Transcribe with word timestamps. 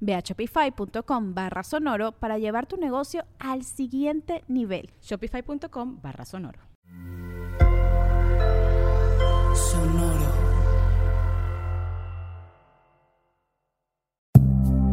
Ve 0.00 0.14
a 0.14 0.20
shopify.com 0.20 1.34
barra 1.34 1.62
sonoro 1.62 2.12
para 2.12 2.38
llevar 2.38 2.66
tu 2.66 2.76
negocio 2.76 3.24
al 3.38 3.64
siguiente 3.64 4.44
nivel. 4.48 4.90
Shopify.com 5.02 6.00
barra 6.02 6.24
sonoro. 6.24 6.60
Sonoro. 9.54 10.48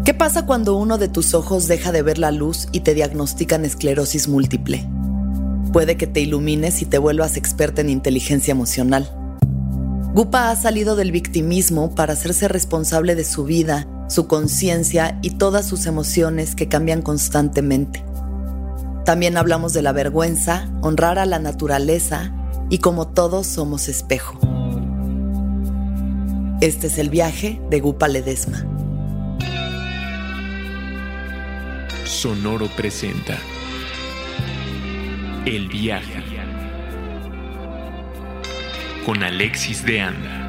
¿Qué 0.03 0.13
pasa 0.13 0.45
cuando 0.45 0.75
uno 0.75 0.97
de 0.97 1.07
tus 1.07 1.33
ojos 1.33 1.67
deja 1.67 1.91
de 1.91 2.03
ver 2.03 2.19
la 2.19 2.31
luz 2.31 2.67
y 2.71 2.81
te 2.81 2.93
diagnostican 2.93 3.65
esclerosis 3.65 4.27
múltiple? 4.27 4.87
Puede 5.73 5.97
que 5.97 6.07
te 6.07 6.21
ilumines 6.21 6.81
y 6.81 6.85
te 6.85 6.99
vuelvas 6.99 7.37
experta 7.37 7.81
en 7.81 7.89
inteligencia 7.89 8.51
emocional. 8.51 9.09
Gupa 10.13 10.51
ha 10.51 10.55
salido 10.55 10.95
del 10.95 11.11
victimismo 11.11 11.93
para 11.95 12.13
hacerse 12.13 12.47
responsable 12.47 13.15
de 13.15 13.25
su 13.25 13.43
vida 13.43 13.87
su 14.07 14.27
conciencia 14.27 15.19
y 15.21 15.31
todas 15.31 15.67
sus 15.67 15.85
emociones 15.85 16.55
que 16.55 16.67
cambian 16.67 17.01
constantemente. 17.01 18.03
También 19.05 19.37
hablamos 19.37 19.73
de 19.73 19.81
la 19.81 19.91
vergüenza, 19.91 20.69
honrar 20.81 21.19
a 21.19 21.25
la 21.25 21.39
naturaleza 21.39 22.33
y 22.69 22.79
como 22.79 23.07
todos 23.07 23.45
somos 23.45 23.87
espejo. 23.87 24.39
Este 26.61 26.87
es 26.87 26.97
el 26.97 27.09
viaje 27.09 27.61
de 27.69 27.79
Gupa 27.79 28.07
Ledesma. 28.07 28.65
Sonoro 32.05 32.67
presenta 32.75 33.37
El 35.45 35.67
viaje 35.67 36.25
con 39.05 39.21
Alexis 39.21 39.85
de 39.85 40.01
Anda. 40.01 40.44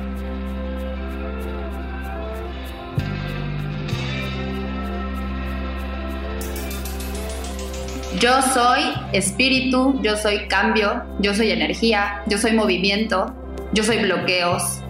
Yo 8.20 8.40
soy 8.40 8.94
espíritu, 9.12 10.00
yo 10.02 10.16
soy 10.16 10.48
cambio, 10.48 11.02
yo 11.18 11.34
soy 11.34 11.50
energía, 11.50 12.22
yo 12.26 12.38
soy 12.38 12.52
movimiento, 12.52 13.34
yo 13.72 13.84
soy 13.84 13.98
bloqueos, 13.98 14.80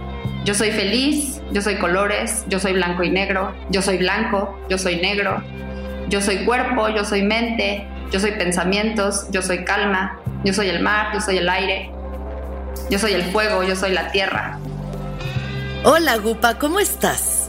yo 0.45 0.55
soy 0.55 0.71
feliz, 0.71 1.41
yo 1.51 1.61
soy 1.61 1.75
colores, 1.77 2.45
yo 2.49 2.61
soy 2.61 2.75
blanco 2.75 3.03
y 3.03 3.11
negro, 3.11 3.53
yo 3.71 3.83
soy 3.83 3.99
blanco, 3.99 4.57
yo 4.69 4.79
soy 4.79 4.97
negro, 5.01 5.43
yo 6.09 6.21
soy 6.21 6.45
cuerpo, 6.45 6.89
yo 6.91 7.05
soy 7.05 7.23
mente, 7.23 7.85
yo 8.13 8.21
soy 8.21 8.31
pensamientos, 8.31 9.27
yo 9.33 9.43
soy 9.43 9.65
calma, 9.65 10.21
yo 10.45 10.53
soy 10.53 10.69
el 10.69 10.81
mar, 10.81 11.09
yo 11.13 11.21
soy 11.21 11.39
el 11.39 11.49
aire, 11.49 11.91
yo 12.91 12.99
soy 13.01 13.15
el 13.15 13.25
fuego, 13.33 13.65
yo 13.65 13.75
soy 13.75 13.91
la 13.91 14.13
tierra. 14.13 14.61
Hola 15.83 16.17
Gupa, 16.19 16.59
¿cómo 16.59 16.79
estás? 16.79 17.46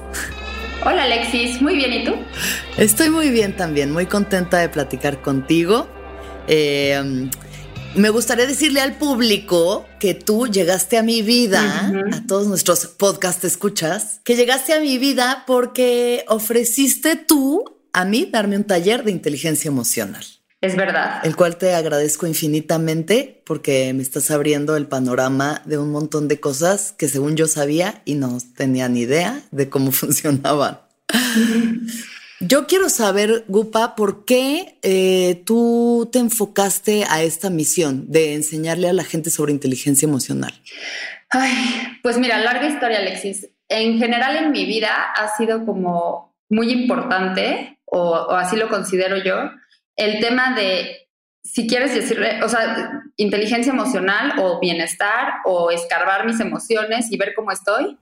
Hola 0.86 1.04
Alexis, 1.04 1.62
muy 1.62 1.76
bien, 1.76 1.94
¿y 1.94 2.04
tú? 2.06 2.14
Estoy 2.78 3.10
muy 3.10 3.30
bien 3.30 3.56
también, 3.56 3.92
muy 3.92 4.06
contenta 4.06 4.60
de 4.60 4.70
platicar 4.70 5.22
contigo. 5.22 5.88
Eh, 6.48 7.30
me 7.96 8.10
gustaría 8.10 8.46
decirle 8.46 8.82
al 8.82 8.98
público 8.98 9.86
que 10.00 10.14
tú 10.14 10.48
llegaste 10.48 10.98
a 10.98 11.04
mi 11.04 11.24
vida, 11.24 11.92
a 12.14 12.28
todos 12.28 12.48
nuestros 12.48 12.86
podcast 12.86 13.44
escuchas, 13.44 14.22
que 14.24 14.36
llegaste 14.36 14.74
a 14.74 14.80
mi 14.80 15.00
vida 15.00 15.44
porque 15.48 16.24
ofreciste 16.28 17.16
tú 17.16 17.64
a 17.94 18.06
mí 18.06 18.30
darme 18.32 18.56
un 18.56 18.64
taller 18.64 19.04
de 19.04 19.12
inteligencia 19.12 19.70
emocional. 19.70 20.24
Es 20.60 20.76
verdad. 20.76 21.22
El 21.24 21.36
cual 21.36 21.58
te 21.58 21.74
agradezco 21.76 22.26
infinitamente 22.26 23.44
porque 23.46 23.94
me 23.94 24.02
estás 24.02 24.32
abriendo 24.32 24.76
el 24.76 24.88
panorama 24.88 25.62
de 25.66 25.78
un 25.78 25.92
montón 25.92 26.28
de 26.28 26.40
cosas 26.40 26.94
que 26.98 27.08
según 27.08 27.36
yo 27.36 27.48
sabía 27.48 28.02
y 28.06 28.16
no 28.16 28.38
tenía 28.56 28.90
ni 28.90 29.02
idea 29.02 29.42
de 29.52 29.70
cómo 29.70 29.92
funcionaban. 29.92 30.80
Yo 32.40 32.66
quiero 32.66 32.90
saber, 32.90 33.46
Gupa, 33.48 33.96
¿por 33.96 34.26
qué 34.26 34.78
eh, 34.82 35.44
tú 35.46 36.10
te 36.12 36.20
enfocaste 36.20 37.06
a 37.10 37.22
esta 37.22 37.50
misión 37.50 38.12
de 38.12 38.34
enseñarle 38.34 38.90
a 38.90 38.94
la 38.94 39.04
gente 39.04 39.30
sobre 39.30 39.54
inteligencia 39.54 40.08
emocional? 40.08 40.54
Ay, 41.30 42.00
pues 42.02 42.18
mira, 42.18 42.40
larga 42.40 42.68
historia, 42.68 43.00
Alexis. 43.00 43.48
En 43.70 44.00
general 44.00 44.38
en 44.38 44.52
mi 44.52 44.66
vida 44.66 45.12
ha 45.16 45.36
sido 45.36 45.66
como 45.66 46.36
muy 46.50 46.72
importante, 46.72 47.80
o, 47.86 48.02
o 48.02 48.36
así 48.36 48.56
lo 48.56 48.70
considero 48.70 49.18
yo, 49.18 49.52
el 49.98 50.20
tema 50.22 50.56
de, 50.56 51.10
si 51.44 51.68
quieres 51.68 51.94
decirle, 51.94 52.42
o 52.44 52.50
sea, 52.50 53.04
inteligencia 53.18 53.74
emocional 53.74 54.34
o 54.40 54.60
bienestar 54.60 55.34
o 55.44 55.72
escarbar 55.72 56.26
mis 56.26 56.40
emociones 56.40 57.12
y 57.12 57.18
ver 57.18 57.34
cómo 57.36 57.52
estoy. 57.52 57.98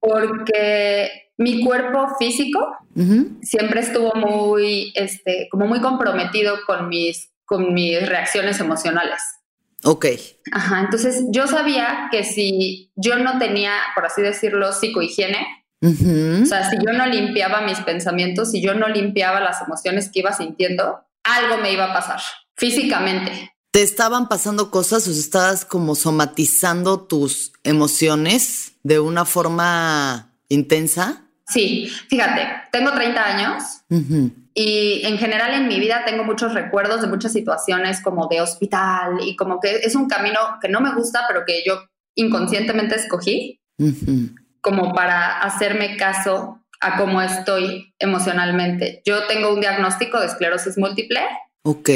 Porque 0.00 1.32
mi 1.36 1.64
cuerpo 1.64 2.16
físico 2.18 2.76
siempre 3.42 3.80
estuvo 3.80 4.14
muy, 4.14 4.92
este, 4.94 5.48
como 5.50 5.66
muy 5.66 5.80
comprometido 5.80 6.56
con 6.66 6.88
mis, 6.88 7.30
con 7.44 7.74
mis 7.74 8.08
reacciones 8.08 8.60
emocionales. 8.60 9.20
Ok. 9.84 10.06
Ajá, 10.50 10.80
entonces 10.80 11.24
yo 11.30 11.46
sabía 11.46 12.08
que 12.10 12.24
si 12.24 12.90
yo 12.96 13.16
no 13.18 13.38
tenía, 13.38 13.72
por 13.94 14.06
así 14.06 14.22
decirlo, 14.22 14.72
psicohigiene, 14.72 15.46
o 15.80 16.46
sea, 16.46 16.68
si 16.70 16.76
yo 16.84 16.92
no 16.92 17.06
limpiaba 17.06 17.60
mis 17.60 17.78
pensamientos, 17.80 18.50
si 18.50 18.60
yo 18.60 18.74
no 18.74 18.88
limpiaba 18.88 19.40
las 19.40 19.62
emociones 19.62 20.10
que 20.10 20.20
iba 20.20 20.32
sintiendo, 20.32 21.04
algo 21.22 21.58
me 21.58 21.72
iba 21.72 21.84
a 21.84 21.92
pasar 21.92 22.20
físicamente. 22.56 23.52
¿Te 23.70 23.82
estaban 23.82 24.28
pasando 24.28 24.70
cosas 24.70 25.06
o 25.06 25.10
estabas 25.10 25.64
como 25.64 25.94
somatizando 25.94 27.00
tus 27.00 27.52
emociones 27.64 28.72
de 28.82 28.98
una 28.98 29.24
forma 29.24 30.32
intensa? 30.48 31.22
Sí, 31.46 31.90
fíjate, 32.08 32.46
tengo 32.72 32.92
30 32.92 33.24
años 33.24 33.62
y 34.52 35.02
en 35.04 35.16
general 35.16 35.54
en 35.54 35.68
mi 35.68 35.78
vida 35.78 36.02
tengo 36.04 36.24
muchos 36.24 36.54
recuerdos 36.54 37.00
de 37.00 37.06
muchas 37.06 37.32
situaciones 37.32 38.02
como 38.02 38.26
de 38.26 38.40
hospital 38.40 39.18
y 39.22 39.36
como 39.36 39.60
que 39.60 39.76
es 39.76 39.94
un 39.94 40.08
camino 40.08 40.40
que 40.60 40.68
no 40.68 40.80
me 40.80 40.94
gusta, 40.94 41.24
pero 41.28 41.44
que 41.46 41.62
yo 41.64 41.80
inconscientemente 42.16 42.96
escogí 42.96 43.60
como 44.68 44.92
para 44.92 45.38
hacerme 45.38 45.96
caso 45.96 46.62
a 46.80 46.98
cómo 46.98 47.22
estoy 47.22 47.94
emocionalmente. 47.98 49.00
Yo 49.06 49.26
tengo 49.26 49.54
un 49.54 49.62
diagnóstico 49.62 50.20
de 50.20 50.26
esclerosis 50.26 50.76
múltiple. 50.76 51.20
Ok. 51.62 51.88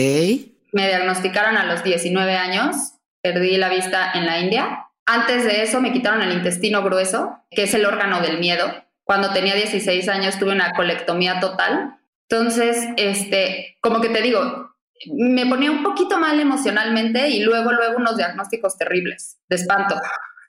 Me 0.72 0.88
diagnosticaron 0.88 1.59
a 1.59 1.66
los 1.66 1.84
19 1.84 2.34
años, 2.34 2.94
perdí 3.21 3.59
la 3.59 3.69
vista 3.69 4.12
en 4.15 4.25
la 4.25 4.38
India. 4.38 4.86
Antes 5.04 5.45
de 5.45 5.63
eso 5.63 5.83
me 5.83 5.92
quitaron 5.92 6.22
el 6.22 6.33
intestino 6.33 6.83
grueso, 6.83 7.45
que 7.51 7.65
es 7.65 7.74
el 7.74 7.84
órgano 7.84 8.22
del 8.22 8.39
miedo. 8.39 8.72
Cuando 9.04 9.34
tenía 9.34 9.54
16 9.54 10.09
años 10.09 10.39
tuve 10.39 10.53
una 10.53 10.72
colectomía 10.72 11.41
total. 11.41 11.98
Entonces, 12.30 12.89
este, 12.97 13.77
como 13.83 14.01
que 14.01 14.09
te 14.09 14.22
digo, 14.22 14.75
me 15.13 15.45
ponía 15.45 15.71
un 15.71 15.83
poquito 15.83 16.16
mal 16.18 16.41
emocionalmente 16.41 17.28
y 17.28 17.41
luego, 17.41 17.71
luego 17.71 17.98
unos 17.98 18.16
diagnósticos 18.16 18.78
terribles 18.78 19.36
de 19.51 19.57
espanto. 19.57 20.01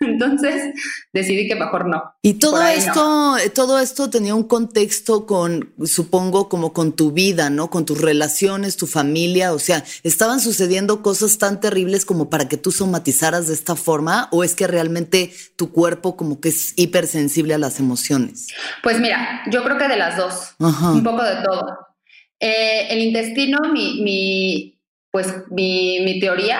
Entonces 0.05 0.73
decidí 1.11 1.47
que 1.47 1.55
mejor 1.55 1.87
no. 1.87 2.03
Y 2.21 2.35
todo 2.35 2.61
esto, 2.63 3.35
todo 3.53 3.79
esto 3.79 4.09
tenía 4.09 4.35
un 4.35 4.43
contexto 4.43 5.25
con, 5.25 5.73
supongo, 5.85 6.49
como 6.49 6.73
con 6.73 6.93
tu 6.93 7.11
vida, 7.11 7.49
¿no? 7.49 7.69
Con 7.69 7.85
tus 7.85 7.99
relaciones, 7.99 8.77
tu 8.77 8.87
familia. 8.87 9.53
O 9.53 9.59
sea, 9.59 9.83
¿estaban 10.03 10.39
sucediendo 10.39 11.01
cosas 11.01 11.37
tan 11.37 11.59
terribles 11.59 12.05
como 12.05 12.29
para 12.29 12.47
que 12.47 12.57
tú 12.57 12.71
somatizaras 12.71 13.47
de 13.47 13.53
esta 13.53 13.75
forma? 13.75 14.29
¿O 14.31 14.43
es 14.43 14.55
que 14.55 14.67
realmente 14.67 15.33
tu 15.55 15.71
cuerpo 15.71 16.15
como 16.15 16.39
que 16.39 16.49
es 16.49 16.73
hipersensible 16.77 17.53
a 17.53 17.57
las 17.57 17.79
emociones? 17.79 18.47
Pues 18.81 18.99
mira, 18.99 19.41
yo 19.51 19.63
creo 19.63 19.77
que 19.77 19.87
de 19.87 19.97
las 19.97 20.17
dos. 20.17 20.55
Un 20.59 21.03
poco 21.03 21.23
de 21.23 21.35
todo. 21.43 21.65
Eh, 22.39 22.87
el 22.89 22.99
intestino, 22.99 23.59
mi, 23.71 24.01
mi 24.01 24.79
pues 25.11 25.27
mi, 25.51 25.99
mi 26.01 26.19
teoría 26.19 26.59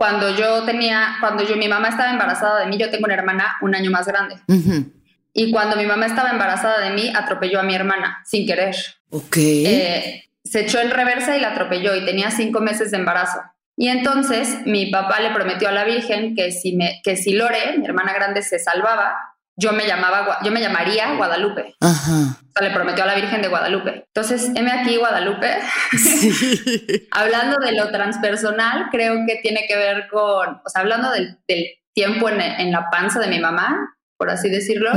cuando 0.00 0.34
yo 0.34 0.62
tenía, 0.62 1.18
cuando 1.20 1.44
yo, 1.44 1.56
mi 1.56 1.68
mamá 1.68 1.90
estaba 1.90 2.10
embarazada 2.10 2.60
de 2.60 2.68
mí, 2.68 2.78
yo 2.78 2.88
tengo 2.88 3.04
una 3.04 3.12
hermana 3.12 3.58
un 3.60 3.74
año 3.74 3.90
más 3.90 4.06
grande. 4.06 4.36
Ujú. 4.48 4.90
Y 5.34 5.52
cuando 5.52 5.76
mi 5.76 5.84
mamá 5.84 6.06
estaba 6.06 6.30
embarazada 6.30 6.80
de 6.80 6.94
mí, 6.94 7.12
atropelló 7.14 7.60
a 7.60 7.64
mi 7.64 7.74
hermana 7.74 8.22
sin 8.24 8.46
querer. 8.46 8.74
Ok. 9.10 9.36
Eh, 9.36 10.24
se 10.42 10.60
echó 10.60 10.80
en 10.80 10.90
reversa 10.90 11.36
y 11.36 11.40
la 11.40 11.48
atropelló 11.48 11.94
y 11.94 12.06
tenía 12.06 12.30
cinco 12.30 12.60
meses 12.60 12.90
de 12.90 12.96
embarazo. 12.96 13.40
Y 13.76 13.88
entonces 13.88 14.60
mi 14.64 14.86
papá 14.86 15.20
le 15.20 15.34
prometió 15.34 15.68
a 15.68 15.72
la 15.72 15.84
Virgen 15.84 16.34
que 16.34 16.50
si, 16.50 16.74
me, 16.76 17.02
que 17.04 17.16
si 17.16 17.34
Lore, 17.34 17.76
mi 17.76 17.84
hermana 17.84 18.14
grande, 18.14 18.40
se 18.40 18.58
salvaba, 18.58 19.18
yo 19.60 19.72
me, 19.72 19.86
llamaba, 19.86 20.38
yo 20.42 20.50
me 20.50 20.60
llamaría 20.60 21.14
Guadalupe. 21.14 21.74
Ajá. 21.80 22.38
O 22.40 22.52
sea, 22.52 22.68
le 22.68 22.74
prometió 22.74 23.04
a 23.04 23.06
la 23.06 23.14
Virgen 23.14 23.42
de 23.42 23.48
Guadalupe. 23.48 24.04
Entonces, 24.06 24.50
heme 24.54 24.72
aquí, 24.72 24.96
Guadalupe. 24.96 25.58
Sí. 25.92 27.08
hablando 27.10 27.56
de 27.64 27.72
lo 27.72 27.90
transpersonal, 27.90 28.88
creo 28.90 29.24
que 29.26 29.36
tiene 29.36 29.66
que 29.68 29.76
ver 29.76 30.08
con, 30.08 30.60
o 30.64 30.68
sea, 30.68 30.82
hablando 30.82 31.10
del, 31.10 31.38
del 31.46 31.66
tiempo 31.94 32.28
en, 32.28 32.40
en 32.40 32.72
la 32.72 32.88
panza 32.90 33.20
de 33.20 33.28
mi 33.28 33.38
mamá, 33.38 33.96
por 34.16 34.30
así 34.30 34.50
decirlo, 34.50 34.90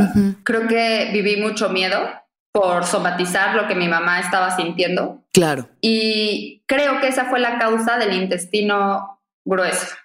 creo 0.44 0.68
que 0.68 1.10
viví 1.14 1.38
mucho 1.38 1.70
miedo 1.70 2.10
por 2.52 2.86
somatizar 2.86 3.56
lo 3.56 3.68
que 3.68 3.76
mi 3.76 3.88
mamá 3.88 4.20
estaba 4.20 4.56
sintiendo. 4.56 5.24
Claro. 5.32 5.70
Y 5.82 6.64
creo 6.68 7.00
que 7.00 7.08
esa 7.08 7.26
fue 7.26 7.40
la 7.40 7.58
causa 7.58 7.98
del 7.98 8.14
intestino 8.14 9.22
grueso. 9.46 9.96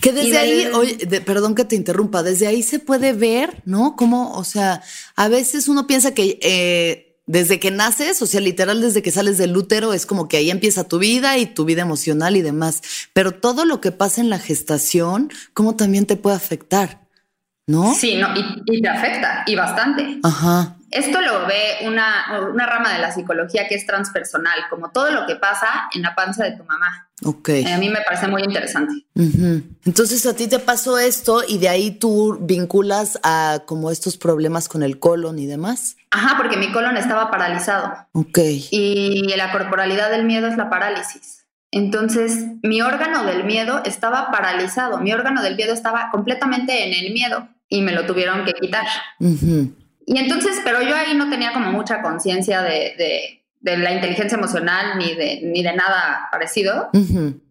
Que 0.00 0.12
desde 0.12 0.38
ahí, 0.38 0.64
del- 0.64 0.74
oye, 0.74 0.96
de- 0.96 1.20
perdón 1.20 1.54
que 1.54 1.64
te 1.64 1.76
interrumpa, 1.76 2.22
desde 2.22 2.46
ahí 2.46 2.62
se 2.62 2.78
puede 2.78 3.12
ver, 3.12 3.62
¿no? 3.64 3.96
Como, 3.96 4.32
o 4.36 4.44
sea, 4.44 4.82
a 5.16 5.28
veces 5.28 5.68
uno 5.68 5.86
piensa 5.86 6.12
que 6.14 6.38
eh, 6.42 7.16
desde 7.26 7.58
que 7.60 7.70
naces, 7.70 8.20
o 8.20 8.26
sea, 8.26 8.40
literal 8.40 8.80
desde 8.80 9.00
que 9.00 9.10
sales 9.10 9.38
del 9.38 9.56
útero, 9.56 9.92
es 9.94 10.04
como 10.06 10.28
que 10.28 10.36
ahí 10.36 10.50
empieza 10.50 10.84
tu 10.84 10.98
vida 10.98 11.38
y 11.38 11.46
tu 11.46 11.64
vida 11.64 11.82
emocional 11.82 12.36
y 12.36 12.42
demás. 12.42 12.82
Pero 13.12 13.32
todo 13.32 13.64
lo 13.64 13.80
que 13.80 13.92
pasa 13.92 14.20
en 14.20 14.28
la 14.28 14.38
gestación, 14.38 15.30
¿cómo 15.54 15.76
también 15.76 16.04
te 16.06 16.16
puede 16.16 16.36
afectar? 16.36 17.00
¿No? 17.66 17.94
Sí, 17.94 18.16
no, 18.16 18.28
y, 18.36 18.44
y 18.76 18.82
te 18.82 18.88
afecta, 18.88 19.44
y 19.46 19.54
bastante. 19.54 20.18
Ajá. 20.24 20.76
Esto 20.92 21.20
lo 21.22 21.46
ve 21.46 21.78
una, 21.86 22.40
una 22.52 22.66
rama 22.66 22.92
de 22.92 22.98
la 22.98 23.10
psicología 23.10 23.66
que 23.66 23.74
es 23.74 23.86
transpersonal, 23.86 24.58
como 24.68 24.90
todo 24.90 25.10
lo 25.10 25.26
que 25.26 25.36
pasa 25.36 25.88
en 25.94 26.02
la 26.02 26.14
panza 26.14 26.44
de 26.44 26.52
tu 26.52 26.64
mamá. 26.64 27.08
Ok. 27.24 27.48
Eh, 27.48 27.72
a 27.72 27.78
mí 27.78 27.88
me 27.88 28.00
parece 28.02 28.28
muy 28.28 28.42
interesante. 28.42 28.92
Entonces 29.84 30.26
a 30.26 30.34
ti 30.36 30.48
te 30.48 30.58
pasó 30.58 30.98
esto 30.98 31.42
y 31.46 31.58
de 31.58 31.68
ahí 31.68 31.92
tú 31.92 32.36
vinculas 32.40 33.18
a 33.22 33.60
como 33.66 33.90
estos 33.90 34.16
problemas 34.16 34.68
con 34.68 34.82
el 34.82 34.98
colon 34.98 35.38
y 35.38 35.46
demás. 35.46 35.96
Ajá, 36.10 36.36
porque 36.36 36.56
mi 36.58 36.70
colon 36.72 36.96
estaba 36.96 37.30
paralizado 37.30 37.94
Ok. 38.12 38.38
y 38.70 39.32
la 39.36 39.50
corporalidad 39.50 40.10
del 40.10 40.24
miedo 40.24 40.46
es 40.46 40.56
la 40.56 40.68
parálisis. 40.68 41.46
Entonces, 41.70 42.44
mi 42.62 42.82
órgano 42.82 43.24
del 43.24 43.44
miedo 43.44 43.80
estaba 43.86 44.30
paralizado, 44.30 44.98
mi 44.98 45.10
órgano 45.14 45.42
del 45.42 45.56
miedo 45.56 45.72
estaba 45.72 46.10
completamente 46.12 46.86
en 46.86 47.06
el 47.06 47.14
miedo 47.14 47.48
y 47.66 47.80
me 47.80 47.92
lo 47.92 48.04
tuvieron 48.04 48.44
que 48.44 48.52
quitar. 48.52 48.84
Ujú. 49.18 49.74
Y 50.06 50.18
entonces, 50.18 50.60
pero 50.64 50.82
yo 50.82 50.94
ahí 50.96 51.14
no 51.14 51.30
tenía 51.30 51.52
como 51.52 51.70
mucha 51.70 52.02
conciencia 52.02 52.62
de, 52.62 52.94
de- 52.98 53.38
de 53.60 53.76
la 53.76 53.92
inteligencia 53.92 54.36
emocional 54.36 54.98
ni 54.98 55.14
de, 55.14 55.38
ni 55.44 55.62
de 55.62 55.72
nada 55.72 56.28
parecido, 56.32 56.90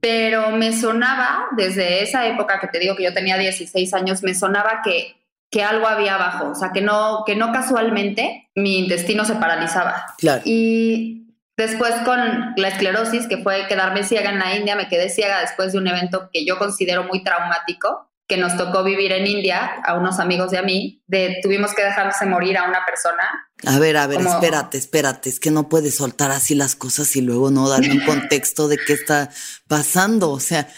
pero 0.02 0.52
me 0.52 0.74
sonaba, 0.74 1.46
desde 1.56 2.04
esa 2.04 2.28
época 2.28 2.60
que 2.60 2.68
te 2.68 2.80
digo 2.80 2.98
que 2.98 3.04
yo 3.04 3.14
tenía 3.14 3.38
16 3.38 3.94
años, 3.94 4.22
me 4.22 4.34
sonaba 4.36 4.82
que, 4.84 5.16
que 5.50 5.64
algo 5.64 5.88
había 5.88 6.16
abajo, 6.16 6.50
o 6.50 6.56
sea, 6.56 6.72
que 6.74 6.82
no, 6.82 7.24
que 7.26 7.38
no 7.38 7.54
casualmente 7.54 8.50
mi 8.56 8.80
intestino 8.80 9.24
se 9.24 9.36
paralizaba. 9.36 10.04
Claro. 10.18 10.42
Y 10.44 11.28
después 11.56 11.94
con 12.04 12.54
la 12.58 12.68
esclerosis, 12.68 13.28
que 13.28 13.38
fue 13.38 13.68
quedarme 13.70 14.04
ciega 14.04 14.32
en 14.32 14.40
la 14.40 14.54
India, 14.56 14.76
me 14.76 14.90
quedé 14.90 15.08
ciega 15.08 15.40
después 15.40 15.72
de 15.72 15.78
un 15.78 15.88
evento 15.88 16.30
que 16.34 16.46
yo 16.46 16.58
considero 16.58 17.06
muy 17.06 17.24
traumático, 17.24 18.11
que 18.32 18.38
nos 18.38 18.56
tocó 18.56 18.82
vivir 18.82 19.12
en 19.12 19.28
India 19.28 19.74
a 19.84 19.96
unos 19.96 20.18
amigos 20.22 20.52
de 20.52 20.58
a 20.58 20.62
mí, 20.62 21.04
de 21.06 21.40
tuvimos 21.44 21.74
que 21.74 21.84
dejarse 21.84 22.26
morir 22.26 22.58
a 22.58 22.64
una 22.64 22.86
persona. 22.86 23.24
A 23.68 23.78
ver, 23.78 23.98
a 23.98 24.08
ver, 24.08 24.20
Como- 24.20 24.30
espérate, 24.36 24.78
espérate, 24.78 25.28
es 25.28 25.42
que 25.42 25.52
no 25.52 25.68
puedes 25.68 25.98
soltar 25.98 26.32
así 26.32 26.56
las 26.56 26.78
cosas 26.78 27.14
y 27.18 27.22
luego 27.22 27.52
no 27.52 27.68
darme 27.68 27.92
un 27.92 28.06
contexto 28.06 28.70
de 28.70 28.78
qué 28.78 28.94
está 28.94 29.30
pasando, 29.68 30.30
o 30.32 30.40
sea, 30.40 30.70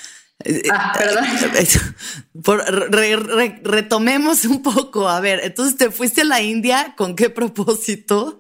eh, 0.44 0.64
Ah, 0.72 0.94
perdón. 0.98 1.24
por- 2.44 2.66
re- 2.92 3.16
re- 3.18 3.62
retomemos 3.64 4.46
un 4.46 4.64
poco, 4.64 5.08
a 5.08 5.20
ver, 5.20 5.42
entonces 5.44 5.78
te 5.78 5.92
fuiste 5.92 6.22
a 6.22 6.26
la 6.26 6.42
India, 6.42 6.96
¿con 6.98 7.16
qué 7.16 7.30
propósito? 7.30 8.40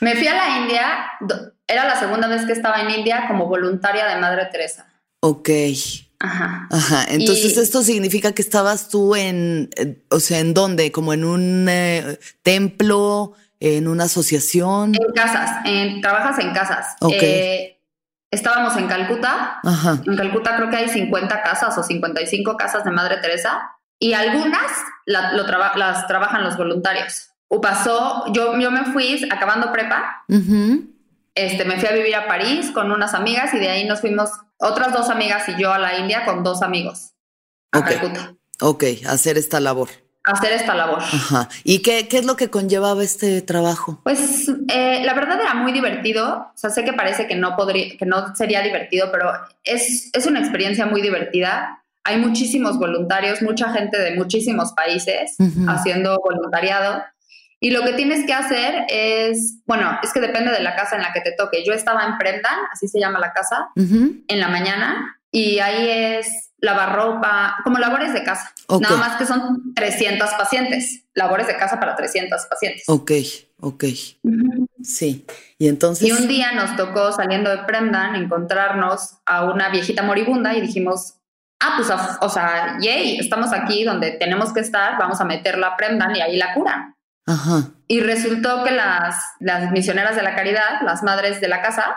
Me 0.00 0.14
fui 0.16 0.26
a 0.26 0.34
la 0.34 0.58
India, 0.58 1.10
era 1.66 1.86
la 1.86 1.98
segunda 1.98 2.28
vez 2.28 2.44
que 2.44 2.52
estaba 2.52 2.82
en 2.82 2.90
India 2.90 3.24
como 3.26 3.46
voluntaria 3.46 4.04
de 4.06 4.16
Madre 4.20 4.46
Teresa. 4.52 4.86
Ok, 5.20 5.48
Ajá. 6.22 6.68
ajá, 6.70 7.04
entonces 7.08 7.56
Y- 7.56 7.60
esto 7.60 7.82
significa 7.82 8.32
que 8.32 8.42
estabas 8.42 8.88
tú 8.90 9.16
en, 9.16 9.70
eh, 9.76 10.04
o 10.10 10.20
sea, 10.20 10.38
¿en 10.40 10.52
dónde? 10.54 10.92
¿Como 10.92 11.12
en 11.14 11.24
un 11.24 11.66
eh, 11.68 12.18
templo, 12.42 13.32
en 13.58 13.88
una 13.88 14.04
asociación? 14.04 14.94
En 14.94 15.12
casas, 15.14 15.60
en- 15.64 16.00
trabajas 16.02 16.38
en 16.38 16.52
casas. 16.52 16.96
Ok. 17.00 17.12
Eh, 17.20 17.80
estábamos 18.30 18.76
en 18.76 18.86
Calcuta. 18.86 19.60
Ajá, 19.64 20.00
En 20.06 20.16
Calcuta 20.16 20.56
creo 20.56 20.68
que 20.70 20.76
hay 20.76 20.88
50 20.90 21.42
casas 21.42 21.76
o 21.78 21.82
55 21.82 22.56
casas 22.56 22.84
de 22.84 22.90
Madre 22.90 23.16
Teresa 23.18 23.62
y 23.98 24.12
algunas 24.12 24.70
la- 25.06 25.32
lo 25.32 25.46
traba- 25.46 25.72
las 25.76 26.06
trabajan 26.06 26.44
los 26.44 26.56
voluntarios. 26.56 27.28
O 27.48 27.60
pasó, 27.60 28.24
yo, 28.32 28.56
yo 28.60 28.70
me 28.70 28.84
fui 28.92 29.26
acabando 29.30 29.72
prepa, 29.72 30.22
ujú, 30.28 30.89
este, 31.34 31.64
me 31.64 31.78
fui 31.78 31.88
a 31.88 31.92
vivir 31.92 32.14
a 32.14 32.26
París 32.26 32.70
con 32.72 32.90
unas 32.92 33.14
amigas 33.14 33.54
y 33.54 33.58
de 33.58 33.68
ahí 33.70 33.86
nos 33.86 34.00
fuimos 34.00 34.30
otras 34.58 34.92
dos 34.92 35.08
amigas 35.10 35.48
y 35.48 35.60
yo 35.60 35.72
a 35.72 35.78
la 35.78 35.98
India 35.98 36.24
con 36.24 36.42
dos 36.44 36.62
amigos 36.62 37.12
a 37.72 37.78
Ok. 37.78 37.86
Calcuta 37.86 38.34
ok, 38.60 38.84
hacer 39.08 39.38
esta 39.38 39.58
labor. 39.58 39.88
hacer 40.24 40.52
esta 40.52 40.74
labor. 40.74 40.98
Ajá, 40.98 41.48
¿y 41.64 41.80
qué, 41.80 42.08
qué 42.08 42.18
es 42.18 42.26
lo 42.26 42.36
que 42.36 42.50
conllevaba 42.50 43.02
este 43.02 43.40
trabajo? 43.42 44.00
Pues 44.04 44.48
eh, 44.68 45.02
la 45.04 45.14
verdad 45.14 45.40
era 45.40 45.54
muy 45.54 45.72
divertido. 45.72 46.50
O 46.54 46.58
sea, 46.58 46.68
sé 46.70 46.84
que 46.84 46.92
parece 46.92 47.26
que 47.26 47.36
no 47.36 47.56
podría, 47.56 47.96
que 47.96 48.04
no 48.04 48.34
sería 48.36 48.60
divertido, 48.60 49.10
pero 49.10 49.32
es, 49.64 50.10
es 50.12 50.26
una 50.26 50.40
experiencia 50.40 50.84
muy 50.84 51.00
divertida. 51.00 51.82
Hay 52.04 52.18
muchísimos 52.18 52.78
voluntarios, 52.78 53.40
mucha 53.40 53.72
gente 53.72 53.98
de 53.98 54.16
muchísimos 54.16 54.72
países 54.72 55.36
haciendo 55.68 56.18
voluntariado. 56.22 57.02
Y 57.62 57.70
lo 57.72 57.82
que 57.82 57.92
tienes 57.92 58.24
que 58.24 58.32
hacer 58.32 58.86
es, 58.88 59.60
bueno, 59.66 59.98
es 60.02 60.12
que 60.14 60.20
depende 60.20 60.50
de 60.50 60.60
la 60.60 60.74
casa 60.74 60.96
en 60.96 61.02
la 61.02 61.12
que 61.12 61.20
te 61.20 61.32
toque. 61.32 61.62
Yo 61.64 61.74
estaba 61.74 62.04
en 62.06 62.16
Prendan, 62.16 62.58
así 62.72 62.88
se 62.88 62.98
llama 62.98 63.18
la 63.18 63.34
casa, 63.34 63.68
en 63.76 64.40
la 64.40 64.48
mañana, 64.48 65.20
y 65.30 65.58
ahí 65.58 65.88
es 66.16 66.52
lavar 66.58 66.94
ropa, 66.94 67.58
como 67.62 67.78
labores 67.78 68.14
de 68.14 68.24
casa. 68.24 68.52
Ok. 68.66 68.82
Nada 68.82 68.96
más 68.96 69.16
que 69.16 69.26
son 69.26 69.74
300 69.74 70.30
pacientes, 70.34 71.04
labores 71.14 71.46
de 71.46 71.56
casa 71.56 71.78
para 71.78 71.96
300 71.96 72.46
pacientes. 72.46 72.84
Ok, 72.88 73.12
ok, 73.60 73.84
sí. 74.82 75.26
Y 75.58 75.68
entonces... 75.68 76.08
Y 76.08 76.12
un 76.12 76.28
día 76.28 76.52
nos 76.52 76.76
tocó 76.76 77.12
saliendo 77.12 77.50
de 77.50 77.58
Premdan 77.64 78.16
encontrarnos 78.16 79.18
a 79.26 79.44
una 79.44 79.68
viejita 79.68 80.02
moribunda 80.02 80.54
y 80.54 80.62
dijimos, 80.62 81.14
ah, 81.60 81.74
pues, 81.76 81.90
o 82.22 82.28
sea, 82.30 82.78
yay, 82.80 83.18
estamos 83.18 83.52
aquí 83.52 83.84
donde 83.84 84.12
tenemos 84.12 84.52
que 84.54 84.60
estar, 84.60 84.98
vamos 84.98 85.20
a 85.20 85.24
meterla 85.26 85.68
a 85.68 85.76
Premdan 85.76 86.16
y 86.16 86.22
ahí 86.22 86.36
la 86.38 86.54
curan. 86.54 86.94
Ajá. 87.26 87.70
Y 87.86 88.00
resultó 88.00 88.64
que 88.64 88.70
las, 88.70 89.16
las 89.40 89.70
misioneras 89.72 90.16
de 90.16 90.22
la 90.22 90.34
caridad, 90.34 90.80
las 90.84 91.02
madres 91.02 91.40
de 91.40 91.48
la 91.48 91.62
casa, 91.62 91.96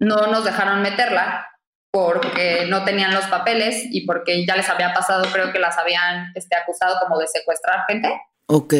no 0.00 0.26
nos 0.26 0.44
dejaron 0.44 0.82
meterla 0.82 1.46
porque 1.92 2.66
no 2.68 2.84
tenían 2.84 3.14
los 3.14 3.26
papeles 3.26 3.84
y 3.88 4.04
porque 4.04 4.44
ya 4.44 4.56
les 4.56 4.68
había 4.68 4.92
pasado, 4.92 5.24
creo 5.32 5.52
que 5.52 5.60
las 5.60 5.78
habían 5.78 6.32
este, 6.34 6.56
acusado 6.56 6.96
como 7.00 7.20
de 7.20 7.28
secuestrar 7.28 7.84
gente. 7.86 8.12
Ok. 8.46 8.74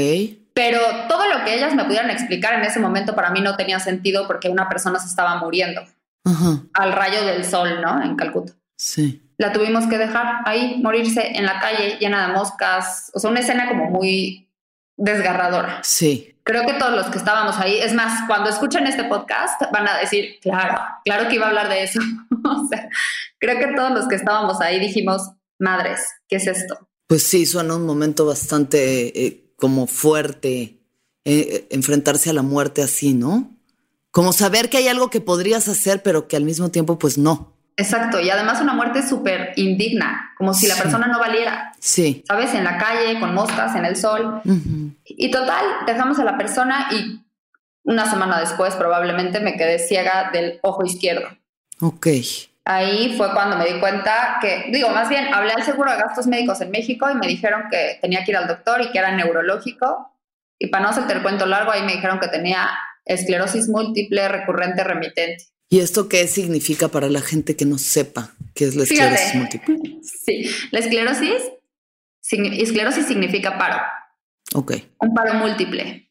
Pero 0.52 0.80
todo 1.08 1.28
lo 1.28 1.44
que 1.44 1.54
ellas 1.54 1.74
me 1.74 1.84
pudieran 1.84 2.10
explicar 2.10 2.54
en 2.54 2.62
ese 2.62 2.80
momento 2.80 3.14
para 3.14 3.30
mí 3.30 3.40
no 3.40 3.56
tenía 3.56 3.78
sentido 3.78 4.26
porque 4.26 4.48
una 4.48 4.68
persona 4.68 4.98
se 4.98 5.06
estaba 5.06 5.36
muriendo 5.36 5.82
al 6.72 6.92
rayo 6.92 7.24
del 7.24 7.44
sol, 7.44 7.80
¿no? 7.80 8.02
En 8.02 8.16
Calcuta. 8.16 8.52
Sí. 8.76 9.30
La 9.36 9.52
tuvimos 9.52 9.86
que 9.86 9.98
dejar 9.98 10.40
ahí, 10.44 10.80
morirse 10.82 11.36
en 11.36 11.44
la 11.44 11.60
calle 11.60 11.98
llena 12.00 12.26
de 12.26 12.32
moscas. 12.32 13.10
O 13.14 13.20
sea, 13.20 13.30
una 13.30 13.40
escena 13.40 13.68
como 13.68 13.90
muy 13.90 14.43
desgarradora. 14.96 15.80
Sí. 15.82 16.36
Creo 16.42 16.66
que 16.66 16.74
todos 16.74 16.94
los 16.94 17.06
que 17.06 17.18
estábamos 17.18 17.56
ahí, 17.56 17.78
es 17.78 17.94
más, 17.94 18.26
cuando 18.26 18.50
escuchen 18.50 18.86
este 18.86 19.04
podcast 19.04 19.62
van 19.72 19.88
a 19.88 19.98
decir, 19.98 20.38
claro, 20.42 20.78
claro 21.04 21.28
que 21.28 21.36
iba 21.36 21.46
a 21.46 21.48
hablar 21.48 21.68
de 21.68 21.84
eso. 21.84 22.00
o 22.44 22.68
sea, 22.68 22.88
creo 23.38 23.58
que 23.58 23.74
todos 23.74 23.92
los 23.92 24.06
que 24.08 24.16
estábamos 24.16 24.60
ahí 24.60 24.78
dijimos, 24.78 25.30
madres, 25.58 26.00
¿qué 26.28 26.36
es 26.36 26.46
esto? 26.46 26.88
Pues 27.06 27.22
sí, 27.22 27.46
suena 27.46 27.76
un 27.76 27.86
momento 27.86 28.26
bastante 28.26 29.26
eh, 29.26 29.52
como 29.56 29.86
fuerte 29.86 30.60
eh, 30.60 30.78
eh, 31.24 31.66
enfrentarse 31.70 32.30
a 32.30 32.34
la 32.34 32.42
muerte 32.42 32.82
así, 32.82 33.14
¿no? 33.14 33.56
Como 34.10 34.32
saber 34.32 34.68
que 34.68 34.76
hay 34.76 34.88
algo 34.88 35.10
que 35.10 35.20
podrías 35.20 35.68
hacer, 35.68 36.02
pero 36.02 36.28
que 36.28 36.36
al 36.36 36.44
mismo 36.44 36.70
tiempo, 36.70 36.98
pues 36.98 37.18
no. 37.18 37.53
Exacto, 37.76 38.20
y 38.20 38.30
además 38.30 38.60
una 38.60 38.72
muerte 38.72 39.02
súper 39.02 39.52
indigna, 39.56 40.32
como 40.38 40.54
si 40.54 40.68
la 40.68 40.74
Sí. 40.76 40.82
persona 40.82 41.06
no 41.08 41.18
valiera, 41.18 41.72
Sí. 41.80 42.22
¿sabes? 42.26 42.54
En 42.54 42.62
la 42.64 42.78
calle, 42.78 43.18
con 43.18 43.34
moscas, 43.34 43.74
en 43.74 43.84
el 43.84 43.96
sol. 43.96 44.40
Y 45.04 45.30
total, 45.30 45.64
dejamos 45.86 46.18
a 46.20 46.24
la 46.24 46.36
persona 46.38 46.86
y 46.92 47.20
una 47.82 48.08
semana 48.08 48.38
después 48.38 48.74
probablemente 48.76 49.40
me 49.40 49.56
quedé 49.56 49.78
ciega 49.80 50.30
del 50.32 50.60
ojo 50.62 50.84
izquierdo. 50.84 51.28
Ok. 51.80 52.06
ahí 52.66 53.14
fue 53.18 53.30
cuando 53.34 53.56
me 53.58 53.66
di 53.66 53.78
cuenta 53.78 54.38
que, 54.40 54.66
digo, 54.72 54.88
más 54.88 55.10
bien, 55.10 55.34
hablé 55.34 55.52
al 55.52 55.64
seguro 55.64 55.90
de 55.90 55.98
gastos 55.98 56.26
médicos 56.26 56.62
en 56.62 56.70
México 56.70 57.10
y 57.10 57.14
me 57.14 57.26
dijeron 57.26 57.64
que 57.70 57.98
tenía 58.00 58.24
que 58.24 58.30
ir 58.30 58.38
al 58.38 58.46
doctor 58.46 58.80
y 58.80 58.90
que 58.90 58.98
era 58.98 59.12
neurológico. 59.12 60.16
Y 60.58 60.68
para 60.68 60.84
no 60.84 60.88
hacerte 60.90 61.12
el 61.12 61.20
cuento 61.22 61.44
largo, 61.44 61.72
ahí 61.72 61.82
me 61.82 61.92
dijeron 61.92 62.20
que 62.20 62.28
tenía 62.28 62.70
esclerosis 63.04 63.68
múltiple 63.68 64.28
recurrente 64.28 64.82
remitente. 64.82 65.44
¿Y 65.68 65.80
esto 65.80 66.08
qué 66.08 66.26
significa 66.28 66.88
para 66.88 67.08
la 67.08 67.20
gente 67.20 67.56
que 67.56 67.64
no 67.64 67.78
sepa 67.78 68.34
qué 68.54 68.66
es 68.66 68.76
la 68.76 68.84
esclerosis 68.84 69.34
múltiple? 69.34 69.76
Sí, 70.24 70.48
la 70.70 70.78
esclerosis, 70.78 71.42
esclerosis 72.30 73.06
significa 73.06 73.58
paro. 73.58 73.78
Ok. 74.54 74.74
Un 75.00 75.14
paro 75.14 75.34
múltiple. 75.34 76.10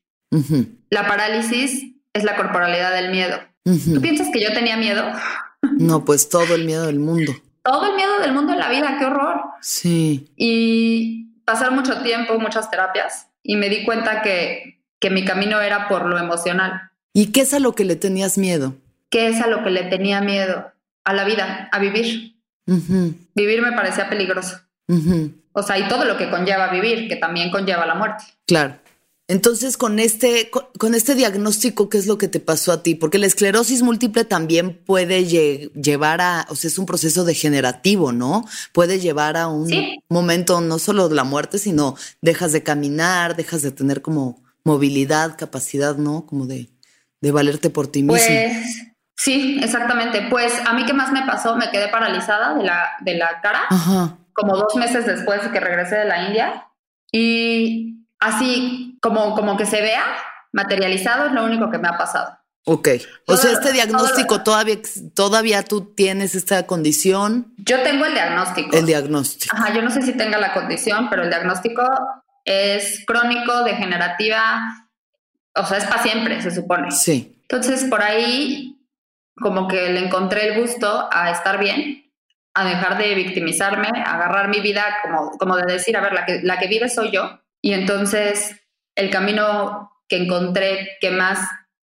La 0.89 1.07
parálisis 1.07 1.83
es 2.13 2.24
la 2.24 2.36
corporalidad 2.36 2.93
del 2.93 3.12
miedo. 3.12 3.39
¿Tú 3.63 4.01
piensas 4.01 4.29
que 4.31 4.41
yo 4.41 4.53
tenía 4.53 4.77
miedo? 4.77 5.03
No, 5.77 6.03
pues 6.03 6.27
todo 6.27 6.55
el 6.55 6.65
miedo 6.65 6.88
del 6.88 7.00
mundo. 7.00 7.33
Todo 7.63 7.89
el 7.89 7.95
miedo 7.95 8.19
del 8.19 8.33
mundo 8.33 8.51
en 8.51 8.60
la 8.60 8.69
vida, 8.69 8.98
qué 9.00 9.05
horror. 9.05 9.39
Sí. 9.62 10.29
Y 10.36 11.39
pasar 11.45 11.72
mucho 11.72 12.01
tiempo, 12.03 12.38
muchas 12.38 12.69
terapias, 12.69 13.27
y 13.41 13.55
me 13.55 13.69
di 13.69 13.86
cuenta 13.86 14.22
que, 14.22 14.83
que 15.00 15.10
mi 15.10 15.24
camino 15.24 15.62
era 15.62 15.88
por 15.88 16.05
lo 16.05 16.17
emocional. 16.17 16.91
¿Y 17.13 17.27
qué 17.27 17.41
es 17.41 17.53
a 17.53 17.60
lo 17.60 17.75
que 17.75 17.86
le 17.86 17.95
tenías 17.95 18.38
miedo? 18.38 18.75
¿Qué 19.13 19.27
es 19.27 19.39
a 19.41 19.48
lo 19.48 19.63
que 19.63 19.70
le 19.70 19.84
tenía 19.84 20.22
miedo? 20.22 20.72
A 21.03 21.13
la 21.13 21.24
vida, 21.24 21.70
a 21.72 21.77
vivir. 21.77 22.36
Vivir 22.65 23.62
me 23.62 23.72
parecía 23.74 24.10
peligroso. 24.10 24.58
O 25.51 25.62
sea, 25.62 25.77
y 25.77 25.88
todo 25.88 26.05
lo 26.05 26.17
que 26.17 26.32
conlleva 26.32 26.72
vivir, 26.72 27.08
que 27.08 27.17
también 27.17 27.51
conlleva 27.51 27.86
la 27.86 27.93
muerte. 27.93 28.24
Claro. 28.48 28.75
Entonces, 29.27 29.77
con 29.77 30.00
este, 30.00 30.50
con, 30.50 30.96
este 30.96 31.13
diagnóstico, 31.13 31.89
¿qué 31.89 32.00
es 32.00 32.08
lo 32.08 32.17
que 32.17 32.27
te 32.27 32.39
pasó 32.39 32.72
a 32.72 32.82
ti? 32.82 32.96
Porque 32.96 33.20
la 33.20 33.27
esclerosis 33.27 33.84
múltiple 33.84 34.25
también 34.25 34.84
puede 34.84 35.25
llevar 35.25 36.20
a, 36.20 36.48
o 36.50 36.55
sea, 36.55 36.70
es 36.70 36.79
un 36.79 36.88
proceso 36.88 37.24
degenerativo, 37.24 38.12
¿no? 38.13 38.48
Puede 38.72 39.00
llevar 39.00 39.38
a 39.38 39.48
un 39.48 39.70
momento 40.10 40.60
no 40.60 40.79
solo 40.79 41.08
de 41.08 41.15
la 41.15 41.24
muerte, 41.24 41.60
sino 41.60 41.96
dejas 42.24 42.51
de 42.51 42.63
caminar, 42.63 43.36
dejas 43.36 43.62
de 43.62 43.70
tener 43.70 44.01
como 44.01 44.41
movilidad, 44.63 45.38
capacidad, 45.38 45.98
¿no? 45.98 46.25
Como 46.25 46.48
de, 46.48 46.70
de 47.22 47.32
valerte 47.32 47.70
por 47.70 47.86
ti 47.86 48.01
mismo. 48.01 48.13
Pues 48.13 48.92
sí, 49.15 49.60
exactamente. 49.62 50.27
Pues 50.29 50.53
a 50.65 50.74
mí 50.74 50.86
qué 50.86 50.93
más 50.93 51.12
me 51.12 51.24
pasó, 51.24 51.55
me 51.55 51.70
quedé 51.72 51.88
paralizada 51.89 52.55
de 52.55 52.63
la, 52.63 52.91
de 53.01 53.15
la 53.15 53.41
cara, 53.41 53.67
como 54.34 54.55
dos 54.55 54.75
meses 54.75 55.05
después 55.05 55.43
de 55.43 55.51
que 55.51 55.60
regresé 55.60 55.96
de 55.98 56.05
la 56.05 56.27
India. 56.27 56.67
Y 57.12 58.08
así 58.20 58.98
como, 59.01 59.36
como 59.36 59.58
que 59.58 59.65
se 59.65 59.82
vea 59.82 60.03
materializado 60.51 61.27
es 61.27 61.34
lo 61.34 61.43
único 61.43 61.70
que 61.70 61.77
me 61.77 61.88
ha 61.88 61.98
pasado. 61.98 62.38
Ok. 62.65 62.88
O 63.27 63.36
sea, 63.36 63.51
este 63.51 63.74
diagnóstico 63.74 64.41
todavía, 64.41 64.77
todavía 65.13 65.63
tú 65.63 65.93
tienes 65.93 66.34
esta 66.34 66.65
condición. 66.65 67.53
Yo 67.58 67.82
tengo 67.84 68.05
el 68.05 68.13
diagnóstico. 68.13 68.77
El 68.77 68.86
diagnóstico. 68.86 69.55
Ajá, 69.55 69.74
yo 69.74 69.82
no 69.82 69.91
sé 69.91 70.01
si 70.01 70.13
tenga 70.13 70.38
la 70.38 70.53
condición, 70.53 71.10
pero 71.10 71.24
el 71.24 71.29
diagnóstico 71.29 71.84
es 72.46 73.03
crónico, 73.05 73.63
degenerativa, 73.63 74.62
o 75.55 75.65
sea, 75.65 75.77
es 75.77 75.86
para 75.86 76.03
siempre, 76.03 76.41
se 76.41 76.51
supone. 76.51 76.91
Sí. 76.91 77.36
Entonces, 77.50 77.84
por 77.86 78.01
ahí, 78.01 78.73
como 79.36 79.68
que 79.68 79.90
le 79.90 80.06
encontré 80.06 80.48
el 80.48 80.62
gusto 80.62 81.10
a 81.12 81.32
estar 81.32 81.60
bien, 81.60 82.12
a 82.54 82.66
dejar 82.66 82.98
de 82.98 83.16
victimizarme, 83.16 83.90
a 84.06 84.16
agarrar 84.16 84.50
mi 84.50 84.60
vida 84.60 84.86
como, 85.04 85.32
como 85.38 85.58
de 85.58 85.74
decir, 85.74 85.98
a 85.98 86.02
ver, 86.02 86.13
la 86.13 86.25
que, 86.25 86.42
la 86.44 86.60
que 86.60 86.68
vive 86.68 86.90
soy 86.90 87.12
yo 87.12 87.40
y 87.62 87.74
entonces 87.74 88.56
el 88.96 89.10
camino 89.10 89.92
que 90.08 90.18
encontré 90.18 90.98
que 91.02 91.12
más 91.12 91.40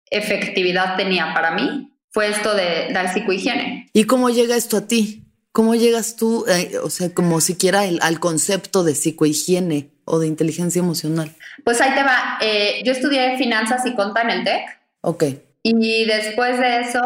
efectividad 0.09 0.95
tenía 0.95 1.33
para 1.33 1.51
mí 1.51 1.97
fue 2.11 2.29
esto 2.29 2.55
de 2.55 2.89
dar 2.93 3.11
psicohigiene. 3.11 3.89
¿Y 3.91 4.05
cómo 4.05 4.29
llega 4.29 4.55
esto 4.55 4.77
a 4.77 4.87
ti? 4.87 5.25
¿Cómo 5.51 5.75
llegas 5.75 6.15
tú, 6.15 6.45
eh, 6.47 6.77
o 6.81 6.89
sea, 6.89 7.13
como 7.13 7.41
siquiera 7.41 7.81
al 7.81 8.19
concepto 8.19 8.83
de 8.83 8.95
psicohigiene 8.95 9.91
o 10.05 10.19
de 10.19 10.27
inteligencia 10.27 10.79
emocional? 10.79 11.31
Pues 11.63 11.81
ahí 11.81 11.93
te 11.93 12.03
va. 12.03 12.37
Eh, 12.41 12.81
yo 12.85 12.91
estudié 12.91 13.37
finanzas 13.37 13.85
y 13.85 13.93
conta 13.93 14.21
en 14.21 14.29
el 14.29 14.43
TEC. 14.43 14.61
Ok. 15.01 15.23
Y 15.63 16.05
después 16.05 16.59
de 16.59 16.81
eso, 16.81 17.01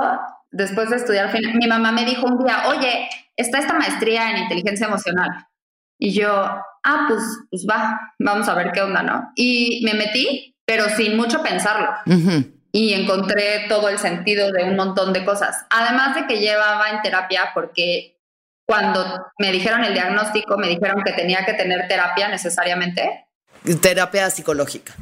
después 0.52 0.90
de 0.90 0.98
estudiar, 0.98 1.32
mi 1.54 1.68
mamá 1.68 1.92
me 1.92 2.06
dijo 2.06 2.26
un 2.26 2.44
día, 2.44 2.64
oye, 2.68 3.08
está 3.36 3.60
esta 3.60 3.76
maestría 3.76 4.32
en 4.32 4.38
inteligencia 4.38 4.88
emocional. 4.88 5.30
Y 6.00 6.14
yo, 6.14 6.32
ah, 6.34 7.06
pues, 7.08 7.22
pues 7.50 7.66
va, 7.70 8.00
vamos 8.20 8.48
a 8.48 8.56
ver 8.56 8.72
qué 8.72 8.82
onda, 8.82 9.04
¿no? 9.04 9.32
Y 9.36 9.82
me 9.86 9.94
metí, 9.94 10.56
pero 10.66 10.90
sin 10.90 11.16
mucho 11.16 11.42
pensarlo. 11.42 11.90
Y 12.72 12.94
encontré 12.94 13.66
todo 13.70 13.90
el 13.90 13.98
sentido 13.98 14.52
de 14.52 14.64
un 14.64 14.76
montón 14.76 15.14
de 15.14 15.24
cosas. 15.24 15.66
Además 15.70 16.16
de 16.16 16.28
que 16.28 16.40
llevaba 16.40 16.90
en 16.90 17.02
terapia, 17.02 17.52
porque 17.54 18.20
cuando 18.66 19.28
me 19.40 19.52
dijeron 19.52 19.84
el 19.84 19.94
diagnóstico, 19.94 20.58
me 20.58 20.68
dijeron 20.68 21.02
que 21.04 21.14
tenía 21.14 21.46
que 21.46 21.54
tener 21.54 21.88
terapia 21.88 22.28
necesariamente. 22.28 23.28
Terapia 23.82 24.30
psicológica. 24.30 24.94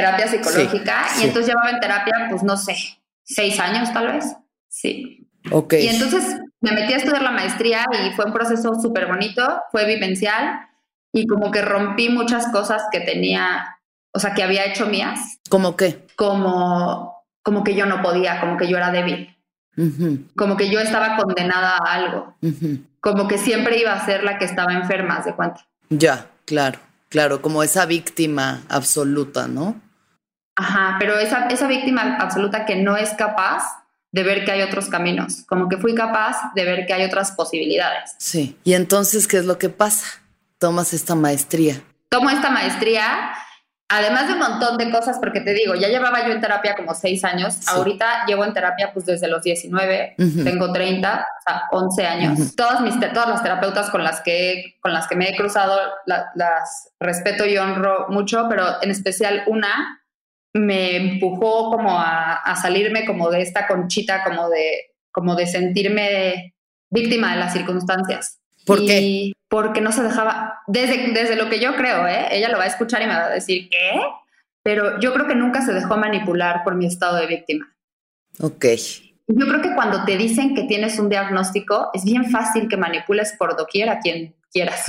Terapia 0.00 0.28
psicológica. 0.28 1.06
y 1.20 1.24
entonces 1.24 1.46
llevaba 1.48 1.70
en 1.70 1.80
terapia, 1.80 2.26
pues 2.30 2.42
no 2.42 2.56
sé, 2.56 2.76
seis 3.24 3.58
años 3.60 3.92
tal 3.92 4.12
vez. 4.12 4.36
Sí. 4.68 5.28
Ok. 5.50 5.74
Y 5.74 5.88
entonces 5.88 6.40
me 6.60 6.72
metí 6.72 6.92
a 6.92 6.96
estudiar 6.96 7.22
la 7.22 7.30
maestría 7.30 7.84
y 8.04 8.10
fue 8.12 8.24
un 8.24 8.32
proceso 8.32 8.74
súper 8.80 9.06
bonito, 9.06 9.62
fue 9.70 9.86
vivencial 9.86 10.60
y 11.12 11.26
como 11.26 11.50
que 11.50 11.62
rompí 11.62 12.08
muchas 12.08 12.48
cosas 12.48 12.82
que 12.90 13.00
tenía, 13.00 13.78
o 14.12 14.18
sea, 14.18 14.34
que 14.34 14.42
había 14.42 14.64
hecho 14.66 14.86
mías. 14.86 15.38
¿Cómo 15.48 15.76
qué? 15.76 16.06
Como, 16.16 17.24
como 17.42 17.64
que 17.64 17.74
yo 17.74 17.86
no 17.86 18.02
podía, 18.02 18.40
como 18.40 18.56
que 18.56 18.68
yo 18.68 18.76
era 18.76 18.90
débil. 18.90 19.34
Como 20.36 20.56
que 20.56 20.70
yo 20.70 20.80
estaba 20.80 21.16
condenada 21.16 21.76
a 21.76 21.94
algo. 21.94 22.34
Como 23.00 23.28
que 23.28 23.38
siempre 23.38 23.78
iba 23.78 23.92
a 23.92 24.04
ser 24.04 24.24
la 24.24 24.36
que 24.36 24.44
estaba 24.44 24.72
enferma, 24.72 25.20
¿de 25.20 25.34
cuenta? 25.34 25.68
Ya, 25.88 26.26
claro, 26.44 26.80
claro, 27.08 27.40
como 27.40 27.62
esa 27.62 27.86
víctima 27.86 28.62
absoluta, 28.68 29.46
¿no? 29.46 29.80
Ajá, 30.58 30.96
pero 30.98 31.16
esa, 31.20 31.46
esa 31.46 31.68
víctima 31.68 32.16
absoluta 32.18 32.66
que 32.66 32.74
no 32.74 32.96
es 32.96 33.10
capaz 33.10 33.62
de 34.10 34.24
ver 34.24 34.44
que 34.44 34.50
hay 34.50 34.62
otros 34.62 34.88
caminos, 34.88 35.44
como 35.46 35.68
que 35.68 35.76
fui 35.76 35.94
capaz 35.94 36.52
de 36.56 36.64
ver 36.64 36.84
que 36.84 36.94
hay 36.94 37.04
otras 37.04 37.30
posibilidades. 37.32 38.16
Sí, 38.18 38.58
y 38.64 38.74
entonces, 38.74 39.28
¿qué 39.28 39.36
es 39.36 39.44
lo 39.44 39.56
que 39.58 39.68
pasa? 39.68 40.20
Tomas 40.58 40.92
esta 40.92 41.14
maestría. 41.14 41.80
Tomo 42.08 42.28
esta 42.30 42.50
maestría, 42.50 43.30
además 43.88 44.26
de 44.26 44.32
un 44.32 44.40
montón 44.40 44.78
de 44.78 44.90
cosas, 44.90 45.18
porque 45.20 45.42
te 45.42 45.54
digo, 45.54 45.76
ya 45.76 45.86
llevaba 45.86 46.26
yo 46.26 46.32
en 46.32 46.40
terapia 46.40 46.74
como 46.74 46.92
seis 46.92 47.22
años, 47.22 47.68
ahorita 47.68 48.26
llevo 48.26 48.44
en 48.44 48.52
terapia 48.52 48.90
pues 48.92 49.06
desde 49.06 49.28
los 49.28 49.42
19, 49.44 50.16
tengo 50.42 50.72
30, 50.72 51.14
o 51.14 51.42
sea, 51.48 51.62
11 51.70 52.06
años. 52.06 52.56
todas, 52.56 52.80
mis, 52.80 52.98
todas 52.98 53.28
las 53.28 53.44
terapeutas 53.44 53.90
con 53.90 54.02
las 54.02 54.22
que, 54.22 54.76
con 54.80 54.92
las 54.92 55.06
que 55.06 55.14
me 55.14 55.28
he 55.28 55.36
cruzado 55.36 55.78
las 56.06 56.90
respeto 56.98 57.46
y 57.46 57.56
honro 57.58 58.06
mucho, 58.08 58.46
pero 58.48 58.82
en 58.82 58.90
especial 58.90 59.44
una 59.46 59.98
me 60.54 60.96
empujó 60.96 61.70
como 61.70 61.98
a, 61.98 62.56
salirme 62.60 63.04
como 63.04 63.30
de 63.30 63.42
esta 63.42 63.66
conchita, 63.66 64.24
como 64.24 64.48
de, 64.48 64.94
como 65.10 65.34
de 65.34 65.46
sentirme 65.46 66.54
víctima 66.90 67.32
de 67.32 67.40
las 67.40 67.52
circunstancias. 67.52 68.38
¿Por 68.66 68.84
qué? 68.84 69.32
Porque 69.48 69.80
no 69.80 69.92
se 69.92 70.02
dejaba, 70.02 70.60
desde, 70.66 71.12
desde 71.12 71.36
lo 71.36 71.48
que 71.48 71.60
yo 71.60 71.74
creo, 71.76 72.06
¿eh? 72.06 72.28
ella 72.32 72.48
lo 72.50 72.58
va 72.58 72.64
a 72.64 72.68
escuchar 72.68 73.02
y 73.02 73.06
me 73.06 73.14
va 73.14 73.26
a 73.26 73.30
decir, 73.30 73.68
¿qué? 73.70 74.00
Pero 74.62 75.00
yo 75.00 75.14
creo 75.14 75.26
que 75.26 75.34
nunca 75.34 75.62
se 75.62 75.72
dejó 75.72 75.96
manipular 75.96 76.62
por 76.64 76.74
mi 76.74 76.86
estado 76.86 77.16
de 77.16 77.26
víctima. 77.26 77.74
Ok. 78.40 78.66
Yo 79.28 79.46
creo 79.46 79.62
que 79.62 79.74
cuando 79.74 80.04
te 80.04 80.16
dicen 80.16 80.54
que 80.54 80.64
tienes 80.64 80.98
un 80.98 81.08
diagnóstico, 81.08 81.90
es 81.94 82.04
bien 82.04 82.30
fácil 82.30 82.68
que 82.68 82.76
manipules 82.76 83.34
por 83.38 83.56
doquier 83.56 83.88
a 83.90 84.00
quien 84.00 84.34
quieras. 84.50 84.86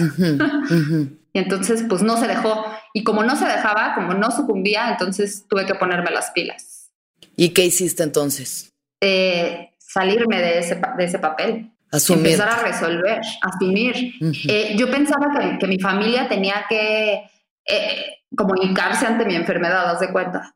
Y 1.33 1.39
entonces, 1.39 1.83
pues 1.87 2.01
no 2.01 2.17
se 2.17 2.27
dejó. 2.27 2.65
Y 2.93 3.03
como 3.03 3.23
no 3.23 3.35
se 3.35 3.45
dejaba, 3.45 3.93
como 3.95 4.13
no 4.13 4.31
sucumbía, 4.31 4.89
entonces 4.89 5.45
tuve 5.47 5.65
que 5.65 5.75
ponerme 5.75 6.11
las 6.11 6.31
pilas. 6.31 6.91
¿Y 7.35 7.49
qué 7.49 7.65
hiciste 7.65 8.03
entonces? 8.03 8.73
Eh, 9.01 9.69
salirme 9.77 10.39
de 10.39 10.59
ese, 10.59 10.81
de 10.97 11.03
ese 11.03 11.19
papel. 11.19 11.71
Asumir. 11.91 12.27
Empezar 12.27 12.49
a 12.49 12.63
resolver, 12.63 13.21
asumir. 13.41 14.13
Eh, 14.47 14.75
yo 14.77 14.91
pensaba 14.91 15.57
que, 15.59 15.67
mi 15.67 15.79
familia 15.79 16.27
tenía 16.27 16.65
que 16.69 17.23
eh, 17.65 18.05
comunicarse 18.35 19.07
ante 19.07 19.25
mi 19.25 19.35
enfermedad, 19.35 19.89
haz 19.89 19.99
de 19.99 20.11
cuenta. 20.11 20.55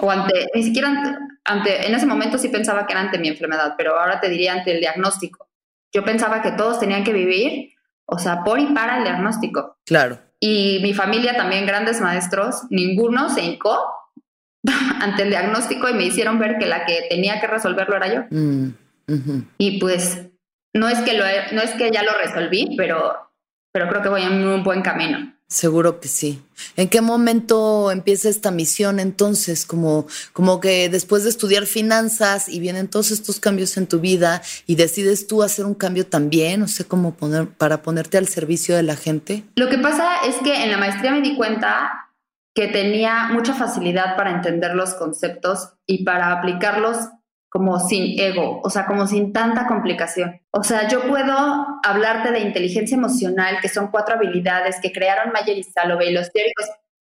O 0.00 0.10
ante, 0.10 0.46
ni 0.54 0.62
siquiera 0.62 1.18
ante, 1.44 1.86
en 1.86 1.94
ese 1.94 2.06
momento 2.06 2.38
sí 2.38 2.48
pensaba 2.48 2.86
que 2.86 2.92
era 2.92 3.02
ante 3.02 3.18
mi 3.18 3.28
enfermedad, 3.28 3.74
pero 3.76 3.98
ahora 3.98 4.20
te 4.20 4.28
diría 4.28 4.52
ante 4.52 4.72
el 4.72 4.80
diagnóstico. 4.80 5.48
Yo 5.92 6.04
pensaba 6.04 6.42
que 6.42 6.52
todos 6.52 6.80
tenían 6.80 7.04
que 7.04 7.12
vivir 7.12 7.72
o 8.10 8.18
sea, 8.18 8.42
por 8.42 8.58
y 8.58 8.66
para 8.66 8.98
el 8.98 9.04
diagnóstico. 9.04 9.76
Claro. 9.84 10.18
Y 10.40 10.80
mi 10.82 10.94
familia 10.94 11.36
también, 11.36 11.66
grandes 11.66 12.00
maestros, 12.00 12.62
ninguno 12.70 13.28
se 13.28 13.44
hincó 13.44 13.78
ante 15.00 15.24
el 15.24 15.30
diagnóstico 15.30 15.88
y 15.88 15.94
me 15.94 16.04
hicieron 16.04 16.38
ver 16.38 16.58
que 16.58 16.66
la 16.66 16.86
que 16.86 17.06
tenía 17.10 17.40
que 17.40 17.46
resolverlo 17.46 17.96
era 17.96 18.12
yo. 18.12 18.24
Mm, 18.30 18.68
y 19.58 19.78
pues 19.78 20.26
no 20.74 20.88
es 20.88 20.98
que 21.00 21.14
lo 21.14 21.24
no 21.52 21.62
es 21.62 21.70
que 21.72 21.90
ya 21.90 22.02
lo 22.02 22.12
resolví, 22.12 22.74
pero 22.76 23.14
pero 23.72 23.88
creo 23.88 24.02
que 24.02 24.08
voy 24.08 24.22
en 24.22 24.46
un 24.46 24.62
buen 24.62 24.82
camino. 24.82 25.34
Seguro 25.48 25.98
que 25.98 26.08
sí. 26.08 26.42
¿En 26.76 26.90
qué 26.90 27.00
momento 27.00 27.90
empieza 27.90 28.28
esta 28.28 28.50
misión 28.50 29.00
entonces? 29.00 29.64
Como, 29.64 30.06
como 30.34 30.60
que 30.60 30.90
después 30.90 31.24
de 31.24 31.30
estudiar 31.30 31.64
finanzas 31.64 32.50
y 32.50 32.60
vienen 32.60 32.88
todos 32.88 33.10
estos 33.10 33.40
cambios 33.40 33.78
en 33.78 33.86
tu 33.86 33.98
vida 33.98 34.42
y 34.66 34.74
decides 34.74 35.26
tú 35.26 35.42
hacer 35.42 35.64
un 35.64 35.74
cambio 35.74 36.06
también, 36.06 36.60
no 36.60 36.68
sé 36.68 36.84
cómo 36.84 37.14
poner, 37.14 37.48
para 37.48 37.80
ponerte 37.80 38.18
al 38.18 38.28
servicio 38.28 38.76
de 38.76 38.82
la 38.82 38.94
gente. 38.94 39.44
Lo 39.56 39.70
que 39.70 39.78
pasa 39.78 40.26
es 40.26 40.36
que 40.36 40.64
en 40.64 40.70
la 40.70 40.76
maestría 40.76 41.12
me 41.12 41.22
di 41.22 41.34
cuenta 41.34 42.10
que 42.54 42.66
tenía 42.66 43.28
mucha 43.32 43.54
facilidad 43.54 44.16
para 44.16 44.32
entender 44.32 44.74
los 44.74 44.94
conceptos 44.94 45.70
y 45.86 46.04
para 46.04 46.32
aplicarlos 46.32 46.98
como 47.58 47.80
sin 47.80 48.18
ego, 48.18 48.60
o 48.62 48.70
sea, 48.70 48.86
como 48.86 49.06
sin 49.08 49.32
tanta 49.32 49.66
complicación. 49.66 50.40
O 50.52 50.62
sea, 50.62 50.86
yo 50.86 51.02
puedo 51.08 51.66
hablarte 51.82 52.30
de 52.30 52.38
inteligencia 52.40 52.96
emocional, 52.96 53.58
que 53.60 53.68
son 53.68 53.88
cuatro 53.88 54.14
habilidades 54.14 54.76
que 54.80 54.92
crearon 54.92 55.32
Mayer 55.32 55.58
y 55.58 55.64
Salovey, 55.64 56.12
los 56.12 56.30
teóricos, 56.30 56.66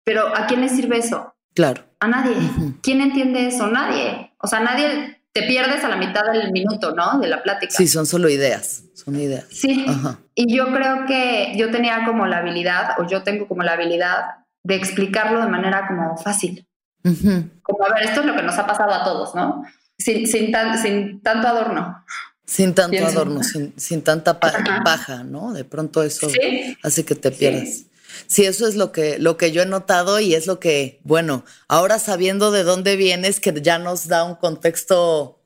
pero 0.04 0.36
¿a 0.36 0.46
quién 0.46 0.60
le 0.60 0.68
sirve 0.68 0.98
eso? 0.98 1.34
Claro. 1.54 1.84
A 2.00 2.08
nadie. 2.08 2.34
¿Quién 2.82 3.00
entiende 3.00 3.46
eso? 3.46 3.68
Nadie. 3.68 4.32
O 4.38 4.48
sea, 4.48 4.58
nadie 4.58 5.20
te 5.32 5.44
pierdes 5.44 5.84
a 5.84 5.88
la 5.88 5.96
mitad 5.96 6.22
del 6.32 6.50
minuto, 6.50 6.92
¿no? 6.92 7.20
De 7.20 7.28
la 7.28 7.42
plática. 7.42 7.72
Sí, 7.72 7.86
son 7.86 8.04
solo 8.04 8.28
ideas, 8.28 8.84
son 8.94 9.14
ideas. 9.14 9.46
Sí. 9.50 9.86
Y 10.34 10.52
yo 10.54 10.72
creo 10.72 11.06
que 11.06 11.52
yo 11.56 11.70
tenía 11.70 12.04
como 12.04 12.26
la 12.26 12.38
habilidad, 12.38 12.98
o 12.98 13.06
yo 13.06 13.22
tengo 13.22 13.46
como 13.46 13.62
la 13.62 13.74
habilidad 13.74 14.24
de 14.64 14.74
explicarlo 14.74 15.40
de 15.40 15.48
manera 15.48 15.86
como 15.86 16.16
fácil. 16.16 16.66
Como, 17.62 17.84
a 17.84 17.94
ver, 17.94 18.04
esto 18.04 18.20
es 18.20 18.26
lo 18.26 18.36
que 18.36 18.42
nos 18.42 18.58
ha 18.58 18.66
pasado 18.66 18.92
a 18.92 19.04
todos, 19.04 19.34
¿no? 19.34 19.64
Sin, 19.98 20.26
sin, 20.26 20.52
sin 20.82 21.20
tanto 21.20 21.48
adorno. 21.48 22.04
Sin 22.44 22.74
tanto 22.74 23.06
adorno, 23.06 23.42
sin, 23.42 23.72
sin 23.78 24.02
tanta 24.02 24.38
paja, 24.38 25.24
¿no? 25.24 25.52
De 25.52 25.64
pronto 25.64 26.02
eso 26.02 26.28
hace 26.82 27.04
que 27.04 27.14
te 27.14 27.30
pierdas. 27.30 27.84
Sí. 28.26 28.44
eso 28.44 28.66
es 28.66 28.74
lo 28.74 28.92
que, 28.92 29.18
lo 29.18 29.36
que 29.36 29.52
yo 29.52 29.62
he 29.62 29.66
notado 29.66 30.20
y 30.20 30.34
es 30.34 30.46
lo 30.46 30.60
que, 30.60 31.00
bueno, 31.04 31.44
ahora 31.68 31.98
sabiendo 31.98 32.50
de 32.50 32.62
dónde 32.62 32.96
vienes, 32.96 33.40
que 33.40 33.54
ya 33.62 33.78
nos 33.78 34.08
da 34.08 34.24
un 34.24 34.34
contexto 34.34 35.40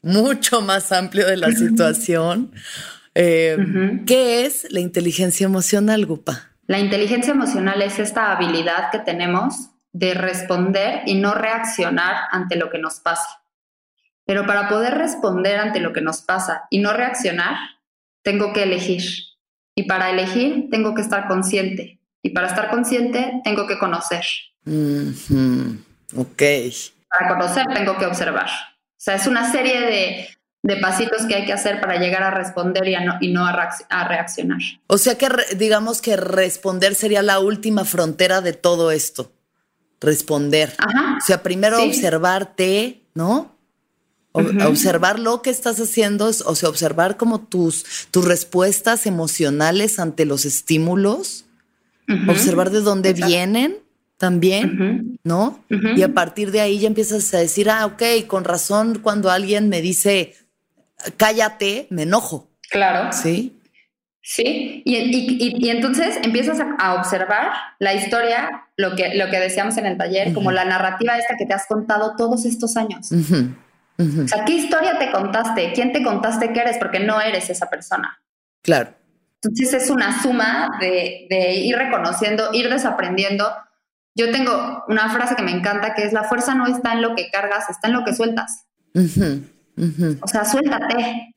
mucho 0.00 0.60
más 0.62 0.92
amplio 0.92 1.26
de 1.26 1.36
la 1.36 1.50
situación. 1.50 2.52
Eh, 3.14 3.56
¿Qué 4.06 4.46
es 4.46 4.66
la 4.70 4.80
inteligencia 4.80 5.44
emocional, 5.44 6.06
Gupa? 6.06 6.52
La 6.66 6.78
inteligencia 6.78 7.32
emocional 7.32 7.82
es 7.82 7.98
esta 7.98 8.30
habilidad 8.32 8.90
que 8.92 9.00
tenemos 9.00 9.70
de 9.92 10.14
responder 10.14 11.02
y 11.06 11.14
no 11.14 11.34
reaccionar 11.34 12.14
ante 12.30 12.56
lo 12.56 12.70
que 12.70 12.78
nos 12.78 13.00
pasa. 13.00 13.37
Pero 14.28 14.44
para 14.44 14.68
poder 14.68 14.98
responder 14.98 15.58
ante 15.58 15.80
lo 15.80 15.94
que 15.94 16.02
nos 16.02 16.20
pasa 16.20 16.66
y 16.68 16.80
no 16.80 16.92
reaccionar, 16.92 17.56
tengo 18.22 18.52
que 18.52 18.64
elegir. 18.64 19.02
Y 19.74 19.84
para 19.84 20.10
elegir, 20.10 20.68
tengo 20.70 20.94
que 20.94 21.00
estar 21.00 21.26
consciente. 21.28 21.98
Y 22.22 22.30
para 22.30 22.48
estar 22.48 22.68
consciente, 22.68 23.40
tengo 23.42 23.66
que 23.66 23.78
conocer. 23.78 24.26
Ok. 26.14 26.42
Para 27.08 27.28
conocer, 27.28 27.64
tengo 27.72 27.96
que 27.96 28.04
observar. 28.04 28.48
O 28.48 29.00
sea, 29.00 29.14
es 29.14 29.26
una 29.26 29.50
serie 29.50 29.80
de, 29.80 30.28
de 30.62 30.76
pasitos 30.76 31.24
que 31.24 31.34
hay 31.34 31.46
que 31.46 31.54
hacer 31.54 31.80
para 31.80 31.96
llegar 31.98 32.22
a 32.22 32.30
responder 32.30 32.86
y, 32.86 32.96
no, 33.02 33.16
y 33.22 33.32
no 33.32 33.46
a, 33.46 34.04
reaccionar. 34.06 34.60
O 34.88 34.98
sea 34.98 35.16
que 35.16 35.30
digamos 35.56 36.02
que 36.02 36.18
responder 36.18 36.94
sería 36.94 37.22
la 37.22 37.40
última 37.40 37.86
frontera 37.86 38.42
de 38.42 38.52
todo 38.52 38.90
esto. 38.90 39.32
Responder. 40.02 40.74
Ajá. 40.76 41.16
O 41.16 41.24
sea, 41.24 41.42
primero 41.42 41.82
observarte, 41.82 43.04
¿no? 43.14 43.57
Observar 44.66 45.18
lo 45.18 45.42
que 45.42 45.50
estás 45.50 45.80
haciendo, 45.80 46.26
o 46.26 46.54
sea, 46.54 46.68
observar 46.68 47.16
como 47.16 47.40
tus, 47.40 47.84
tus 48.10 48.24
respuestas 48.24 49.06
emocionales 49.06 49.98
ante 49.98 50.24
los 50.24 50.44
estímulos, 50.44 51.44
observar 52.28 52.70
de 52.70 52.80
dónde 52.80 53.12
vienen 53.12 53.76
también, 54.16 55.18
¿no? 55.22 55.64
Y 55.68 56.02
a 56.02 56.12
partir 56.12 56.50
de 56.50 56.60
ahí 56.60 56.80
ya 56.80 56.88
empiezas 56.88 57.32
a 57.34 57.38
decir, 57.38 57.70
ah, 57.70 57.86
ok, 57.86 58.26
con 58.26 58.44
razón 58.44 58.98
cuando 59.00 59.30
alguien 59.30 59.68
me 59.68 59.80
dice, 59.80 60.34
cállate, 61.16 61.86
me 61.90 62.02
enojo. 62.02 62.48
Claro. 62.70 63.12
Sí. 63.12 63.54
Sí, 64.30 64.82
y, 64.84 65.70
entonces 65.70 66.18
empiezas 66.22 66.58
a, 66.60 66.94
observar 66.96 67.50
la 67.78 67.94
historia, 67.94 68.66
lo 68.76 68.94
que, 68.94 69.14
lo 69.14 69.30
que 69.30 69.38
decíamos 69.38 69.78
en 69.78 69.86
el 69.86 69.96
taller, 69.96 70.34
como 70.34 70.52
la 70.52 70.66
narrativa 70.66 71.16
esta 71.16 71.34
que 71.38 71.46
te 71.46 71.54
has 71.54 71.66
contado 71.66 72.14
todos 72.14 72.44
estos 72.44 72.76
años. 72.76 73.08
O 73.98 74.28
sea, 74.28 74.44
¿qué 74.44 74.54
historia 74.54 74.98
te 74.98 75.10
contaste? 75.10 75.72
¿Quién 75.72 75.92
te 75.92 76.02
contaste 76.04 76.52
que 76.52 76.60
eres? 76.60 76.78
Porque 76.78 77.00
no 77.00 77.20
eres 77.20 77.50
esa 77.50 77.68
persona. 77.68 78.22
Claro. 78.62 78.94
Entonces 79.42 79.82
es 79.82 79.90
una 79.90 80.22
suma 80.22 80.78
de, 80.80 81.26
ir 81.56 81.76
reconociendo, 81.76 82.50
ir 82.52 82.70
desaprendiendo. 82.70 83.48
Yo 84.14 84.30
tengo 84.30 84.84
una 84.88 85.10
frase 85.10 85.36
que 85.36 85.42
me 85.42 85.52
encanta 85.52 85.94
que 85.94 86.04
es 86.04 86.12
la 86.12 86.24
fuerza 86.24 86.54
no 86.54 86.66
está 86.66 86.92
en 86.92 87.02
lo 87.02 87.14
que 87.16 87.28
cargas, 87.30 87.70
está 87.70 87.88
en 87.88 87.94
lo 87.94 88.04
que 88.04 88.14
sueltas. 88.14 88.66
O 88.94 90.28
sea, 90.28 90.44
suéltate. 90.44 91.34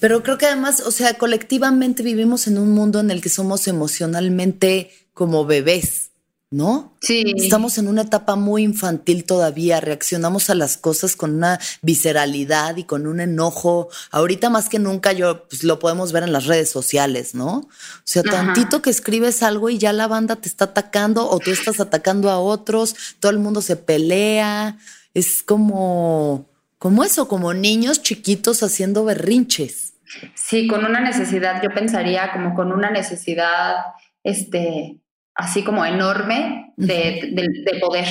Pero 0.00 0.22
creo 0.22 0.38
que 0.38 0.46
además, 0.46 0.80
o 0.80 0.90
sea, 0.90 1.14
colectivamente 1.14 2.02
vivimos 2.02 2.46
en 2.46 2.58
un 2.58 2.70
mundo 2.70 3.00
en 3.00 3.10
el 3.10 3.20
que 3.20 3.28
somos 3.28 3.66
emocionalmente 3.68 4.90
como 5.12 5.44
bebés. 5.44 6.11
¿No? 6.52 6.96
Sí. 7.00 7.34
Estamos 7.36 7.78
en 7.78 7.88
una 7.88 8.02
etapa 8.02 8.36
muy 8.36 8.62
infantil 8.62 9.24
todavía, 9.24 9.80
reaccionamos 9.80 10.50
a 10.50 10.54
las 10.54 10.76
cosas 10.76 11.16
con 11.16 11.34
una 11.34 11.58
visceralidad 11.80 12.76
y 12.76 12.84
con 12.84 13.06
un 13.06 13.20
enojo. 13.20 13.88
Ahorita 14.10 14.50
más 14.50 14.68
que 14.68 14.78
nunca 14.78 15.12
yo 15.12 15.48
pues, 15.48 15.64
lo 15.64 15.78
podemos 15.78 16.12
ver 16.12 16.22
en 16.22 16.32
las 16.32 16.46
redes 16.46 16.70
sociales, 16.70 17.34
¿no? 17.34 17.56
O 17.56 17.70
sea, 18.04 18.22
tantito 18.22 18.82
que 18.82 18.90
escribes 18.90 19.42
algo 19.42 19.70
y 19.70 19.78
ya 19.78 19.92
la 19.92 20.06
banda 20.06 20.36
te 20.36 20.48
está 20.48 20.66
atacando 20.66 21.28
o 21.28 21.38
tú 21.40 21.50
estás 21.50 21.80
atacando 21.80 22.30
a 22.30 22.38
otros, 22.38 22.94
todo 23.18 23.32
el 23.32 23.38
mundo 23.38 23.62
se 23.62 23.76
pelea. 23.76 24.78
Es 25.14 25.42
como 25.42 26.46
como 26.82 27.04
eso, 27.04 27.28
como 27.28 27.54
niños 27.54 28.02
chiquitos 28.02 28.64
haciendo 28.64 29.04
berrinches. 29.04 29.94
Sí, 30.34 30.66
con 30.66 30.84
una 30.84 31.00
necesidad, 31.00 31.62
yo 31.62 31.72
pensaría 31.72 32.32
como 32.32 32.56
con 32.56 32.72
una 32.72 32.90
necesidad 32.90 33.76
este 34.24 35.01
así 35.34 35.64
como 35.64 35.84
enorme 35.84 36.72
de, 36.76 37.78
poder, 37.80 38.06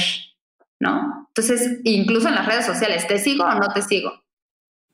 ¿no? 0.80 1.28
Entonces, 1.28 1.80
incluso 1.84 2.28
en 2.28 2.36
las 2.36 2.46
redes 2.46 2.66
sociales, 2.66 3.08
¿te 3.08 3.20
sigo 3.20 3.44
o 3.44 3.56
no 3.56 3.72
te 3.74 3.82
sigo? 3.82 4.12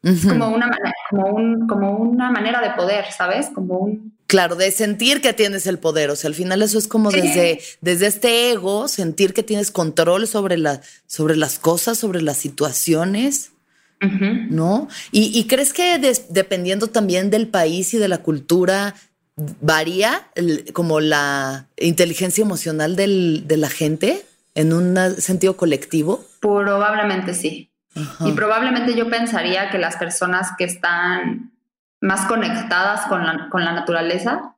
Es 0.03 0.25
como 0.25 0.49
una, 0.49 0.67
manera, 0.67 0.93
como, 1.09 1.27
un, 1.27 1.67
como 1.67 1.97
una 1.97 2.31
manera 2.31 2.61
de 2.61 2.71
poder, 2.71 3.05
¿sabes? 3.11 3.47
Como 3.53 3.79
un... 3.79 4.15
Claro, 4.27 4.55
de 4.55 4.71
sentir 4.71 5.21
que 5.21 5.33
tienes 5.33 5.67
el 5.67 5.79
poder. 5.79 6.11
O 6.11 6.15
sea, 6.15 6.27
al 6.29 6.35
final 6.35 6.61
eso 6.61 6.77
es 6.77 6.87
como 6.87 7.11
desde, 7.11 7.59
desde 7.81 8.07
este 8.07 8.51
ego, 8.51 8.87
sentir 8.87 9.33
que 9.33 9.43
tienes 9.43 9.71
control 9.71 10.27
sobre, 10.27 10.57
la, 10.57 10.81
sobre 11.07 11.35
las 11.35 11.59
cosas, 11.59 11.97
sobre 11.97 12.21
las 12.21 12.37
situaciones. 12.37 13.51
¿No? 13.99 14.87
¿Y, 15.11 15.45
crees 15.45 15.73
que 15.73 15.97
dependiendo 16.29 16.85
también 16.85 17.31
del 17.31 17.47
país 17.47 17.95
y 17.95 17.97
de 17.97 18.07
la 18.07 18.19
cultura, 18.19 18.93
varía 19.37 20.27
como 20.73 20.99
la 20.99 21.67
inteligencia 21.77 22.41
emocional 22.41 22.95
del, 22.95 23.47
de 23.47 23.57
la 23.57 23.69
gente 23.69 24.25
en 24.55 24.73
un 24.73 24.97
sentido 25.19 25.55
colectivo? 25.55 26.25
Probablemente 26.39 27.33
sí. 27.33 27.71
Y 28.19 28.31
probablemente 28.33 28.95
yo 28.95 29.09
pensaría 29.09 29.69
que 29.69 29.77
las 29.77 29.95
personas 29.97 30.51
que 30.57 30.65
están 30.65 31.51
más 31.99 32.25
conectadas 32.27 33.07
con 33.07 33.25
la, 33.25 33.49
con 33.49 33.63
la 33.65 33.71
naturaleza 33.71 34.55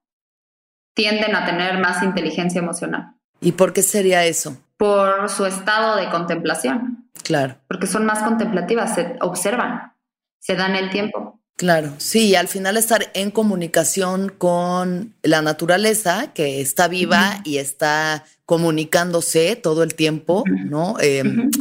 tienden 0.93 1.35
a 1.35 1.45
tener 1.45 1.79
más 1.79 2.03
inteligencia 2.03 2.59
emocional. 2.59 3.13
¿Y 3.39 3.53
por 3.53 3.71
qué 3.71 3.81
sería 3.81 4.25
eso? 4.25 4.57
Por 4.75 5.29
su 5.29 5.45
estado 5.45 5.95
de 5.95 6.09
contemplación. 6.09 7.09
Claro. 7.23 7.55
Porque 7.67 7.87
son 7.87 8.05
más 8.05 8.23
contemplativas, 8.23 8.95
se 8.95 9.15
observan, 9.21 9.93
se 10.39 10.55
dan 10.55 10.75
el 10.75 10.89
tiempo. 10.89 11.38
Claro, 11.60 11.93
sí, 11.98 12.36
al 12.36 12.48
final 12.48 12.78
estar 12.78 13.12
en 13.13 13.32
comunicación 13.32 14.30
con 14.30 15.13
la 15.24 15.41
naturaleza 15.41 16.32
que 16.34 16.62
está 16.62 16.88
viva 16.88 17.41
y 17.43 17.58
está 17.58 18.24
comunicándose 18.45 19.58
todo 19.58 19.84
el 19.84 19.93
tiempo, 19.93 20.45
¿no? 20.48 20.95
Em, 21.02 21.52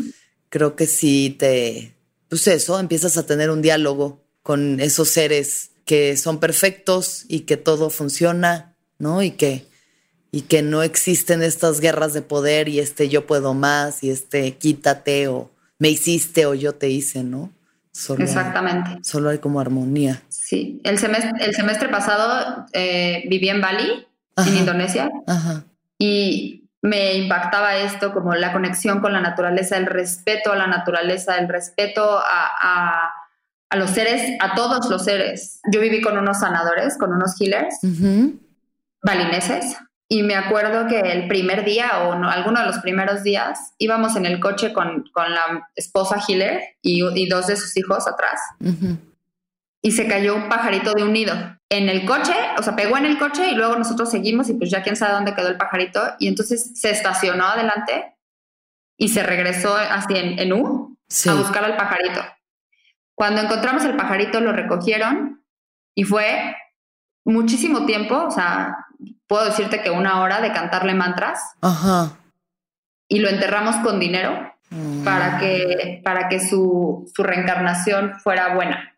creo 0.51 0.77
que 0.77 0.87
si 0.87 1.31
te, 1.31 1.97
pues 2.29 2.47
eso, 2.47 2.79
empiezas 2.79 3.17
a 3.17 3.27
tener 3.27 3.51
un 3.51 3.61
diálogo 3.61 4.23
con 4.45 4.79
esos 4.79 5.09
seres 5.09 5.71
que 5.85 6.17
son 6.17 6.39
perfectos 6.39 7.25
y 7.27 7.41
que 7.41 7.57
todo 7.57 7.91
funciona, 7.91 8.77
¿no? 9.01 9.25
Y 9.25 9.33
que, 9.33 9.65
y 10.31 10.43
que 10.43 10.63
no 10.63 10.85
existen 10.85 11.43
estas 11.43 11.81
guerras 11.81 12.15
de 12.15 12.23
poder 12.23 12.69
y 12.69 12.79
este 12.79 13.09
yo 13.09 13.27
puedo 13.27 13.53
más 13.53 14.05
y 14.05 14.11
este 14.11 14.53
quítate 14.59 15.27
o 15.27 15.51
me 15.81 15.89
hiciste 15.89 16.47
o 16.47 16.55
yo 16.55 16.77
te 16.77 16.89
hice, 16.89 17.25
¿no? 17.25 17.51
Exactamente. 18.19 18.99
solo 19.03 19.31
hay 19.31 19.39
como 19.39 19.61
armonía. 19.61 20.23
Sí, 20.29 20.81
el 20.85 20.99
semestre, 20.99 21.33
el 21.45 21.55
semestre 21.55 21.89
pasado 21.89 22.67
eh, 22.73 23.25
viví 23.29 23.49
en 23.49 23.61
Bali, 23.61 24.07
en 24.37 24.57
Indonesia, 24.57 25.11
y 25.99 26.65
me 26.81 27.15
impactaba 27.15 27.77
esto 27.77 28.13
como 28.13 28.35
la 28.35 28.53
conexión 28.53 29.01
con 29.01 29.13
la 29.13 29.21
naturaleza, 29.21 29.77
el 29.77 29.87
respeto 29.87 30.53
a 30.53 30.57
la 30.57 30.67
naturaleza, 30.69 31.37
el 31.39 31.49
respeto 31.49 32.21
a, 32.25 33.13
los 33.77 33.91
seres, 33.91 34.39
a 34.41 34.55
todos 34.55 34.89
los 34.89 35.05
seres. 35.05 35.61
Yo 35.73 35.81
viví 35.81 36.01
con 36.01 36.17
unos 36.17 36.39
sanadores, 36.39 36.97
con 36.97 37.13
unos 37.13 37.39
healers 37.41 37.79
balineses, 39.03 39.77
Y 40.11 40.23
me 40.23 40.35
acuerdo 40.35 40.87
que 40.87 41.01
el 41.01 41.29
primer 41.29 41.64
día 41.64 42.05
o 42.05 42.14
no, 42.14 42.31
alguno 42.31 42.61
de 42.61 42.66
los 42.66 42.79
primeros 42.79 43.23
días 43.23 43.75
íbamos 43.77 44.16
en 44.16 44.25
el 44.25 44.40
coche 44.40 44.73
con, 44.73 45.05
con 45.12 45.35
la 45.35 45.68
esposa 45.77 46.16
Hiller 46.27 46.62
y, 46.81 47.05
y, 47.14 47.29
dos 47.29 47.47
de 47.47 47.57
sus 47.57 47.77
hijos 47.77 48.09
atrás. 48.09 48.40
Y 49.83 49.92
se 49.92 50.09
cayó 50.09 50.35
un 50.35 50.49
pajarito 50.49 50.94
de 50.94 51.03
un 51.03 51.12
nido 51.12 51.35
en 51.68 51.90
el 51.90 52.07
coche, 52.07 52.33
o 52.57 52.62
sea, 52.62 52.75
pegó 52.75 52.97
en 52.97 53.05
el 53.05 53.18
coche 53.18 53.51
y 53.51 53.55
luego 53.55 53.77
nosotros 53.77 54.11
seguimos 54.11 54.49
y 54.49 54.55
pues 54.55 54.71
ya 54.71 54.83
quién 54.83 54.97
sabe 54.97 55.12
dónde 55.12 55.35
quedó 55.35 55.49
el 55.49 55.59
pajarito. 55.59 56.01
Y 56.18 56.29
entonces 56.29 56.73
se 56.75 56.90
estacionó 56.90 57.44
adelante 57.44 58.14
y 58.97 59.09
se 59.09 59.23
regresó 59.23 59.77
así 59.77 60.16
en, 60.16 60.38
en 60.38 60.53
U 60.55 60.97
a 61.27 61.35
buscar 61.35 61.64
al 61.64 61.77
pajarito. 61.77 62.23
Cuando 63.14 63.42
encontramos 63.42 63.85
el 63.85 63.97
pajarito 63.97 64.40
lo 64.40 64.53
recogieron 64.53 65.44
y 65.94 66.05
fue 66.05 66.57
muchísimo 67.25 67.85
tiempo, 67.85 68.16
o 68.27 68.31
sea, 68.31 68.75
puedo 69.29 69.45
decirte 69.45 69.81
que 69.83 69.91
una 69.91 70.21
hora 70.21 70.41
de 70.41 70.53
cantarle 70.53 70.95
mantras. 70.95 71.41
Ajá. 71.61 72.17
Y 73.07 73.21
lo 73.21 73.29
enterramos 73.29 73.77
con 73.77 74.01
dinero 74.01 74.49
Mm. 74.71 75.03
para 75.05 75.38
que, 75.38 76.01
para 76.05 76.29
que 76.29 76.41
su, 76.47 77.11
su 77.14 77.23
reencarnación 77.23 78.21
fuera 78.21 78.55
buena. 78.55 78.95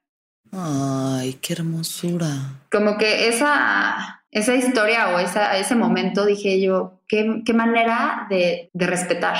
Ay, 0.53 1.35
qué 1.35 1.53
hermosura. 1.53 2.27
Como 2.73 2.99
que 2.99 3.29
esa, 3.29 4.25
esa 4.33 4.55
historia 4.55 5.11
o 5.11 5.19
esa, 5.21 5.57
ese 5.57 5.77
momento 5.77 6.27
dije 6.27 6.61
yo, 6.61 7.01
qué, 7.07 7.43
qué 7.47 7.55
manera 7.55 8.27
de, 8.29 8.69
de 8.73 8.87
respetar, 8.87 9.37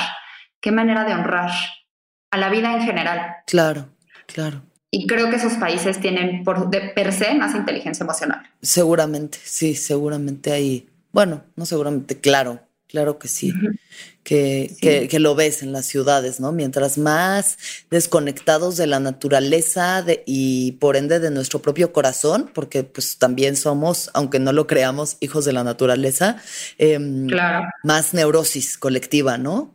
qué 0.61 0.71
manera 0.71 1.05
de 1.05 1.15
honrar 1.15 1.51
a 2.31 2.37
la 2.37 2.49
vida 2.49 2.73
en 2.75 2.83
general. 2.83 3.39
Claro, 3.47 3.89
claro. 4.27 4.63
Y 4.91 5.07
creo 5.07 5.31
que 5.31 5.37
esos 5.37 5.53
países 5.55 6.01
tienen 6.01 6.43
por 6.43 6.69
de 6.71 6.81
per 6.81 7.13
se 7.13 7.35
más 7.35 7.55
inteligencia 7.55 8.03
emocional. 8.05 8.43
Seguramente, 8.61 9.39
sí, 9.45 9.75
seguramente 9.77 10.51
hay. 10.53 10.89
Bueno, 11.13 11.45
no 11.57 11.65
seguramente, 11.67 12.19
claro, 12.19 12.61
claro 12.89 13.19
que 13.19 13.29
sí. 13.29 13.53
Que, 14.25 14.69
Sí. 14.75 14.77
que, 14.81 15.09
que 15.09 15.19
lo 15.21 15.35
ves 15.35 15.63
en 15.63 15.73
las 15.73 15.87
ciudades, 15.87 16.41
¿no? 16.41 16.51
Mientras 16.53 16.99
más 16.99 17.57
desconectados 17.91 18.77
de 18.77 18.87
la 18.89 19.01
naturaleza 19.01 20.03
de- 20.03 20.23
y 20.27 20.73
por 20.73 20.97
ende 20.97 21.21
de 21.21 21.31
nuestro 21.31 21.63
propio 21.63 21.93
corazón, 21.93 22.51
porque 22.53 22.83
pues 22.85 23.17
también 23.19 23.57
somos, 23.57 24.11
aunque 24.13 24.39
no 24.41 24.53
lo 24.53 24.67
creamos, 24.67 25.17
hijos 25.21 25.45
de 25.45 25.53
la 25.53 25.65
naturaleza, 25.65 26.37
em, 26.79 27.29
Claro, 27.29 27.67
más 27.85 28.13
neurosis 28.13 28.77
colectiva, 28.77 29.39
¿no? 29.39 29.73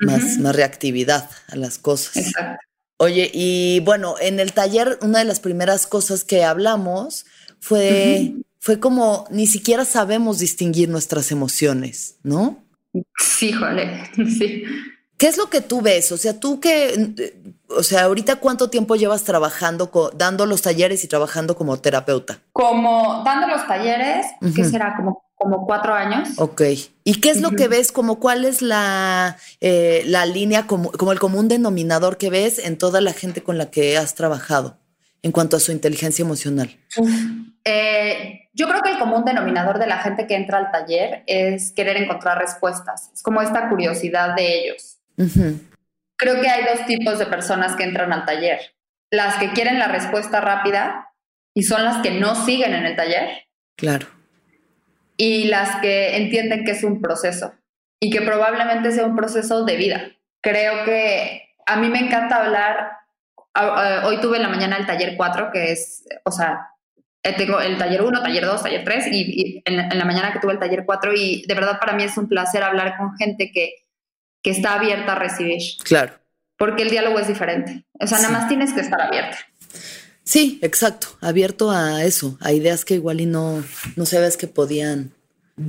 Más 0.00 0.38
reactividad 0.54 1.28
a 1.48 1.56
las 1.56 1.78
cosas. 1.78 2.16
exacto. 2.18 2.60
Oye, 3.02 3.30
y 3.32 3.80
bueno, 3.80 4.16
en 4.20 4.40
el 4.40 4.52
taller 4.52 4.98
una 5.00 5.20
de 5.20 5.24
las 5.24 5.40
primeras 5.40 5.86
cosas 5.86 6.22
que 6.22 6.44
hablamos 6.44 7.24
fue, 7.58 8.34
fue 8.58 8.78
como 8.78 9.26
ni 9.30 9.46
siquiera 9.46 9.86
sabemos 9.86 10.38
distinguir 10.38 10.90
nuestras 10.90 11.32
emociones, 11.32 12.16
¿no? 12.24 12.62
Sí, 13.18 13.52
jole, 13.54 14.02
sí. 14.38 14.64
¿Qué 15.16 15.28
es 15.28 15.38
lo 15.38 15.48
que 15.48 15.62
tú 15.62 15.80
ves? 15.80 16.12
O 16.12 16.18
sea, 16.18 16.40
tú 16.40 16.60
que, 16.60 17.34
o 17.68 17.82
sea, 17.82 18.02
ahorita 18.02 18.36
cuánto 18.36 18.68
tiempo 18.68 18.96
llevas 18.96 19.24
trabajando, 19.24 19.90
dando 20.14 20.44
los 20.44 20.60
talleres 20.60 21.02
y 21.02 21.08
trabajando 21.08 21.56
como 21.56 21.78
terapeuta. 21.78 22.40
Como 22.52 23.22
dando 23.24 23.46
los 23.46 23.66
talleres, 23.66 24.26
¿qué 24.54 24.60
Ujú. 24.60 24.70
será? 24.70 24.94
Como, 24.94 25.24
como 25.40 25.64
cuatro 25.64 25.94
años. 25.94 26.28
Ok. 26.36 26.60
¿Y 27.02 27.20
qué 27.20 27.30
es 27.30 27.40
lo 27.40 27.52
que 27.52 27.66
ves? 27.66 27.92
Como 27.92 28.20
cuál 28.20 28.44
es 28.44 28.60
la, 28.60 29.38
eh, 29.62 30.02
la 30.04 30.26
línea, 30.26 30.66
como, 30.66 30.92
como 30.92 31.12
el 31.12 31.18
común 31.18 31.48
denominador 31.48 32.18
que 32.18 32.28
ves 32.28 32.58
en 32.58 32.76
toda 32.76 33.00
la 33.00 33.14
gente 33.14 33.42
con 33.42 33.56
la 33.56 33.70
que 33.70 33.96
has 33.96 34.14
trabajado 34.14 34.76
en 35.22 35.32
cuanto 35.32 35.56
a 35.56 35.60
su 35.60 35.72
inteligencia 35.72 36.22
emocional? 36.22 36.76
Eh, 37.64 38.50
yo 38.52 38.68
creo 38.68 38.82
que 38.82 38.90
el 38.90 38.98
común 38.98 39.24
denominador 39.24 39.78
de 39.78 39.86
la 39.86 39.98
gente 39.98 40.26
que 40.26 40.34
entra 40.34 40.58
al 40.58 40.70
taller 40.70 41.24
es 41.26 41.72
querer 41.72 41.96
encontrar 41.96 42.36
respuestas. 42.36 43.10
Es 43.14 43.22
como 43.22 43.40
esta 43.40 43.70
curiosidad 43.70 44.36
de 44.36 44.60
ellos. 44.60 44.98
Creo 46.16 46.40
que 46.42 46.48
hay 46.50 46.64
dos 46.64 46.86
tipos 46.86 47.18
de 47.18 47.24
personas 47.24 47.76
que 47.76 47.84
entran 47.84 48.12
al 48.12 48.26
taller. 48.26 48.60
Las 49.10 49.36
que 49.36 49.52
quieren 49.52 49.78
la 49.78 49.88
respuesta 49.88 50.42
rápida 50.42 51.14
y 51.54 51.62
son 51.62 51.82
las 51.82 52.02
que 52.02 52.10
no 52.10 52.44
siguen 52.44 52.74
en 52.74 52.84
el 52.84 52.94
taller 52.94 53.50
Claro. 53.80 54.19
Y 55.22 55.44
las 55.44 55.76
que 55.82 56.16
entienden 56.16 56.64
que 56.64 56.70
es 56.70 56.82
un 56.82 57.02
proceso 57.02 57.52
y 58.00 58.08
que 58.10 58.22
probablemente 58.22 58.90
sea 58.90 59.04
un 59.04 59.14
proceso 59.16 59.66
de 59.66 59.76
vida. 59.76 60.00
Creo 60.40 60.84
que 60.86 61.42
a 61.66 61.76
mí 61.76 61.90
me 61.90 61.98
encanta 61.98 62.36
hablar. 62.42 62.92
Hoy 64.04 64.18
tuve 64.22 64.36
en 64.38 64.42
la 64.44 64.48
mañana 64.48 64.78
el 64.78 64.86
taller 64.86 65.16
4, 65.18 65.50
que 65.52 65.72
es, 65.72 66.04
o 66.24 66.30
sea, 66.30 66.68
eh, 67.22 67.34
tengo 67.36 67.60
el 67.60 67.76
taller 67.76 68.00
1, 68.00 68.22
taller 68.22 68.46
2, 68.46 68.62
taller 68.62 68.82
3 68.84 69.06
y, 69.08 69.20
y 69.20 69.62
en, 69.66 69.78
en 69.80 69.98
la 69.98 70.04
mañana 70.06 70.32
que 70.32 70.38
tuve 70.38 70.52
el 70.54 70.58
taller 70.58 70.84
4 70.86 71.12
y 71.14 71.44
de 71.46 71.54
verdad 71.54 71.78
para 71.78 71.92
mí 71.92 72.02
es 72.04 72.16
un 72.16 72.26
placer 72.26 72.62
hablar 72.62 72.96
con 72.96 73.14
gente 73.18 73.50
que, 73.52 73.74
que 74.42 74.50
está 74.52 74.72
abierta 74.74 75.12
a 75.12 75.16
recibir, 75.16 75.60
Claro. 75.84 76.14
porque 76.56 76.82
el 76.82 76.88
diálogo 76.90 77.18
es 77.18 77.28
diferente. 77.28 77.84
O 78.00 78.06
sea, 78.06 78.18
nada 78.20 78.30
más 78.32 78.48
tienes 78.48 78.72
que 78.72 78.80
estar 78.80 79.02
abierta. 79.02 79.36
Sí, 80.30 80.60
exacto. 80.62 81.08
Abierto 81.20 81.72
a 81.72 82.04
eso, 82.04 82.36
a 82.38 82.52
ideas 82.52 82.84
que 82.84 82.94
igual 82.94 83.20
y 83.20 83.26
no, 83.26 83.64
no 83.96 84.06
sabes 84.06 84.36
que 84.36 84.46
podían 84.46 85.12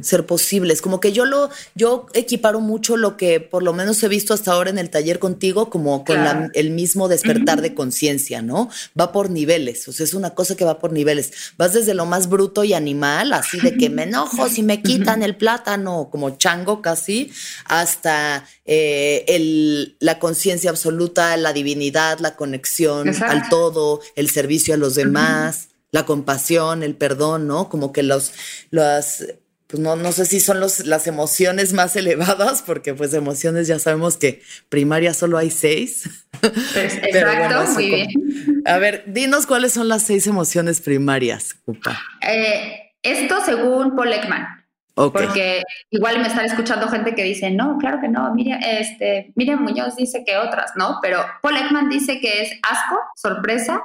ser 0.02 0.26
posibles. 0.26 0.82
Como 0.82 1.00
que 1.00 1.12
yo 1.12 1.26
lo, 1.26 1.50
yo 1.76 2.08
equiparo 2.14 2.60
mucho 2.60 2.98
lo 2.98 3.18
que 3.18 3.40
por 3.40 3.64
lo 3.64 3.74
menos 3.74 4.02
he 4.04 4.08
visto 4.08 4.34
hasta 4.34 4.52
ahora 4.54 4.70
en 4.70 4.78
el 4.78 4.90
taller 4.90 5.20
contigo, 5.20 5.70
como 5.70 6.04
con 6.06 6.24
la- 6.24 6.50
el 6.54 6.70
mismo 6.72 7.08
despertar 7.08 7.62
de 7.62 7.74
conciencia, 7.74 8.42
¿no? 8.42 8.70
Va 9.00 9.12
por 9.12 9.30
niveles. 9.30 9.88
O 9.88 9.92
sea, 9.94 10.04
es 10.04 10.14
una 10.14 10.32
cosa 10.32 10.56
que 10.56 10.66
va 10.66 10.80
por 10.80 10.92
niveles. 10.94 11.32
Vas 11.58 11.74
desde 11.74 11.94
lo 11.94 12.06
más 12.06 12.30
bruto 12.30 12.64
y 12.64 12.74
animal, 12.74 13.34
así 13.34 13.60
de 13.60 13.78
que 13.78 13.90
me 13.90 14.04
enojo 14.04 14.48
si 14.50 14.64
me 14.64 14.82
quitan 14.82 15.24
el 15.24 15.36
plátano, 15.36 16.10
como 16.12 16.38
chango 16.38 16.82
casi, 16.82 17.32
hasta 17.66 18.46
eh, 18.66 19.24
el, 19.28 19.96
la 20.00 20.20
conciencia 20.20 20.70
absoluta, 20.70 21.36
la 21.38 21.54
divinidad, 21.54 22.20
la 22.20 22.36
conexión 22.36 23.08
Exacto. 23.10 23.32
al 23.34 23.50
todo, 23.50 24.02
el 24.16 24.30
servicio 24.30 24.74
a 24.74 24.78
los 24.78 24.96
demás, 24.96 25.70
la 25.92 26.06
compasión, 26.06 26.84
el 26.84 26.96
perdón, 26.96 27.48
¿no? 27.48 27.68
Como 27.70 27.92
que 27.92 28.04
los, 28.04 28.32
las, 28.70 29.26
pues 29.72 29.82
no, 29.82 29.96
no 29.96 30.12
sé 30.12 30.26
si 30.26 30.40
son 30.42 30.60
los, 30.60 30.86
las 30.86 31.08
emociones 31.08 31.74
más 31.74 31.96
elevadas, 31.96 32.62
porque 32.62 32.94
pues 32.94 33.14
emociones 33.14 33.68
ya 33.68 33.80
sabemos 33.80 34.18
que 34.18 34.42
primaria 34.70 35.14
solo 35.14 35.38
hay 35.38 35.50
seis. 35.50 36.10
Pues, 36.42 36.96
exacto, 36.96 37.38
bueno, 37.38 37.72
muy 37.74 37.90
como- 37.92 37.96
bien. 37.96 38.64
A 38.66 38.78
ver, 38.80 39.04
dinos 39.06 39.46
cuáles 39.46 39.74
son 39.74 39.88
las 39.88 40.02
seis 40.04 40.26
emociones 40.26 40.82
primarias, 40.82 41.56
Upa. 41.66 42.00
Eh, 42.28 42.94
esto 43.04 43.44
según 43.46 43.96
Paul 43.96 44.12
Ekman. 44.14 44.48
Porque 44.96 45.62
igual 45.92 46.20
me 46.20 46.28
están 46.28 46.46
escuchando 46.46 46.88
gente 46.88 47.14
que 47.16 47.24
dice, 47.24 47.52
no, 47.52 47.78
claro 47.78 48.00
que 48.02 48.08
no, 48.08 48.34
Miriam, 48.34 48.60
este, 48.64 49.32
Miriam 49.36 49.62
Muñoz 49.62 49.96
dice 49.96 50.24
que 50.26 50.38
otras, 50.38 50.72
¿no? 50.76 50.98
Pero 51.02 51.24
Paul 51.42 51.58
Ekman 51.58 51.90
dice 51.90 52.20
que 52.20 52.42
es 52.42 52.52
asco, 52.68 53.00
sorpresa, 53.16 53.82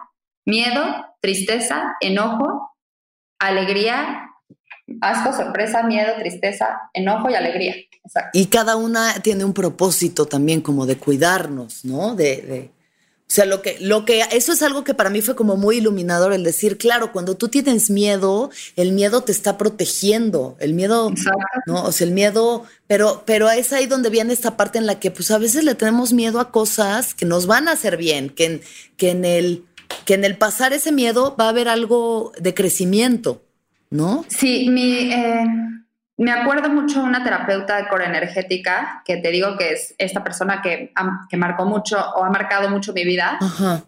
miedo, 0.46 0.82
tristeza, 1.20 1.96
enojo, 2.00 2.70
alegría, 3.38 4.30
asco, 5.00 5.32
sorpresa, 5.36 5.82
miedo, 5.82 6.12
tristeza, 6.18 6.66
enojo 6.92 7.30
y 7.30 7.34
alegría. 7.34 7.74
Exacto. 8.04 8.38
Y 8.38 8.46
cada 8.46 8.76
una 8.76 9.14
tiene 9.22 9.44
un 9.44 9.52
propósito 9.52 10.26
también 10.26 10.60
como 10.60 10.86
de 10.86 10.96
cuidarnos, 10.96 11.84
¿no? 11.84 12.14
De, 12.14 12.36
de- 12.42 12.76
o 13.28 13.28
sea, 13.28 13.44
lo 13.44 13.60
que, 13.60 13.76
lo 13.80 14.04
que, 14.04 14.22
eso 14.30 14.52
es 14.52 14.62
algo 14.62 14.84
que 14.84 14.94
para 14.94 15.10
mí 15.10 15.20
fue 15.20 15.34
como 15.34 15.56
muy 15.56 15.78
iluminador, 15.78 16.32
el 16.32 16.44
decir, 16.44 16.78
claro, 16.78 17.10
cuando 17.10 17.36
tú 17.36 17.48
tienes 17.48 17.90
miedo, 17.90 18.50
el 18.76 18.92
miedo 18.92 19.22
te 19.24 19.32
está 19.32 19.58
protegiendo, 19.58 20.56
el 20.60 20.74
miedo, 20.74 21.10
Exacto. 21.10 21.40
¿no? 21.66 21.82
O 21.82 21.90
sea, 21.90 22.06
el 22.06 22.12
miedo, 22.12 22.62
pero, 22.86 23.24
pero 23.26 23.50
es 23.50 23.72
ahí 23.72 23.86
donde 23.86 24.10
viene 24.10 24.32
esta 24.32 24.56
parte 24.56 24.78
en 24.78 24.86
la 24.86 25.00
que, 25.00 25.10
pues, 25.10 25.32
a 25.32 25.38
veces 25.38 25.64
le 25.64 25.74
tenemos 25.74 26.12
miedo 26.12 26.38
a 26.38 26.52
cosas 26.52 27.14
que 27.14 27.26
nos 27.26 27.48
van 27.48 27.66
a 27.66 27.72
hacer 27.72 27.96
bien, 27.96 28.30
que 28.30 28.44
en, 28.44 28.60
que 28.96 29.10
en 29.10 29.24
el, 29.24 29.64
que 30.04 30.14
en 30.14 30.24
el 30.24 30.38
pasar 30.38 30.72
ese 30.72 30.92
miedo 30.92 31.34
va 31.34 31.46
a 31.46 31.48
haber 31.48 31.66
algo 31.68 32.30
de 32.38 32.54
crecimiento, 32.54 33.42
¿no? 33.90 34.24
Sí, 34.28 34.68
mi, 34.70 35.12
eh, 35.12 35.46
me 36.18 36.32
acuerdo 36.32 36.70
mucho 36.70 37.02
una 37.02 37.22
terapeuta 37.22 37.76
de 37.76 37.88
core 37.88 38.06
energética, 38.06 39.02
que 39.04 39.18
te 39.18 39.30
digo 39.30 39.56
que 39.56 39.72
es 39.72 39.94
esta 39.98 40.24
persona 40.24 40.62
que, 40.62 40.92
que 41.28 41.36
marcó 41.36 41.66
mucho 41.66 41.98
o 41.98 42.24
ha 42.24 42.30
marcado 42.30 42.70
mucho 42.70 42.92
mi 42.92 43.04
vida, 43.04 43.38
Ajá. 43.40 43.84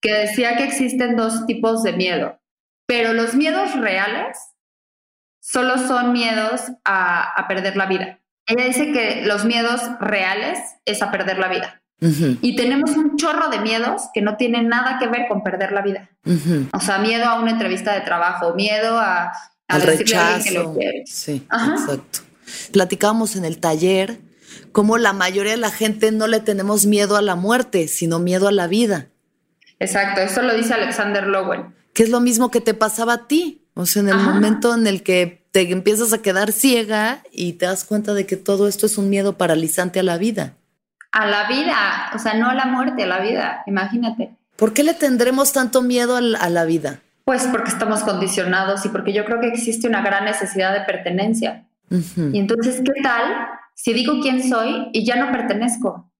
que 0.00 0.12
decía 0.12 0.56
que 0.56 0.64
existen 0.64 1.16
dos 1.16 1.46
tipos 1.46 1.82
de 1.82 1.92
miedo, 1.92 2.38
pero 2.86 3.12
los 3.12 3.34
miedos 3.34 3.74
reales 3.74 4.38
solo 5.40 5.78
son 5.78 6.12
miedos 6.12 6.62
a, 6.84 7.32
a 7.32 7.48
perder 7.48 7.76
la 7.76 7.86
vida. 7.86 8.20
Ella 8.46 8.64
dice 8.64 8.92
que 8.92 9.22
los 9.26 9.44
miedos 9.44 9.82
reales 10.00 10.58
es 10.84 11.02
a 11.02 11.10
perder 11.10 11.38
la 11.38 11.48
vida. 11.48 11.82
Y 12.00 12.56
tenemos 12.56 12.90
un 12.96 13.16
chorro 13.16 13.48
de 13.48 13.58
miedos 13.60 14.02
que 14.12 14.20
no 14.22 14.36
tienen 14.36 14.68
nada 14.68 14.98
que 14.98 15.06
ver 15.08 15.22
con 15.28 15.42
perder 15.42 15.72
la 15.72 15.82
vida. 15.82 16.10
O 16.72 16.80
sea, 16.80 16.98
miedo 16.98 17.24
a 17.24 17.40
una 17.40 17.52
entrevista 17.52 17.94
de 17.94 18.02
trabajo, 18.02 18.54
miedo 18.54 18.98
a, 18.98 19.32
a 19.68 19.78
decirle 19.78 20.16
a 20.16 20.34
alguien 20.36 20.44
que 20.44 20.50
rechazo. 20.50 20.68
lo 20.72 20.78
quieres. 20.78 21.10
Sí, 21.10 21.46
Ajá. 21.48 21.72
exacto. 21.72 22.18
Platicábamos 22.72 23.34
en 23.36 23.44
el 23.44 23.58
taller 23.58 24.18
cómo 24.72 24.98
la 24.98 25.12
mayoría 25.12 25.52
de 25.52 25.58
la 25.58 25.70
gente 25.70 26.12
no 26.12 26.26
le 26.26 26.40
tenemos 26.40 26.86
miedo 26.86 27.16
a 27.16 27.22
la 27.22 27.34
muerte, 27.34 27.88
sino 27.88 28.18
miedo 28.18 28.48
a 28.48 28.52
la 28.52 28.66
vida, 28.66 29.08
Exacto, 29.78 30.22
eso 30.22 30.40
lo 30.40 30.54
dice 30.56 30.72
Alexander 30.72 31.26
Lowen. 31.26 31.74
que 31.92 32.02
es 32.02 32.08
lo 32.08 32.20
mismo 32.20 32.50
que 32.50 32.62
te 32.62 32.72
pasaba 32.72 33.12
a 33.12 33.26
ti. 33.26 33.66
O 33.74 33.84
sea, 33.84 34.00
en 34.00 34.08
el 34.08 34.14
Ajá. 34.16 34.30
momento 34.30 34.74
en 34.74 34.86
el 34.86 35.02
que 35.02 35.46
te 35.50 35.70
empiezas 35.70 36.14
a 36.14 36.22
quedar 36.22 36.50
ciega 36.52 37.22
y 37.30 37.54
te 37.54 37.66
das 37.66 37.84
cuenta 37.84 38.14
de 38.14 38.24
que 38.24 38.36
todo 38.36 38.68
esto 38.68 38.86
es 38.86 38.96
un 38.96 39.10
miedo 39.10 39.36
paralizante 39.36 40.00
a 40.00 40.02
la 40.02 40.16
vida. 40.16 40.56
A 41.18 41.26
la 41.26 41.48
vida, 41.48 42.10
o 42.14 42.18
sea, 42.18 42.34
no 42.34 42.50
a 42.50 42.54
la 42.54 42.66
muerte, 42.66 43.04
a 43.04 43.06
la 43.06 43.20
vida, 43.20 43.62
imagínate. 43.66 44.36
¿Por 44.56 44.74
qué 44.74 44.82
le 44.82 44.92
tendremos 44.92 45.52
tanto 45.52 45.80
miedo 45.80 46.16
a 46.16 46.50
la 46.50 46.64
vida? 46.64 47.00
Pues 47.24 47.46
porque 47.46 47.70
estamos 47.70 48.02
condicionados 48.02 48.84
y 48.84 48.90
porque 48.90 49.14
yo 49.14 49.24
creo 49.24 49.40
que 49.40 49.48
existe 49.48 49.88
una 49.88 50.02
gran 50.02 50.26
necesidad 50.26 50.74
de 50.74 50.84
pertenencia. 50.84 51.66
Y 51.90 52.38
entonces, 52.38 52.82
¿qué 52.84 53.00
tal 53.02 53.48
si 53.74 53.94
digo 53.94 54.20
quién 54.20 54.46
soy 54.46 54.90
y 54.92 55.06
ya 55.06 55.16
no 55.16 55.32
pertenezco? 55.32 56.10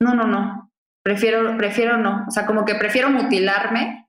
No, 0.00 0.14
no, 0.14 0.26
no. 0.26 0.70
Prefiero, 1.02 1.56
prefiero 1.56 1.96
no. 1.96 2.26
O 2.28 2.30
sea, 2.30 2.44
como 2.44 2.64
que 2.64 2.74
prefiero 2.74 3.08
mutilarme 3.08 4.08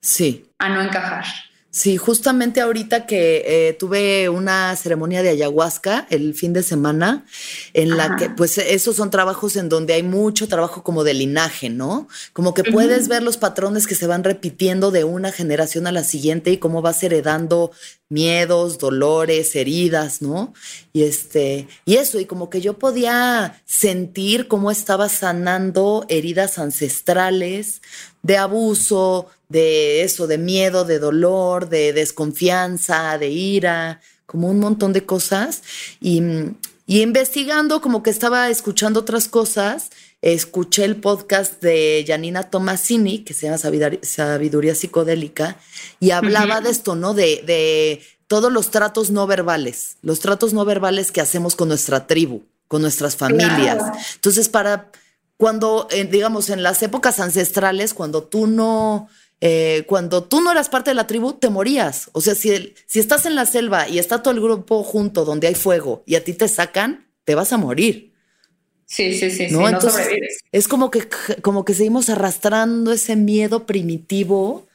sí. 0.00 0.50
a 0.58 0.68
no 0.68 0.80
encajar. 0.80 1.26
Sí, 1.74 1.96
justamente 1.96 2.60
ahorita 2.60 3.04
que 3.04 3.42
eh, 3.44 3.72
tuve 3.72 4.28
una 4.28 4.76
ceremonia 4.76 5.24
de 5.24 5.30
ayahuasca 5.30 6.06
el 6.08 6.32
fin 6.34 6.52
de 6.52 6.62
semana, 6.62 7.26
en 7.72 7.96
la 7.96 8.14
que, 8.14 8.30
pues, 8.30 8.58
esos 8.58 8.94
son 8.94 9.10
trabajos 9.10 9.56
en 9.56 9.68
donde 9.68 9.94
hay 9.94 10.04
mucho 10.04 10.46
trabajo 10.46 10.84
como 10.84 11.02
de 11.02 11.14
linaje, 11.14 11.70
¿no? 11.70 12.06
Como 12.32 12.54
que 12.54 12.62
puedes 12.62 13.08
ver 13.08 13.24
los 13.24 13.38
patrones 13.38 13.88
que 13.88 13.96
se 13.96 14.06
van 14.06 14.22
repitiendo 14.22 14.92
de 14.92 15.02
una 15.02 15.32
generación 15.32 15.88
a 15.88 15.92
la 15.92 16.04
siguiente 16.04 16.52
y 16.52 16.58
cómo 16.58 16.80
vas 16.80 17.02
heredando 17.02 17.72
miedos, 18.08 18.78
dolores, 18.78 19.56
heridas, 19.56 20.22
¿no? 20.22 20.54
Y 20.92 21.02
este, 21.02 21.66
y 21.84 21.96
eso, 21.96 22.20
y 22.20 22.26
como 22.26 22.50
que 22.50 22.60
yo 22.60 22.78
podía 22.78 23.60
sentir 23.64 24.46
cómo 24.46 24.70
estaba 24.70 25.08
sanando 25.08 26.06
heridas 26.08 26.56
ancestrales 26.58 27.82
de 28.22 28.36
abuso, 28.36 29.26
de 29.54 30.02
eso, 30.02 30.26
de 30.26 30.36
miedo, 30.36 30.84
de 30.84 30.98
dolor, 30.98 31.68
de 31.68 31.92
desconfianza, 31.92 33.16
de 33.18 33.28
ira, 33.28 34.00
como 34.26 34.48
un 34.48 34.58
montón 34.58 34.92
de 34.92 35.06
cosas. 35.06 35.62
Y, 36.00 36.20
investigando, 36.88 37.80
como 37.80 38.02
que 38.02 38.10
estaba 38.10 38.50
escuchando 38.50 39.00
otras 39.00 39.28
cosas, 39.28 39.90
escuché 40.22 40.84
el 40.84 40.96
podcast 40.96 41.62
de 41.62 42.04
Janina 42.04 42.50
Tomasini, 42.50 43.20
que 43.20 43.32
se 43.32 43.46
llama 43.46 43.58
Sabiduría, 44.02 44.74
Psicodélica, 44.74 45.56
y 46.00 46.10
hablaba 46.10 46.60
de 46.60 46.70
esto, 46.70 46.96
¿no? 46.96 47.14
De, 47.14 47.44
de 47.46 48.02
todos 48.26 48.52
los 48.52 48.72
tratos 48.72 49.12
no 49.12 49.28
verbales, 49.28 49.98
los 50.02 50.18
tratos 50.18 50.52
no 50.52 50.64
verbales 50.64 51.12
que 51.12 51.20
hacemos 51.20 51.54
con 51.54 51.68
nuestra 51.68 52.08
tribu, 52.08 52.42
con 52.66 52.82
nuestras 52.82 53.14
familias. 53.14 53.80
Entonces, 54.16 54.48
para 54.48 54.90
cuando, 55.36 55.86
eh, 55.90 56.04
digamos, 56.04 56.50
en 56.50 56.64
las 56.64 56.82
épocas 56.82 57.20
ancestrales, 57.20 57.94
cuando 57.94 58.24
tú 58.24 58.48
no 58.48 59.08
eh, 59.40 59.84
cuando 59.86 60.24
tú 60.24 60.40
no 60.40 60.52
eras 60.52 60.68
parte 60.68 60.90
de 60.90 60.94
la 60.94 61.06
tribu, 61.06 61.34
te 61.34 61.50
morías. 61.50 62.08
O 62.12 62.20
sea, 62.20 62.34
si, 62.34 62.74
si 62.86 63.00
estás 63.00 63.26
en 63.26 63.34
la 63.34 63.46
selva 63.46 63.88
y 63.88 63.98
está 63.98 64.22
todo 64.22 64.32
el 64.32 64.40
grupo 64.40 64.82
junto 64.82 65.24
donde 65.24 65.48
hay 65.48 65.54
fuego 65.54 66.02
y 66.06 66.14
a 66.14 66.24
ti 66.24 66.32
te 66.32 66.48
sacan, 66.48 67.06
te 67.24 67.34
vas 67.34 67.52
a 67.52 67.58
morir. 67.58 68.12
Sí, 68.86 69.18
sí, 69.18 69.30
sí, 69.30 69.48
¿no? 69.50 69.70
no 69.70 69.80
sobrevives. 69.80 70.38
Es 70.52 70.68
como 70.68 70.90
que, 70.90 71.08
como 71.42 71.64
que 71.64 71.74
seguimos 71.74 72.10
arrastrando 72.10 72.92
ese 72.92 73.16
miedo 73.16 73.66
primitivo 73.66 74.66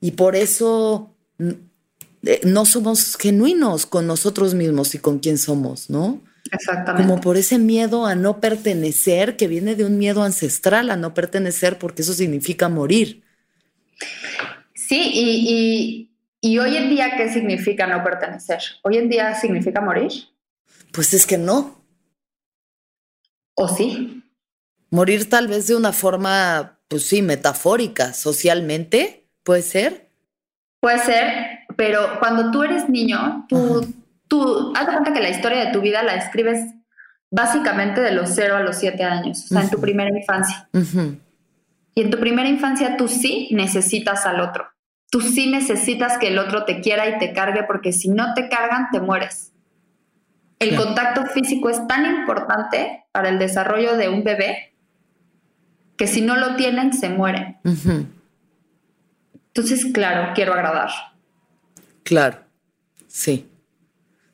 y 0.00 0.12
por 0.12 0.34
eso 0.34 1.14
eh, 1.38 2.40
no 2.44 2.64
somos 2.66 3.16
genuinos 3.16 3.86
con 3.86 4.06
nosotros 4.06 4.54
mismos 4.54 4.94
y 4.94 4.98
con 4.98 5.18
quién 5.18 5.38
somos, 5.38 5.90
¿no? 5.90 6.20
Exactamente. 6.52 7.06
Como 7.06 7.20
por 7.20 7.36
ese 7.36 7.58
miedo 7.58 8.06
a 8.06 8.14
no 8.14 8.40
pertenecer, 8.40 9.36
que 9.36 9.46
viene 9.46 9.74
de 9.76 9.84
un 9.84 9.98
miedo 9.98 10.22
ancestral 10.22 10.90
a 10.90 10.96
no 10.96 11.14
pertenecer, 11.14 11.78
porque 11.78 12.02
eso 12.02 12.12
significa 12.12 12.68
morir. 12.68 13.22
Sí, 14.74 16.08
y, 16.42 16.58
hoy 16.58 16.76
en 16.76 16.90
día, 16.90 17.16
¿qué 17.16 17.32
significa 17.32 17.86
no 17.86 18.02
pertenecer? 18.02 18.60
¿Hoy 18.82 18.98
en 18.98 19.08
día 19.08 19.34
significa 19.34 19.80
morir? 19.80 20.10
Pues 20.92 21.14
es 21.14 21.26
que 21.26 21.38
no. 21.38 21.84
¿O 23.54 23.68
sí? 23.68 24.24
Morir 24.90 25.28
tal 25.28 25.46
vez 25.46 25.68
de 25.68 25.76
una 25.76 25.92
forma, 25.92 26.80
pues 26.88 27.06
sí, 27.06 27.22
metafórica, 27.22 28.12
socialmente, 28.12 29.28
¿puede 29.44 29.62
ser? 29.62 30.10
Puede 30.80 30.98
ser, 30.98 31.60
pero 31.76 32.18
cuando 32.18 32.50
tú 32.50 32.62
eres 32.62 32.88
niño, 32.88 33.46
tú, 33.48 33.86
tú, 34.26 34.72
haz 34.74 34.86
de 34.86 34.92
cuenta 34.92 35.12
que 35.12 35.20
la 35.20 35.28
historia 35.28 35.66
de 35.66 35.72
tu 35.72 35.82
vida 35.82 36.02
la 36.02 36.14
escribes 36.16 36.64
básicamente 37.30 38.00
de 38.00 38.12
los 38.12 38.30
0 38.30 38.56
a 38.56 38.60
los 38.60 38.76
7 38.76 39.04
años, 39.04 39.44
o 39.44 39.48
sea, 39.48 39.62
en 39.62 39.70
tu 39.70 39.80
primera 39.80 40.10
infancia. 40.10 40.68
Y 41.94 42.02
en 42.02 42.10
tu 42.10 42.18
primera 42.18 42.48
infancia 42.48 42.96
tú 42.96 43.08
sí 43.08 43.48
necesitas 43.52 44.26
al 44.26 44.40
otro. 44.40 44.66
Tú 45.10 45.20
sí 45.20 45.50
necesitas 45.50 46.18
que 46.18 46.28
el 46.28 46.38
otro 46.38 46.64
te 46.64 46.80
quiera 46.80 47.08
y 47.08 47.18
te 47.18 47.32
cargue 47.32 47.64
porque 47.64 47.92
si 47.92 48.08
no 48.08 48.32
te 48.34 48.48
cargan 48.48 48.88
te 48.92 49.00
mueres. 49.00 49.52
El 50.60 50.76
contacto 50.76 51.24
físico 51.26 51.70
es 51.70 51.86
tan 51.88 52.04
importante 52.04 53.04
para 53.12 53.30
el 53.30 53.38
desarrollo 53.38 53.96
de 53.96 54.08
un 54.08 54.22
bebé 54.22 54.74
que 55.96 56.06
si 56.06 56.20
no 56.20 56.36
lo 56.36 56.56
tienen 56.56 56.92
se 56.92 57.08
mueren. 57.08 57.56
Entonces, 59.48 59.86
claro, 59.92 60.32
quiero 60.34 60.52
agradar. 60.52 60.90
Claro, 62.04 62.38
sí. 63.06 63.48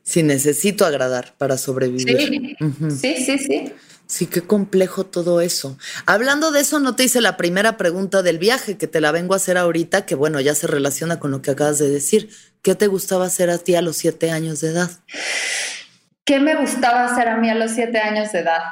Sí, 0.02 0.22
necesito 0.22 0.84
agradar 0.84 1.34
para 1.38 1.56
sobrevivir. 1.56 2.56
sí, 2.90 3.16
sí, 3.16 3.38
sí. 3.38 3.38
Sí, 3.38 3.72
qué 4.26 4.42
complejo 4.42 5.04
todo 5.04 5.40
eso. 5.40 5.76
Hablando 6.06 6.52
de 6.52 6.60
eso, 6.60 6.78
no 6.78 6.94
te 6.94 7.04
hice 7.04 7.20
la 7.20 7.36
primera 7.36 7.76
pregunta 7.76 8.22
del 8.22 8.38
viaje, 8.38 8.78
que 8.78 8.86
te 8.86 9.00
la 9.00 9.12
vengo 9.12 9.34
a 9.34 9.38
hacer 9.38 9.58
ahorita, 9.58 10.06
que 10.06 10.14
bueno, 10.14 10.40
ya 10.40 10.54
se 10.54 10.66
relaciona 10.66 11.18
con 11.18 11.30
lo 11.30 11.42
que 11.42 11.50
acabas 11.50 11.78
de 11.78 11.90
decir. 11.90 12.30
¿Qué 12.62 12.74
te 12.74 12.86
gustaba 12.86 13.26
hacer 13.26 13.50
a 13.50 13.58
ti 13.58 13.74
a 13.74 13.82
los 13.82 13.96
siete 13.96 14.30
años 14.30 14.60
de 14.60 14.68
edad? 14.70 14.90
¿Qué 16.24 16.40
me 16.40 16.56
gustaba 16.56 17.04
hacer 17.04 17.28
a 17.28 17.36
mí 17.36 17.50
a 17.50 17.54
los 17.54 17.72
siete 17.72 17.98
años 17.98 18.32
de 18.32 18.40
edad? 18.40 18.62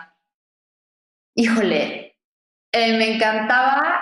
Híjole, 1.37 2.17
eh, 2.73 2.99
me 2.99 3.15
encantaba, 3.15 4.01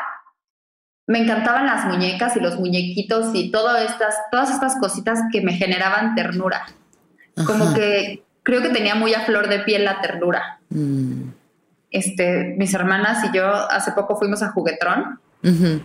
me 1.07 1.19
encantaban 1.19 1.67
las 1.67 1.85
muñecas 1.85 2.37
y 2.37 2.41
los 2.41 2.59
muñequitos 2.59 3.35
y 3.35 3.51
todas 3.51 3.91
estas, 3.91 4.17
todas 4.31 4.51
estas 4.51 4.77
cositas 4.77 5.21
que 5.31 5.43
me 5.43 5.53
generaban 5.55 6.15
ternura. 6.15 6.67
Como 7.47 7.75
que 7.75 8.25
creo 8.43 8.63
que 8.63 8.71
tenía 8.71 8.95
muy 8.95 9.15
a 9.15 9.21
flor 9.21 9.49
de 9.49 9.61
piel 9.61 9.85
la 9.85 10.01
ternura. 10.01 10.62
Mm. 10.73 11.33
Este, 11.91 12.55
mis 12.57 12.73
hermanas 12.75 13.25
y 13.25 13.37
yo 13.37 13.47
hace 13.47 13.93
poco 13.93 14.17
fuimos 14.17 14.43
a 14.43 14.51
Juguetrón. 14.51 15.21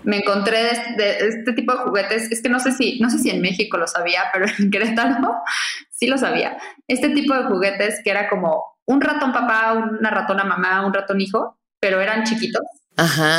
Me 0.03 0.17
encontré 0.17 0.59
de, 0.97 1.17
este 1.17 1.53
tipo 1.53 1.73
de 1.73 1.79
juguetes. 1.79 2.31
Es 2.31 2.43
que 2.43 2.49
no 2.49 2.59
sé 2.59 2.71
si, 2.71 2.99
no 2.99 3.09
sé 3.09 3.17
si 3.17 3.31
en 3.31 3.41
México 3.41 3.77
lo 3.77 3.87
sabía, 3.87 4.25
pero 4.31 4.45
en 4.59 4.69
Querétaro 4.69 5.41
sí 5.89 6.07
lo 6.07 6.17
sabía. 6.17 6.57
Este 6.87 7.09
tipo 7.09 7.33
de 7.33 7.45
juguetes 7.45 8.01
que 8.03 8.11
era 8.11 8.29
como 8.29 8.63
un 8.85 9.01
ratón 9.01 9.33
papá, 9.33 9.73
una 9.73 10.11
ratona 10.11 10.43
mamá, 10.43 10.85
un 10.85 10.93
ratón 10.93 11.19
hijo, 11.19 11.57
pero 11.79 11.99
eran 11.99 12.23
chiquitos. 12.23 12.61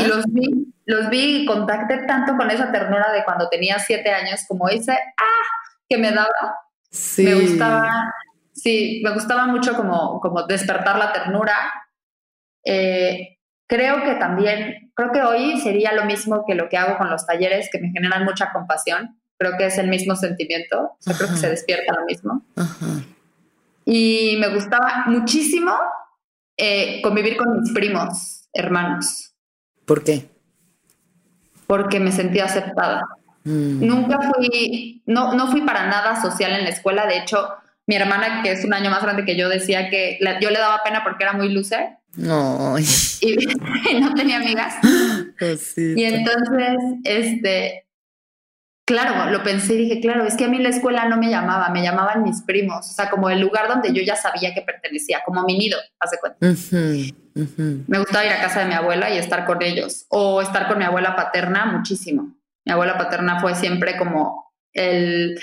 Y 0.00 0.06
los 0.06 0.24
vi, 0.28 0.72
los 0.86 1.08
vi 1.08 1.42
y 1.42 1.46
contacté 1.46 2.04
tanto 2.06 2.36
con 2.36 2.50
esa 2.50 2.70
ternura 2.70 3.12
de 3.12 3.24
cuando 3.24 3.48
tenía 3.48 3.78
siete 3.78 4.10
años, 4.10 4.40
como 4.46 4.68
ese 4.68 4.92
ah 4.92 5.46
que 5.88 5.98
me 5.98 6.10
daba. 6.10 6.56
Me 7.18 7.34
gustaba 7.34 8.12
sí, 8.62 9.00
me 9.04 9.12
gustaba 9.12 9.46
mucho 9.46 9.74
como, 9.74 10.20
como 10.20 10.46
despertar 10.46 10.98
la 10.98 11.12
ternura. 11.12 11.56
Eh, 12.64 13.38
creo 13.66 14.02
que 14.04 14.14
también, 14.14 14.92
creo 14.94 15.12
que 15.12 15.22
hoy 15.22 15.60
sería 15.60 15.92
lo 15.92 16.04
mismo 16.04 16.44
que 16.46 16.54
lo 16.54 16.68
que 16.68 16.76
hago 16.76 16.98
con 16.98 17.10
los 17.10 17.26
talleres 17.26 17.68
que 17.70 17.78
me 17.78 17.90
generan 17.90 18.24
mucha 18.24 18.52
compasión. 18.52 19.20
Creo 19.38 19.56
que 19.56 19.66
es 19.66 19.78
el 19.78 19.88
mismo 19.88 20.16
sentimiento, 20.16 20.80
o 20.80 20.96
sea, 20.98 21.14
creo 21.14 21.28
que 21.28 21.36
se 21.36 21.48
despierta 21.48 21.94
lo 21.94 22.04
mismo. 22.06 22.42
Y 23.84 24.36
me 24.40 24.48
gustaba 24.48 25.04
muchísimo 25.06 25.72
eh, 26.56 27.00
convivir 27.02 27.36
con 27.36 27.60
mis 27.60 27.72
primos, 27.72 28.48
hermanos. 28.52 29.32
¿Por 29.86 30.02
qué? 30.02 30.28
Porque 31.68 32.00
me 32.00 32.10
sentía 32.10 32.46
aceptada. 32.46 33.04
Mm. 33.44 33.86
Nunca 33.86 34.18
fui, 34.20 35.02
no, 35.06 35.34
no 35.34 35.50
fui 35.52 35.62
para 35.62 35.86
nada 35.86 36.20
social 36.20 36.52
en 36.52 36.64
la 36.64 36.70
escuela, 36.70 37.06
de 37.06 37.18
hecho, 37.18 37.48
mi 37.88 37.96
hermana, 37.96 38.42
que 38.42 38.52
es 38.52 38.64
un 38.66 38.74
año 38.74 38.90
más 38.90 39.02
grande 39.02 39.24
que 39.24 39.34
yo, 39.34 39.48
decía 39.48 39.88
que 39.88 40.18
yo 40.42 40.50
le 40.50 40.58
daba 40.58 40.82
pena 40.84 41.02
porque 41.02 41.24
era 41.24 41.32
muy 41.32 41.48
loser. 41.48 41.96
No. 42.16 42.76
Y, 43.20 44.00
no 44.00 44.14
tenía 44.14 44.36
amigas. 44.36 44.74
Y 45.76 46.04
entonces, 46.04 46.76
este, 47.02 47.86
claro, 48.84 49.30
lo 49.30 49.42
pensé 49.42 49.74
y 49.74 49.78
dije, 49.78 50.00
claro, 50.00 50.24
es 50.24 50.36
que 50.36 50.44
a 50.44 50.48
mí 50.48 50.58
la 50.58 50.68
escuela 50.68 51.08
no 51.08 51.16
me 51.16 51.30
llamaba, 51.30 51.70
me 51.70 51.82
llamaban 51.82 52.22
mis 52.22 52.42
primos, 52.42 52.88
o 52.88 52.92
sea, 52.92 53.10
como 53.10 53.28
el 53.30 53.40
lugar 53.40 53.66
donde 53.66 53.92
yo 53.92 54.02
ya 54.02 54.14
sabía 54.14 54.54
que 54.54 54.62
pertenecía, 54.62 55.22
como 55.24 55.42
mi 55.42 55.58
nido, 55.58 55.78
hace 55.98 56.18
cuenta. 56.20 56.38
Me 57.34 57.98
gustaba 57.98 58.24
ir 58.24 58.32
a 58.32 58.40
casa 58.40 58.60
de 58.60 58.66
mi 58.66 58.74
abuela 58.74 59.10
y 59.10 59.18
estar 59.18 59.46
con 59.46 59.62
ellos, 59.62 60.06
o 60.10 60.42
estar 60.42 60.68
con 60.68 60.78
mi 60.78 60.84
abuela 60.84 61.16
paterna 61.16 61.66
muchísimo. 61.66 62.36
Mi 62.64 62.72
abuela 62.72 62.98
paterna 62.98 63.40
fue 63.40 63.54
siempre 63.54 63.96
como 63.96 64.52
el 64.72 65.40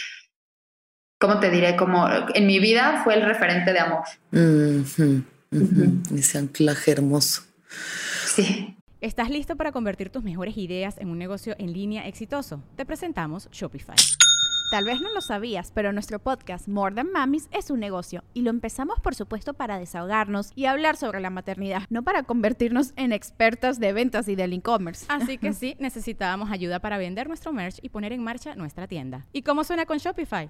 ¿cómo 1.20 1.40
te 1.40 1.50
diré? 1.50 1.76
Como 1.76 2.08
en 2.34 2.48
mi 2.48 2.60
vida 2.60 3.02
fue 3.04 3.16
el 3.16 3.22
referente 3.22 3.74
de 3.74 3.80
amor. 3.80 4.04
Ese 6.16 6.38
anclaje 6.38 6.92
hermoso. 6.92 7.44
Sí. 8.26 8.78
¿Estás 9.02 9.30
listo 9.30 9.56
para 9.56 9.72
convertir 9.72 10.10
tus 10.10 10.24
mejores 10.24 10.58
ideas 10.58 10.98
en 10.98 11.10
un 11.10 11.18
negocio 11.18 11.56
en 11.60 11.74
línea 11.74 12.08
exitoso? 12.08 12.64
Te 12.76 12.86
presentamos 12.86 13.50
Shopify. 13.52 13.96
Tal 14.72 14.84
vez 14.84 15.00
no 15.00 15.14
lo 15.14 15.22
sabías, 15.22 15.72
pero 15.72 15.94
nuestro 15.94 16.18
podcast 16.18 16.68
More 16.68 16.96
Than 16.96 17.12
Mamis 17.12 17.48
es 17.52 17.70
un 17.70 17.80
negocio 17.80 18.24
y 18.34 18.42
lo 18.42 18.50
empezamos 18.50 19.00
por 19.00 19.14
supuesto 19.14 19.54
para 19.54 19.78
desahogarnos 19.78 20.52
y 20.56 20.66
hablar 20.66 20.98
sobre 20.98 21.20
la 21.20 21.30
maternidad, 21.30 21.84
no 21.90 22.02
para 22.02 22.24
convertirnos 22.24 22.92
en 22.96 23.12
expertas 23.12 23.80
de 23.80 23.94
ventas 23.94 24.28
y 24.28 24.36
del 24.36 24.54
e-commerce. 24.54 25.06
Así 25.08 25.38
que 25.38 25.54
sí, 25.54 25.76
necesitábamos 25.80 26.52
ayuda 26.52 26.80
para 26.80 26.98
vender 26.98 27.28
nuestro 27.28 27.54
merch 27.54 27.78
y 27.84 27.90
poner 27.90 28.12
en 28.12 28.24
marcha 28.24 28.56
nuestra 28.56 28.88
tienda. 28.88 29.28
¿Y 29.34 29.44
cómo 29.44 29.64
suena 29.64 29.86
con 29.86 30.00
Shopify? 30.00 30.50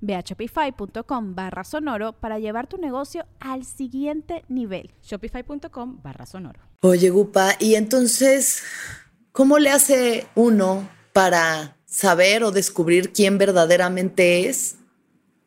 Ve 0.00 0.14
a 0.14 0.20
shopify.com 0.20 1.34
barra 1.34 1.64
sonoro 1.64 2.12
para 2.12 2.38
llevar 2.38 2.66
tu 2.66 2.78
negocio 2.78 3.26
al 3.40 3.64
siguiente 3.64 4.44
nivel. 4.48 4.90
Shopify.com 5.02 6.00
barra 6.02 6.26
sonoro. 6.26 6.60
Oye, 6.80 7.10
Gupa, 7.10 7.52
y 7.58 7.74
entonces, 7.74 8.62
¿cómo 9.32 9.58
le 9.58 9.70
hace 9.70 10.26
uno 10.34 10.88
para 11.12 11.76
saber 11.84 12.44
o 12.44 12.52
descubrir 12.52 13.12
quién 13.12 13.38
verdaderamente 13.38 14.48
es 14.48 14.78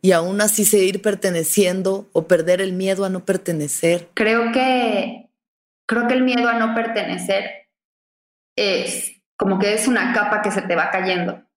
y 0.02 0.12
aún 0.14 0.42
así 0.42 0.66
seguir 0.66 1.02
perteneciendo 1.02 2.10
o 2.14 2.28
perder 2.28 2.62
el 2.62 2.74
miedo 2.74 3.06
a 3.06 3.10
no 3.10 3.26
pertenecer? 3.26 4.10
Creo 4.16 4.52
que, 4.52 5.30
creo 5.86 6.08
que 6.08 6.14
el 6.14 6.24
miedo 6.24 6.50
a 6.50 6.60
no 6.60 6.74
pertenecer 6.76 7.68
es 8.56 9.22
como 9.38 9.58
que 9.60 9.74
es 9.74 9.88
una 9.88 10.14
capa 10.14 10.42
que 10.42 10.52
se 10.52 10.62
te 10.62 10.76
va 10.76 10.90
cayendo. 10.92 11.49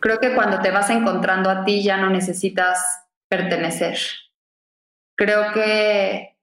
Creo 0.00 0.20
que 0.20 0.34
cuando 0.34 0.60
te 0.60 0.70
vas 0.70 0.90
encontrando 0.90 1.50
a 1.50 1.64
ti 1.64 1.82
ya 1.82 1.96
no 1.96 2.10
necesitas 2.10 2.78
pertenecer. 3.28 3.98
Creo 5.16 5.52
que 5.52 6.36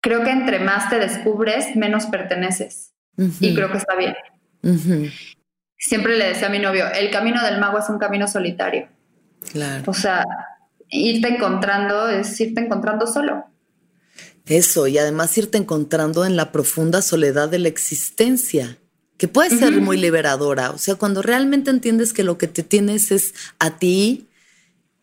creo 0.00 0.22
que 0.22 0.30
entre 0.30 0.60
más 0.60 0.88
te 0.88 0.98
descubres, 0.98 1.76
menos 1.76 2.06
perteneces. 2.06 2.94
Y 3.40 3.54
creo 3.54 3.70
que 3.70 3.78
está 3.78 3.96
bien. 3.96 4.14
Siempre 5.76 6.16
le 6.16 6.28
decía 6.28 6.48
a 6.48 6.50
mi 6.50 6.58
novio, 6.58 6.86
el 6.92 7.10
camino 7.10 7.42
del 7.42 7.58
mago 7.58 7.78
es 7.78 7.88
un 7.88 7.98
camino 7.98 8.28
solitario. 8.28 8.88
Claro. 9.52 9.84
O 9.86 9.94
sea, 9.94 10.24
irte 10.88 11.28
encontrando 11.28 12.08
es 12.08 12.40
irte 12.40 12.60
encontrando 12.60 13.06
solo. 13.06 13.44
Eso, 14.46 14.86
y 14.86 14.98
además 14.98 15.36
irte 15.36 15.58
encontrando 15.58 16.24
en 16.24 16.36
la 16.36 16.52
profunda 16.52 17.02
soledad 17.02 17.48
de 17.48 17.58
la 17.58 17.68
existencia 17.68 18.78
que 19.18 19.28
puede 19.28 19.50
ser 19.50 19.72
muy 19.80 19.98
liberadora. 19.98 20.70
O 20.70 20.78
sea, 20.78 20.94
cuando 20.94 21.20
realmente 21.22 21.70
entiendes 21.70 22.12
que 22.12 22.22
lo 22.24 22.38
que 22.38 22.46
te 22.46 22.62
tienes 22.62 23.10
es 23.10 23.34
a 23.58 23.76
ti, 23.76 24.28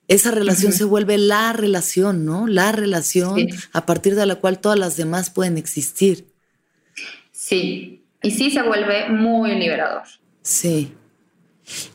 esa 0.08 0.32
relación 0.32 0.72
se 0.72 0.86
vuelve 0.86 1.18
la 1.18 1.52
relación, 1.52 2.26
¿no? 2.26 2.48
La 2.48 2.72
relación 2.72 3.48
a 3.74 3.86
partir 3.86 4.16
de 4.16 4.26
la 4.26 4.36
cual 4.36 4.60
todas 4.60 4.80
las 4.80 4.96
demás 4.98 5.30
pueden 5.30 5.58
existir. 5.58 6.28
Sí, 7.32 8.04
y 8.22 8.32
sí 8.32 8.52
se 8.52 8.62
vuelve 8.64 9.10
muy 9.10 9.54
liberador. 9.56 10.04
Sí. 10.42 10.94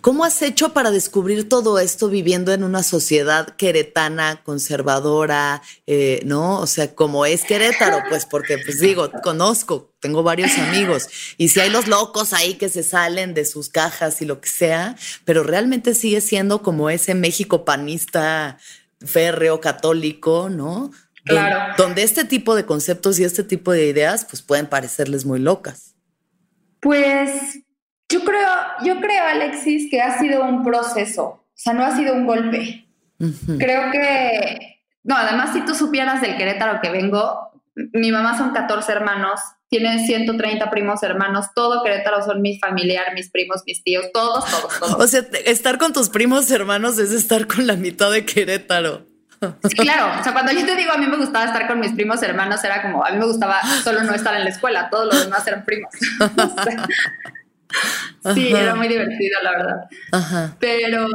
¿Cómo 0.00 0.24
has 0.24 0.42
hecho 0.42 0.72
para 0.72 0.90
descubrir 0.90 1.48
todo 1.48 1.78
esto 1.78 2.09
viviendo 2.09 2.52
en 2.52 2.64
una 2.64 2.83
sociedad 2.83 3.54
queretana, 3.56 4.42
conservadora, 4.42 5.62
eh, 5.87 6.20
no? 6.24 6.59
O 6.59 6.66
sea, 6.66 6.94
como 6.94 7.26
es 7.26 7.44
Querétaro, 7.44 8.02
pues 8.09 8.26
porque, 8.26 8.59
pues 8.59 8.80
digo, 8.80 9.11
conozco, 9.22 9.92
tengo 10.00 10.22
varios 10.22 10.59
amigos, 10.59 11.09
y 11.37 11.48
si 11.48 11.61
hay 11.61 11.70
los 11.70 11.87
locos 11.87 12.33
ahí 12.33 12.54
que 12.54 12.68
se 12.68 12.83
salen 12.83 13.35
de 13.35 13.44
sus 13.44 13.68
cajas 13.68 14.20
y 14.22 14.24
lo 14.24 14.40
que 14.40 14.48
sea, 14.48 14.96
pero 15.24 15.42
realmente 15.42 15.94
sigue 15.94 16.20
siendo 16.20 16.62
como 16.62 16.90
ese 16.90 17.14
México 17.14 17.64
panista 17.64 18.59
férreo, 19.04 19.61
católico, 19.61 20.48
¿no? 20.50 20.90
Claro. 21.24 21.74
Donde 21.76 22.02
este 22.02 22.24
tipo 22.24 22.56
de 22.56 22.64
conceptos 22.64 23.18
y 23.18 23.24
este 23.24 23.44
tipo 23.44 23.72
de 23.72 23.87
ideas, 23.87 24.24
pues 24.24 24.42
pueden 24.42 24.66
parecerles 24.66 25.24
muy 25.24 25.38
locas. 25.38 25.94
Pues 26.80 27.61
yo 28.11 28.25
creo, 28.25 28.49
yo 28.85 29.01
creo, 29.01 29.25
Alexis, 29.25 29.88
que 29.90 30.03
ha 30.03 30.18
sido 30.18 30.44
un 30.44 30.62
proceso, 30.64 31.25
o 31.25 31.46
sea, 31.55 31.73
no 31.73 31.85
ha 31.85 31.96
sido 31.96 32.12
un 32.12 32.27
golpe. 32.27 32.87
Creo 33.59 33.90
que, 33.92 34.83
no, 35.05 35.16
además, 35.16 35.51
si 35.53 35.61
tú 35.62 35.75
supieras 35.75 36.20
del 36.20 36.37
Querétaro 36.37 36.81
que 36.81 36.90
vengo, 36.90 37.53
mi 37.92 38.11
mamá 38.11 38.37
son 38.37 38.53
14 38.53 38.90
hermanos, 38.92 39.40
tiene 39.68 40.05
130 40.05 40.68
primos 40.70 41.03
hermanos, 41.03 41.46
todo 41.55 41.85
Querétaro 41.85 42.25
son 42.25 42.42
mis 42.42 42.59
familiares, 42.59 43.14
mis 43.14 43.31
primos, 43.31 43.62
mis 43.66 43.85
tíos, 43.85 44.07
todos, 44.12 44.44
todos, 44.51 44.81
todos. 44.81 45.05
O 45.05 45.07
sea, 45.07 45.20
estar 45.46 45.79
con 45.79 45.92
tus 45.92 46.09
primos 46.09 46.51
hermanos 46.51 46.99
es 46.99 47.12
estar 47.12 47.46
con 47.46 47.66
la 47.66 47.77
mitad 47.77 48.11
de 48.11 48.25
Querétaro. 48.25 49.07
Sí, 49.68 49.75
claro. 49.75 50.20
O 50.20 50.23
sea, 50.23 50.33
cuando 50.33 50.53
yo 50.53 50.66
te 50.66 50.77
digo 50.77 50.92
a 50.92 50.99
mí 50.99 51.07
me 51.07 51.16
gustaba 51.16 51.46
estar 51.46 51.66
con 51.66 51.81
mis 51.81 51.92
primos 51.92 52.23
hermanos, 52.23 52.62
era 52.62 52.83
como 52.83 53.05
a 53.05 53.11
mí 53.11 53.16
me 53.16 53.25
gustaba 53.25 53.61
solo 53.83 54.03
no 54.03 54.12
estar 54.12 54.35
en 54.35 54.44
la 54.44 54.51
escuela, 54.51 54.90
todos 54.90 55.07
los 55.07 55.25
demás 55.25 55.46
eran 55.46 55.64
primos. 55.64 55.90
o 56.20 56.62
sea, 56.62 56.87
Sí, 58.35 58.52
era 58.54 58.74
muy 58.74 58.88
divertido, 58.88 59.40
la 59.42 59.50
verdad. 59.52 60.56
Pero, 60.59 61.06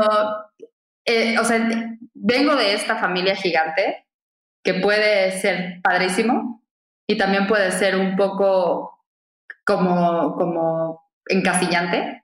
eh, 1.05 1.37
o 1.37 1.43
sea, 1.43 1.97
vengo 2.13 2.55
de 2.55 2.73
esta 2.73 2.97
familia 2.97 3.35
gigante 3.35 4.07
que 4.63 4.73
puede 4.75 5.39
ser 5.39 5.79
padrísimo 5.83 6.63
y 7.07 7.17
también 7.17 7.45
puede 7.45 7.71
ser 7.71 7.95
un 7.95 8.15
poco 8.15 9.05
como, 9.63 10.35
como 10.35 11.11
encasillante, 11.27 12.23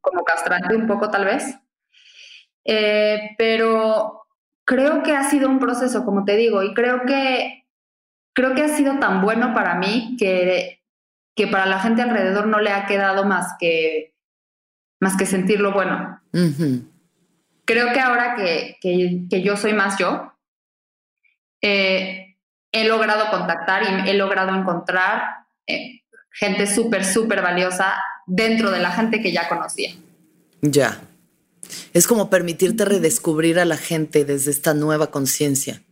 como 0.00 0.24
castrante 0.24 0.74
un 0.74 0.86
poco 0.86 1.10
tal 1.10 1.24
vez. 1.24 1.56
Eh, 2.64 3.30
pero 3.38 4.26
creo 4.64 5.02
que 5.02 5.12
ha 5.12 5.24
sido 5.30 5.48
un 5.48 5.58
proceso, 5.58 6.04
como 6.04 6.24
te 6.24 6.36
digo, 6.36 6.62
y 6.62 6.74
creo 6.74 7.02
que, 7.06 7.66
creo 8.34 8.54
que 8.54 8.62
ha 8.62 8.68
sido 8.68 8.98
tan 8.98 9.20
bueno 9.20 9.54
para 9.54 9.76
mí 9.76 10.16
que 10.18 10.83
que 11.34 11.46
para 11.46 11.66
la 11.66 11.80
gente 11.80 12.02
alrededor 12.02 12.46
no 12.46 12.60
le 12.60 12.70
ha 12.70 12.86
quedado 12.86 13.24
más 13.24 13.54
que, 13.58 14.14
más 15.00 15.16
que 15.16 15.26
sentirlo 15.26 15.72
bueno. 15.72 16.20
Creo 17.64 17.92
que 17.92 18.00
ahora 18.00 18.34
que, 18.36 18.76
que, 18.80 19.42
yo 19.42 19.56
soy 19.56 19.72
más 19.72 19.98
yo, 19.98 20.32
eh, 21.62 22.36
he 22.72 22.84
logrado 22.84 23.30
contactar 23.30 23.82
y 23.82 24.10
he 24.10 24.14
logrado 24.14 24.54
encontrar 24.54 25.22
eh, 25.66 26.02
gente 26.30 26.66
súper, 26.66 27.04
súper 27.04 27.42
valiosa 27.42 27.94
dentro 28.26 28.70
de 28.70 28.80
la 28.80 28.90
gente 28.90 29.20
que 29.20 29.32
ya 29.32 29.48
conocía. 29.48 29.94
Ya. 30.60 31.00
Es 31.92 32.06
como 32.06 32.30
permitirte 32.30 32.84
redescubrir 32.84 33.58
a 33.58 33.64
la 33.64 33.76
gente 33.76 34.24
desde 34.24 34.50
esta 34.50 34.74
nueva 34.74 35.10
conciencia. 35.10 35.82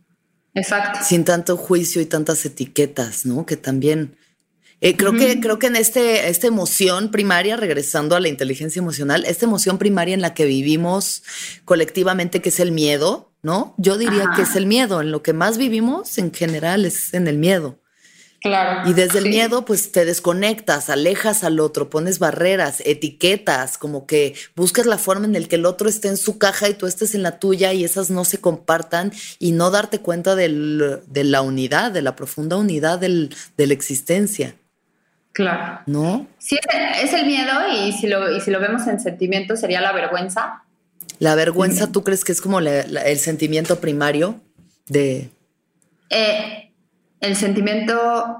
Exacto. 0.53 0.99
Sin 1.03 1.25
tanto 1.25 1.57
juicio 1.57 2.01
y 2.01 2.05
tantas 2.05 2.45
etiquetas, 2.45 3.25
¿no? 3.25 3.45
Que 3.45 3.57
también 3.57 4.15
eh, 4.83 4.97
creo, 4.97 5.13
que, 5.13 5.39
creo 5.39 5.59
que 5.59 5.67
en 5.67 5.77
este, 5.77 6.27
esta 6.27 6.45
emoción 6.45 7.09
primaria, 7.09 7.55
regresando 7.55 8.17
a 8.17 8.19
la 8.19 8.27
inteligencia 8.27 8.81
emocional, 8.81 9.23
esta 9.25 9.45
emoción 9.45 9.77
primaria 9.77 10.13
en 10.13 10.19
la 10.19 10.33
que 10.33 10.43
vivimos 10.43 11.23
colectivamente, 11.63 12.41
que 12.41 12.49
es 12.49 12.59
el 12.59 12.73
miedo, 12.73 13.31
¿no? 13.41 13.75
Yo 13.77 13.97
diría 13.97 14.31
que 14.35 14.41
es 14.41 14.57
el 14.57 14.65
miedo. 14.65 14.99
En 14.99 15.09
lo 15.11 15.23
que 15.23 15.31
más 15.31 15.57
vivimos 15.57 16.17
en 16.17 16.33
general 16.33 16.83
es 16.83 17.13
en 17.13 17.29
el 17.29 17.37
miedo. 17.37 17.79
Claro. 18.41 18.89
Y 18.89 18.93
desde 18.93 19.19
el 19.19 19.29
miedo, 19.29 19.63
pues 19.63 19.93
te 19.93 20.03
desconectas, 20.03 20.89
alejas 20.89 21.45
al 21.45 21.61
otro, 21.61 21.89
pones 21.89 22.19
barreras, 22.19 22.83
etiquetas, 22.85 23.77
como 23.77 24.05
que 24.05 24.35
buscas 24.53 24.85
la 24.85 24.97
forma 24.97 25.27
en 25.27 25.31
la 25.31 25.47
que 25.47 25.55
el 25.55 25.65
otro 25.65 25.87
esté 25.87 26.09
en 26.09 26.17
su 26.17 26.37
caja 26.37 26.67
y 26.67 26.73
tú 26.73 26.87
estés 26.87 27.15
en 27.15 27.23
la 27.23 27.39
tuya 27.39 27.71
y 27.71 27.85
esas 27.85 28.09
no 28.09 28.25
se 28.25 28.39
compartan 28.39 29.13
y 29.39 29.53
no 29.53 29.71
darte 29.71 29.99
cuenta 29.99 30.35
de 30.35 30.49
la 30.49 31.41
unidad, 31.41 31.93
de 31.93 32.01
la 32.01 32.17
profunda 32.17 32.57
unidad 32.57 32.99
de 32.99 33.29
la 33.65 33.73
existencia. 33.73 34.57
Claro. 35.33 35.81
¿No? 35.87 36.27
Sí, 36.37 36.57
es 37.01 37.13
el, 37.13 37.25
miedo 37.25 37.51
y 37.75 37.91
si, 37.91 38.07
lo, 38.07 38.35
y 38.35 38.39
si 38.39 38.51
lo 38.51 38.59
vemos 38.59 38.87
en 38.87 38.99
sentimiento 38.99 39.55
sería 39.55 39.81
la 39.81 39.91
vergüenza. 39.91 40.63
¿La 41.19 41.35
vergüenza 41.35 41.91
tú 41.91 42.03
crees 42.03 42.23
que 42.23 42.31
es 42.31 42.41
como 42.41 42.59
el 42.59 43.17
sentimiento 43.17 43.79
primario 43.79 44.39
de...? 44.87 45.31
Eh, 46.09 46.71
el 47.19 47.35
sentimiento 47.35 48.37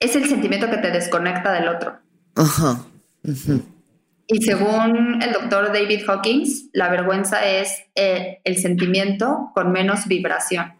es 0.00 0.16
el 0.16 0.28
sentimiento 0.28 0.68
que 0.68 0.78
te 0.78 0.90
desconecta 0.90 1.52
del 1.52 1.68
otro. 1.68 1.98
Ajá. 2.34 2.84
Y 4.26 4.42
según 4.42 5.22
el 5.22 5.32
doctor 5.32 5.72
David 5.72 6.02
Hawkins, 6.06 6.66
la 6.72 6.90
vergüenza 6.90 7.46
es 7.46 7.70
eh, 7.94 8.40
el 8.44 8.58
sentimiento 8.58 9.50
con 9.54 9.72
menos 9.72 10.06
vibración. 10.06 10.74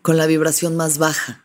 Con 0.00 0.16
la 0.16 0.26
vibración 0.26 0.76
más 0.76 0.96
baja. 0.98 1.41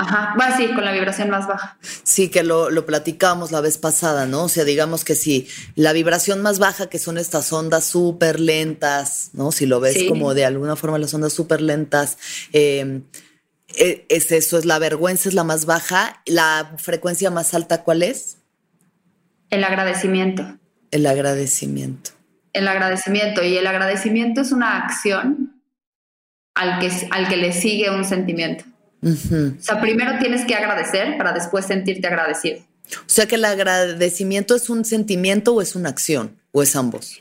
Ajá, 0.00 0.36
va 0.40 0.56
sí, 0.56 0.68
con 0.74 0.84
la 0.84 0.92
vibración 0.92 1.28
más 1.28 1.48
baja. 1.48 1.76
Sí, 2.04 2.28
que 2.28 2.44
lo, 2.44 2.70
lo 2.70 2.86
platicamos 2.86 3.50
la 3.50 3.60
vez 3.60 3.78
pasada, 3.78 4.26
¿no? 4.26 4.44
O 4.44 4.48
sea, 4.48 4.62
digamos 4.64 5.04
que 5.04 5.16
si 5.16 5.48
la 5.74 5.92
vibración 5.92 6.40
más 6.40 6.60
baja, 6.60 6.88
que 6.88 7.00
son 7.00 7.18
estas 7.18 7.52
ondas 7.52 7.84
súper 7.84 8.38
lentas, 8.38 9.30
¿no? 9.32 9.50
Si 9.50 9.66
lo 9.66 9.80
ves 9.80 9.94
Sí. 9.94 10.08
como 10.08 10.34
de 10.34 10.44
alguna 10.44 10.76
forma 10.76 10.98
las 10.98 11.12
ondas 11.14 11.32
súper 11.32 11.60
lentas, 11.60 12.16
eh, 12.52 13.00
eh, 13.76 14.06
es 14.08 14.30
eso, 14.30 14.56
es 14.56 14.64
la 14.64 14.78
vergüenza, 14.78 15.28
es 15.28 15.34
la 15.34 15.42
más 15.44 15.66
baja. 15.66 16.22
La 16.26 16.74
frecuencia 16.78 17.30
más 17.30 17.52
alta, 17.52 17.82
¿cuál 17.82 18.04
es? 18.04 18.38
El 19.50 19.64
agradecimiento. 19.64 20.58
El 20.92 21.06
agradecimiento. 21.06 22.12
El 22.52 22.68
agradecimiento. 22.68 23.42
Y 23.42 23.56
el 23.56 23.66
agradecimiento 23.66 24.42
es 24.42 24.52
una 24.52 24.78
acción 24.78 25.60
al 26.54 26.78
que, 26.78 26.90
al 27.10 27.28
que 27.28 27.36
le 27.36 27.52
sigue 27.52 27.90
un 27.90 28.04
sentimiento. 28.04 28.64
O 29.02 29.62
sea, 29.62 29.80
primero 29.80 30.18
tienes 30.18 30.44
que 30.44 30.54
agradecer 30.54 31.16
para 31.16 31.32
después 31.32 31.66
sentirte 31.66 32.06
agradecido. 32.06 32.60
O 32.96 33.08
sea 33.08 33.26
que 33.26 33.36
el 33.36 33.44
agradecimiento 33.44 34.54
es 34.54 34.70
un 34.70 34.84
sentimiento 34.84 35.54
o 35.54 35.62
es 35.62 35.76
una 35.76 35.90
acción, 35.90 36.40
o 36.52 36.62
es 36.62 36.74
ambos. 36.74 37.20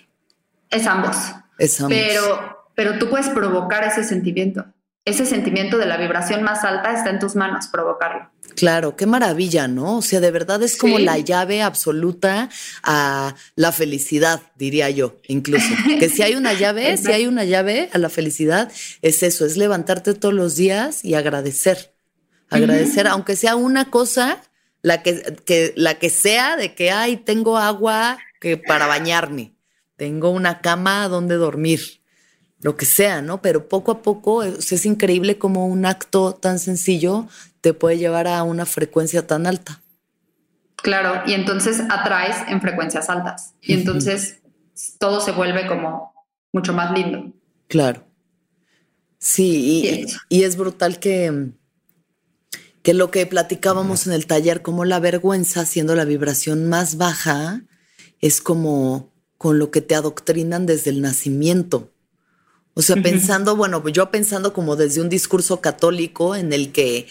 Es 0.69 0.87
ambos. 0.87 1.15
Es 1.57 1.79
ambos. 1.79 1.97
Pero, 1.97 2.67
pero 2.75 2.97
tú 2.97 3.09
puedes 3.09 3.29
provocar 3.29 3.83
ese 3.83 4.03
sentimiento. 4.03 4.65
Ese 5.05 5.25
sentimiento 5.25 5.77
de 5.77 5.85
la 5.85 5.97
vibración 5.97 6.43
más 6.43 6.63
alta 6.63 6.93
está 6.93 7.09
en 7.09 7.19
tus 7.19 7.35
manos, 7.35 7.67
provocarlo. 7.67 8.29
Claro, 8.57 8.95
qué 8.95 9.05
maravilla, 9.05 9.67
¿no? 9.67 9.97
O 9.97 10.01
sea, 10.01 10.19
de 10.19 10.31
verdad 10.31 10.63
es 10.63 10.77
como 10.77 10.97
Sí. 10.97 11.03
la 11.05 11.19
llave 11.19 11.61
absoluta 11.61 12.49
a 12.81 13.35
la 13.55 13.71
felicidad, 13.71 14.41
diría 14.57 14.89
yo, 14.89 15.15
incluso. 15.27 15.63
Que 15.99 16.09
si 16.09 16.23
hay 16.23 16.33
una 16.33 16.53
llave, 16.53 16.97
si 16.97 17.11
hay 17.11 17.27
una 17.27 17.45
llave 17.45 17.89
a 17.93 17.99
la 17.99 18.09
felicidad, 18.09 18.71
es 19.03 19.21
eso, 19.21 19.45
es 19.45 19.57
levantarte 19.57 20.15
todos 20.15 20.33
los 20.33 20.55
días 20.55 21.05
y 21.05 21.13
agradecer. 21.13 21.93
Agradecer, 22.49 23.05
aunque 23.07 23.35
sea 23.35 23.55
una 23.55 23.91
cosa, 23.91 24.41
la 24.81 25.03
que, 25.03 25.37
que- 25.45 25.73
la 25.75 25.99
que 25.99 26.09
sea, 26.09 26.55
de 26.57 26.73
que, 26.73 26.89
ay, 26.89 27.17
tengo 27.17 27.57
agua 27.59 28.17
que 28.41 28.57
para 28.57 28.87
bañarme, 28.87 29.53
tengo 29.97 30.31
una 30.31 30.61
cama 30.61 31.07
donde 31.09 31.35
dormir, 31.35 32.01
lo 32.61 32.75
que 32.75 32.85
sea, 32.85 33.21
¿no? 33.21 33.39
Pero 33.43 33.67
poco 33.69 33.91
a 33.91 34.01
poco 34.01 34.41
es, 34.41 34.71
es 34.71 34.83
increíble 34.87 35.37
como 35.37 35.67
un 35.67 35.85
acto 35.85 36.33
tan 36.33 36.57
sencillo 36.57 37.27
te 37.61 37.73
puede 37.73 37.97
llevar 37.97 38.27
a 38.27 38.43
una 38.43 38.65
frecuencia 38.65 39.27
tan 39.27 39.47
alta. 39.47 39.81
Claro, 40.77 41.23
y 41.25 41.33
entonces 41.33 41.81
atraes 41.89 42.37
en 42.47 42.61
frecuencias 42.61 43.09
altas. 43.09 43.55
Y 43.61 43.73
entonces 43.73 44.39
todo 44.99 45.21
se 45.21 45.31
vuelve 45.31 45.67
como 45.67 46.13
mucho 46.53 46.73
más 46.73 46.91
lindo. 46.91 47.33
Claro. 47.67 48.05
Sí, 49.19 50.05
y, 50.29 50.43
es 50.43 50.57
brutal 50.57 50.99
que, 50.99 51.49
que 52.83 52.93
lo 52.93 53.09
que 53.09 53.25
platicábamos 53.25 54.05
en 54.05 54.13
el 54.13 54.27
taller, 54.27 54.61
como 54.61 54.85
la 54.85 54.99
vergüenza, 54.99 55.65
siendo 55.65 55.95
la 55.95 56.05
vibración 56.05 56.69
más 56.69 56.97
baja, 56.97 57.63
es 58.21 58.41
como 58.41 59.11
con 59.37 59.59
lo 59.59 59.71
que 59.71 59.81
te 59.81 59.95
adoctrinan 59.95 60.65
desde 60.65 60.91
el 60.91 61.01
nacimiento. 61.01 61.91
O 62.75 62.83
sea, 62.83 62.95
pensando, 63.01 63.55
bueno, 63.55 63.87
yo 63.89 64.11
pensando 64.11 64.53
como 64.53 64.75
desde 64.75 65.01
un 65.01 65.09
discurso 65.09 65.61
católico 65.61 66.35
en 66.35 66.53
el 66.53 66.71
que 66.71 67.07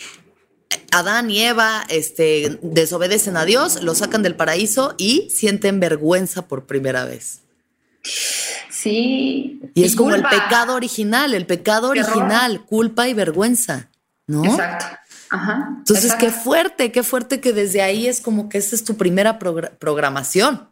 Adán 0.93 1.31
y 1.31 1.43
Eva 1.43 1.85
este, 1.89 2.59
desobedecen 2.63 3.37
a 3.37 3.45
Dios, 3.45 3.83
lo 3.83 3.95
sacan 3.95 4.23
del 4.23 4.35
paraíso 4.35 4.95
y 4.99 5.29
sienten 5.31 5.79
vergüenza 5.81 6.47
por 6.49 6.67
primera 6.67 7.05
vez. 7.05 7.41
Sí. 8.71 9.61
Y 9.75 9.85
es 9.85 9.97
como 9.97 10.15
el 10.15 10.23
pecado 10.23 10.75
original, 10.75 11.35
el 11.35 11.47
pecado 11.47 11.89
original, 11.91 12.65
culpa 12.65 13.09
y 13.09 13.15
vergüenza, 13.15 13.91
¿no? 14.27 14.45
Exacto. 14.45 14.87
Ajá. 15.31 15.75
Entonces, 15.79 16.05
exacto. 16.07 16.27
qué 16.27 16.33
fuerte, 16.33 16.93
qué 16.93 17.03
fuerte 17.03 17.41
que 17.41 17.53
desde 17.53 17.83
ahí 17.83 18.07
es 18.07 18.21
como 18.21 18.49
que 18.49 18.59
esa 18.59 18.77
es 18.77 18.85
tu 18.85 18.97
primera 18.97 19.39
progra- 19.41 19.77
programación, 19.79 20.69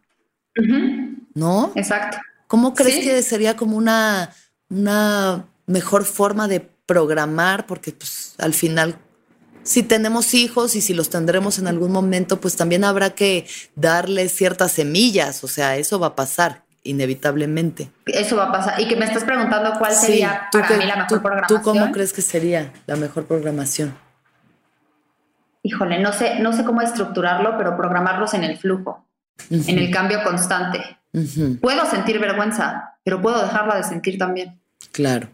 ¿no? 1.34 1.72
Exacto. 1.74 2.18
¿Cómo 2.46 2.74
crees 2.74 2.96
Sí. 2.96 3.02
que 3.02 3.22
sería 3.22 3.56
como 3.56 3.76
una, 3.76 4.30
una 4.68 5.46
mejor 5.66 6.04
forma 6.04 6.46
de 6.46 6.60
programar? 6.60 7.66
Porque 7.66 7.90
pues 7.92 8.34
al 8.38 8.54
final, 8.54 8.98
si 9.64 9.82
tenemos 9.82 10.32
hijos 10.34 10.76
y 10.76 10.80
si 10.80 10.94
los 10.94 11.10
tendremos 11.10 11.58
en 11.58 11.66
algún 11.66 11.90
momento, 11.90 12.40
pues 12.40 12.54
también 12.56 12.84
habrá 12.84 13.10
que 13.10 13.46
darles 13.74 14.32
ciertas 14.32 14.70
semillas, 14.72 15.42
o 15.42 15.48
sea, 15.48 15.76
eso 15.76 15.98
va 15.98 16.08
a 16.08 16.14
pasar 16.14 16.62
inevitablemente. 16.84 17.90
Eso 18.06 18.36
va 18.36 18.44
a 18.44 18.52
pasar. 18.52 18.80
Y 18.80 18.86
que 18.86 18.94
me 18.94 19.06
estás 19.06 19.24
preguntando 19.24 19.72
cuál 19.78 19.92
Sí, 19.94 20.06
sería 20.06 20.48
¿tú 20.52 20.60
para 20.60 20.76
mí 20.76 20.84
la 20.84 20.96
mejor 20.96 21.08
tú- 21.18 21.22
programación. 21.22 21.60
¿Tú 21.60 21.64
cómo 21.64 21.90
crees 21.92 22.12
que 22.12 22.22
sería 22.22 22.72
la 22.86 22.96
mejor 22.96 23.24
programación? 23.26 23.96
Híjole, 25.62 25.98
no 26.00 26.12
sé, 26.12 26.40
no 26.40 26.52
sé 26.52 26.62
cómo 26.64 26.82
estructurarlo, 26.82 27.56
pero 27.56 27.74
programarlos 27.76 28.34
en 28.34 28.44
el 28.44 28.58
flujo, 28.58 29.06
en 29.48 29.78
el 29.78 29.90
cambio 29.90 30.22
constante. 30.22 30.98
Puedo 31.62 31.88
sentir 31.90 32.18
vergüenza, 32.18 32.98
pero 33.02 33.22
puedo 33.22 33.40
dejarla 33.40 33.76
de 33.76 33.84
sentir 33.84 34.18
también. 34.18 34.60
claro. 34.92 35.28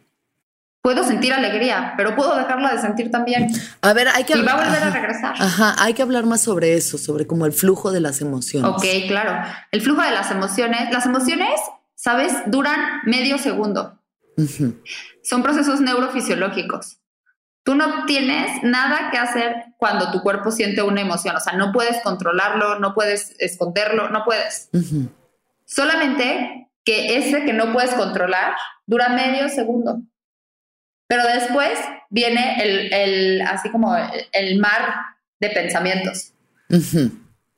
Puedo 0.83 1.05
sentir 1.05 1.33
alegría, 1.35 1.93
pero 1.99 2.17
puedo 2.17 2.35
dejarla 2.37 2.73
de 2.73 2.79
sentir 2.81 3.11
también. 3.11 3.49
A 3.83 3.93
ver, 3.93 4.09
hay 4.09 4.25
que 4.25 4.37
Y 4.39 4.43
va 4.43 4.53
a 4.53 4.57
volver 4.57 4.83
a 4.83 4.87
ajá, 4.87 4.91
regresar. 4.91 5.35
Ajá, 5.39 5.75
hay 5.79 5.93
que 5.93 6.01
hablar 6.01 6.25
más 6.25 6.41
sobre 6.41 6.75
eso, 6.75 6.97
sobre 6.97 7.27
como 7.27 7.45
el 7.45 7.53
flujo 7.53 7.93
de 7.93 8.01
las 8.01 8.23
emociones. 8.23 8.71
Ok, 8.71 8.85
claro. 9.07 9.47
El 9.73 9.83
flujo 9.83 10.01
de 10.01 10.11
las 10.11 10.31
emociones. 10.31 10.91
Las 10.91 11.05
emociones, 11.05 11.61
¿sabes? 11.95 12.33
Duran 12.47 12.81
medio 13.05 13.37
segundo. 13.37 14.01
Ujú, 14.39 14.81
Son 15.23 15.43
procesos 15.43 15.83
neurofisiológicos. 15.83 16.97
Tú 17.63 17.75
no 17.75 18.07
tienes 18.07 18.63
nada 18.63 19.11
que 19.11 19.19
hacer 19.19 19.55
cuando 19.77 20.11
tu 20.11 20.23
cuerpo 20.23 20.51
siente 20.51 20.81
una 20.81 21.03
emoción. 21.03 21.37
O 21.37 21.41
sea, 21.41 21.53
no 21.53 21.73
puedes 21.73 22.01
controlarlo, 22.03 22.79
no 22.79 22.95
puedes 22.95 23.37
esconderlo, 23.39 24.09
no 24.09 24.25
puedes. 24.25 24.71
Solamente 25.67 26.71
que 26.85 27.19
ese 27.19 27.45
que 27.45 27.53
no 27.53 27.71
puedes 27.75 27.91
controlar 27.93 28.55
dura 28.87 29.11
medio 29.11 29.49
segundo. 29.51 30.01
Pero 31.11 31.25
después 31.25 31.77
viene 32.09 32.63
el, 32.63 32.95
el- 32.95 33.43
así 33.43 33.69
como 33.71 33.97
el, 33.97 34.29
el 34.31 34.59
mar 34.61 34.95
de 35.41 35.51
pensamientos, 35.51 36.33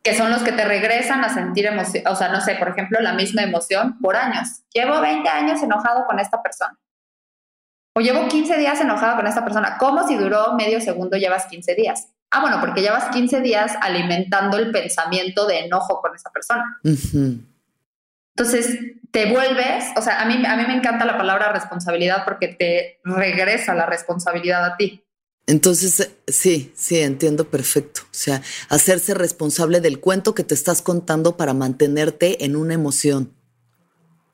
que 0.03 0.15
son 0.17 0.31
los 0.31 0.43
que 0.43 0.53
te 0.53 0.65
regresan 0.65 1.23
a 1.23 1.29
sentir 1.29 1.67
emoción. 1.67 2.03
O 2.07 2.17
sea, 2.17 2.29
no 2.31 2.41
sé, 2.41 2.55
por 2.55 2.69
ejemplo, 2.71 2.99
la 3.01 3.13
misma 3.13 3.43
emoción 3.43 3.99
por 4.01 4.17
años. 4.17 4.63
Llevo 4.73 5.03
20 5.03 5.29
años 5.29 5.63
enojado 5.63 6.07
con 6.07 6.19
esta 6.19 6.43
persona. 6.43 6.79
O 7.95 8.01
llevo 8.01 8.27
15 8.27 8.57
días 8.57 8.81
enojado 8.81 9.17
con 9.17 9.27
esta 9.27 9.45
persona. 9.45 9.77
¿Cómo 9.77 10.09
si 10.09 10.17
duró 10.17 10.55
medio 10.55 10.81
segundo 10.81 11.19
llevas 11.19 11.45
15 11.47 11.75
días? 11.75 12.09
Ah, 12.31 12.41
bueno, 12.41 12.59
porque 12.59 12.81
llevas 12.81 13.11
15 13.11 13.43
días 13.43 13.75
alimentando 13.83 14.57
el 14.57 14.71
pensamiento 14.73 15.47
de 15.47 15.67
enojo 15.67 16.01
con 16.01 16.17
esa 16.17 16.31
persona. 16.31 16.65
ujú. 16.85 17.52
Entonces, 18.37 18.79
te 19.11 19.31
vuelves, 19.31 19.85
o 19.97 20.03
sea, 20.03 20.23
a 20.23 20.25
mí, 20.25 20.43
a 20.47 20.57
mí 20.57 20.65
me 20.67 20.75
encanta 20.75 21.05
la 21.05 21.19
palabra 21.19 21.53
responsabilidad 21.53 22.25
porque 22.25 22.49
te 22.49 23.01
regresa 23.05 23.75
la 23.75 23.87
responsabilidad 23.87 24.65
a 24.65 24.77
ti. 24.77 25.05
Entonces, 25.47 26.01
eh, 26.01 26.11
sí, 26.29 26.73
sí, 26.75 27.01
entiendo 27.01 27.49
perfecto. 27.49 28.03
O 28.05 28.15
sea, 28.15 28.43
hacerse 28.69 29.13
responsable 29.13 29.81
del 29.81 30.01
cuento 30.01 30.35
que 30.35 30.45
te 30.45 30.55
estás 30.55 30.81
contando 30.83 31.37
para 31.37 31.53
mantenerte 31.53 32.45
en 32.45 32.57
una 32.57 32.75
emoción, 32.75 33.35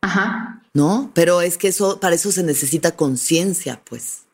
Ajá. 0.00 0.62
¿no? 0.74 1.10
Pero 1.14 1.40
es 1.40 1.58
que 1.58 1.68
eso, 1.68 1.98
para 1.98 2.14
eso 2.14 2.30
se 2.30 2.42
necesita 2.42 2.92
conciencia, 2.92 3.80
pues. 3.84 4.26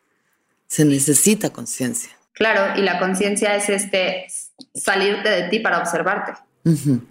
Se 0.67 0.85
necesita 0.85 1.51
conciencia. 1.51 2.11
Claro, 2.33 2.77
y 2.77 2.83
la 2.83 2.99
conciencia 2.99 3.55
es 3.55 3.69
este 3.69 4.27
salirte 4.73 5.29
de 5.29 5.49
ti 5.49 5.59
para 5.59 5.79
observarte. 5.79 6.33
Ujú. 6.65 7.01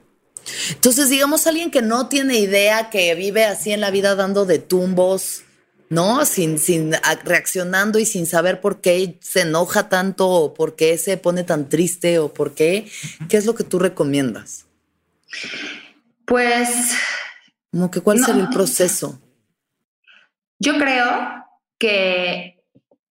Entonces, 0.71 1.09
digamos, 1.11 1.47
alguien 1.47 1.71
que 1.71 1.83
no 1.83 2.09
tiene 2.09 2.39
idea, 2.39 2.91
que 2.91 3.15
vive 3.15 3.45
así 3.45 3.73
en 3.73 3.81
la 3.81 3.91
vida 3.91 4.15
dando 4.15 4.45
de 4.45 4.59
tumbos, 4.59 5.43
¿no? 5.89 6.25
Sin, 6.25 6.59
sin 6.59 6.93
reaccionando 7.25 7.99
y 7.99 8.07
sin 8.07 8.27
saber 8.27 8.61
por 8.61 8.81
qué 8.81 9.19
se 9.21 9.43
enoja 9.43 9.89
tanto 9.89 10.29
o 10.29 10.55
por 10.55 10.77
qué 10.77 10.99
se 10.99 11.17
pone 11.17 11.45
tan 11.45 11.69
triste 11.69 12.19
o 12.19 12.33
por 12.33 12.55
qué, 12.55 12.91
¿qué 13.29 13.37
es 13.37 13.47
lo 13.47 13.55
que 13.55 13.65
tú 13.65 13.79
recomiendas? 13.79 14.67
Pues 16.27 16.69
Como 17.71 17.91
que 17.91 18.01
cuál 18.01 18.21
No. 18.21 18.27
sería 18.27 18.43
el 18.43 18.49
proceso. 18.51 19.21
yo 20.59 20.79
creo 20.79 21.45
que, 21.79 22.63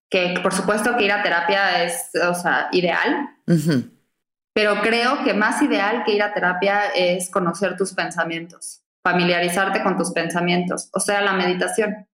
que 0.10 0.36
por 0.42 0.54
supuesto 0.54 0.96
que 0.98 1.06
ir 1.06 1.12
a 1.12 1.22
terapia 1.22 1.84
es, 1.84 1.94
o 2.28 2.34
sea, 2.34 2.70
ideal. 2.72 3.30
Pero 4.54 4.82
creo 4.82 5.24
que 5.24 5.34
más 5.34 5.62
ideal 5.62 6.04
que 6.06 6.14
ir 6.14 6.22
a 6.22 6.34
terapia 6.34 6.88
es 6.96 7.30
conocer 7.30 7.76
tus 7.76 7.94
pensamientos, 7.94 8.84
familiarizarte 9.04 9.82
con 9.82 9.98
tus 9.98 10.12
pensamientos, 10.12 10.90
o 10.94 11.00
sea, 11.00 11.22
la 11.22 11.34
meditación. 11.34 12.08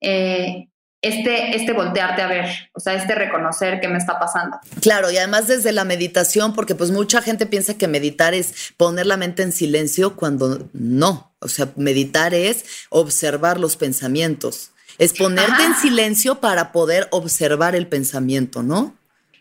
Eh, 0.00 0.70
este, 1.02 1.56
este 1.56 1.72
voltearte 1.72 2.20
a 2.20 2.26
ver, 2.26 2.46
o 2.74 2.80
sea, 2.80 2.94
este 2.94 3.14
reconocer 3.14 3.80
qué 3.80 3.88
me 3.88 3.96
está 3.96 4.18
pasando. 4.18 4.58
Claro, 4.82 5.10
y 5.10 5.16
además 5.16 5.46
desde 5.46 5.72
la 5.72 5.84
meditación, 5.84 6.54
porque 6.54 6.74
pues 6.74 6.90
mucha 6.90 7.22
gente 7.22 7.46
piensa 7.46 7.74
que 7.74 7.88
meditar 7.88 8.34
es 8.34 8.72
poner 8.76 9.06
la 9.06 9.16
mente 9.16 9.42
en 9.42 9.52
silencio 9.52 10.14
cuando 10.14 10.68
no. 10.74 11.34
O 11.40 11.48
sea, 11.48 11.68
meditar 11.76 12.34
es 12.34 12.66
observar 12.90 13.58
los 13.58 13.76
pensamientos. 13.76 14.72
Es 14.98 15.14
ponerte 15.14 15.52
Ajá. 15.52 15.66
en 15.66 15.74
silencio 15.76 16.40
para 16.40 16.72
poder 16.72 17.08
observar 17.10 17.74
el 17.74 17.86
pensamiento, 17.86 18.62
¿no? 18.62 18.94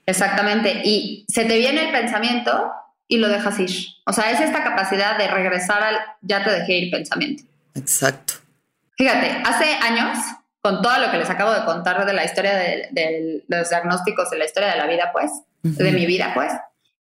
Exactamente. 0.09 0.81
Y 0.83 1.25
se 1.27 1.45
te 1.45 1.57
viene 1.57 1.85
el 1.85 1.91
pensamiento 1.91 2.71
y 3.07 3.17
lo 3.17 3.29
dejas 3.29 3.59
ir. 3.59 3.69
O 4.05 4.13
sea, 4.13 4.31
es 4.31 4.39
esta 4.39 4.63
capacidad 4.63 5.17
de 5.17 5.27
regresar 5.27 5.83
al 5.83 5.97
ya 6.21 6.43
te 6.43 6.51
dejé 6.51 6.73
ir 6.73 6.91
pensamiento. 6.91 7.43
Exacto. 7.75 8.33
Fíjate, 8.97 9.41
hace 9.45 9.65
años, 9.75 10.17
con 10.61 10.81
todo 10.81 10.97
lo 10.97 11.11
que 11.11 11.17
les 11.17 11.29
acabo 11.29 11.51
de 11.51 11.63
contar 11.63 12.05
de 12.05 12.13
la 12.13 12.25
historia 12.25 12.55
de, 12.55 13.43
los 13.47 13.69
diagnósticos, 13.69 14.29
de 14.31 14.37
la 14.37 14.45
historia 14.45 14.71
de 14.71 14.77
la 14.77 14.87
vida, 14.87 15.11
pues, 15.13 15.31
de 15.61 15.91
mi 15.91 16.05
vida, 16.05 16.31
pues, 16.33 16.51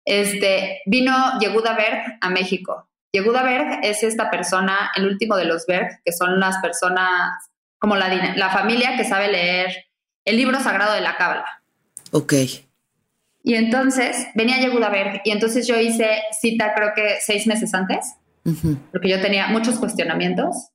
este, 0.05 0.83
vino 0.87 1.39
Yehuda 1.41 1.75
Berg 1.75 2.19
a 2.21 2.31
México. 2.31 2.89
Yehuda 3.13 3.43
Berg 3.43 3.81
es 3.83 4.03
esta 4.03 4.31
persona, 4.31 4.91
el 4.97 5.07
último 5.07 5.37
de 5.37 5.47
los 5.47 5.67
Berg, 5.67 6.01
que 6.05 6.13
son 6.13 6.39
las 6.39 6.59
personas 6.59 7.33
como 7.79 7.97
la, 7.97 8.35
la 8.37 8.51
familia 8.51 8.97
que 8.97 9.05
sabe 9.05 9.29
leer 9.29 9.87
el 10.25 10.37
libro 10.37 10.61
sagrado 10.61 10.93
de 10.93 11.01
la 11.01 11.17
Cábala. 11.17 11.63
Ok. 12.13 12.35
Y 13.49 13.55
entonces 13.55 14.29
venía 14.35 14.59
Yehuda 14.59 14.91
Berg 14.91 15.23
y 15.25 15.31
entonces 15.31 15.67
yo 15.67 15.81
hice 15.81 16.21
cita 16.39 16.75
creo 16.75 16.93
que 16.95 17.17
seis 17.19 17.47
meses 17.47 17.73
antes, 17.73 18.15
porque 18.93 19.09
yo 19.09 19.23
tenía 19.23 19.47
muchos 19.47 19.79
cuestionamientos. 19.79 20.69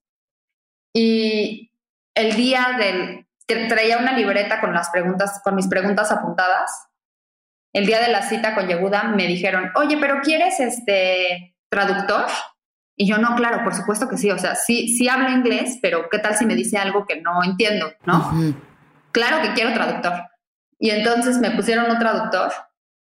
Y 0.92 1.70
el 2.16 2.36
día 2.36 2.76
del, 2.80 3.28
traía 3.70 4.00
una 4.00 4.18
libreta 4.18 4.60
con 4.60 4.74
las 4.74 4.90
preguntas, 4.90 5.40
con 5.44 5.54
mis 5.54 5.68
preguntas 5.68 6.12
apuntadas. 6.12 6.72
El 7.74 7.86
día 7.86 8.02
de 8.02 8.12
la 8.12 8.24
cita 8.24 8.56
con 8.56 8.68
Yehuda 8.68 9.04
me 9.04 9.28
dijeron, 9.28 9.70
oye, 9.76 9.98
pero 9.98 10.22
¿quieres 10.24 10.60
este 10.60 11.56
traductor? 11.70 12.26
Y 12.96 13.08
yo, 13.08 13.20
no, 13.20 13.36
claro, 13.36 13.64
por 13.64 13.76
supuesto 13.76 14.10
que 14.10 14.18
sí. 14.18 14.32
O 14.32 14.40
sea, 14.40 14.56
sí, 14.56 14.98
sí 14.98 15.08
hablo 15.08 15.30
inglés, 15.30 15.78
pero 15.80 16.10
¿qué 16.10 16.18
tal 16.18 16.36
si 16.36 16.48
me 16.48 16.56
dice 16.56 16.80
algo 16.80 17.06
que 17.06 17.22
no 17.22 17.44
entiendo? 17.44 17.94
¿No? 18.04 18.32
Claro 19.12 19.44
que 19.44 19.54
quiero 19.54 19.74
traductor. 19.74 20.33
Y 20.84 20.90
entonces 20.90 21.38
me 21.38 21.52
pusieron 21.52 21.90
un 21.90 21.98
traductor 21.98 22.52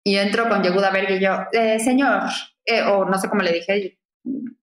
y 0.05 0.17
entro 0.17 0.49
con 0.49 0.65
Yehuda 0.65 0.91
Berg 0.91 1.13
y 1.13 1.21
yo, 1.21 1.45
eh, 1.53 1.79
señor, 1.79 2.25
eh, 2.65 2.83
o 2.83 3.05
no 3.05 3.17
sé 3.21 3.29
cómo 3.29 3.41
le 3.41 3.53
dije, 3.53 3.97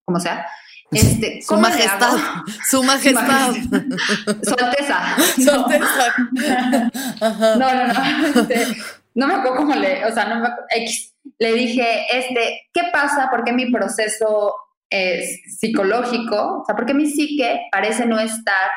como 0.04 0.20
sea, 0.20 0.46
este, 0.92 1.42
su, 1.42 1.56
majestad, 1.56 2.18
su 2.70 2.84
majestad, 2.84 3.54
su 4.44 4.56
alteza. 4.62 5.16
Su 5.38 5.50
alteza. 5.50 6.14
No, 7.58 7.74
no, 7.74 7.88
no. 7.88 8.42
Este, 8.42 8.76
no 9.14 9.28
me 9.28 9.36
acuerdo 9.36 9.58
cómo 9.60 9.76
le, 9.76 10.04
o 10.04 10.14
sea, 10.14 10.26
no 10.26 10.42
me 10.42 10.50
Le 11.40 11.54
dije, 11.54 12.08
este, 12.12 12.68
¿qué 12.74 12.82
pasa? 12.92 13.30
¿Por 13.30 13.46
qué 13.46 13.54
mi 13.54 13.72
proceso 13.72 14.54
es 14.90 15.58
psicológico? 15.58 16.64
O 16.64 16.66
sea, 16.66 16.76
¿por 16.76 16.86
qué 16.86 16.94
mi 16.94 17.10
psique 17.10 17.62
parece 17.72 18.06
no 18.06 18.20
estar 18.20 18.72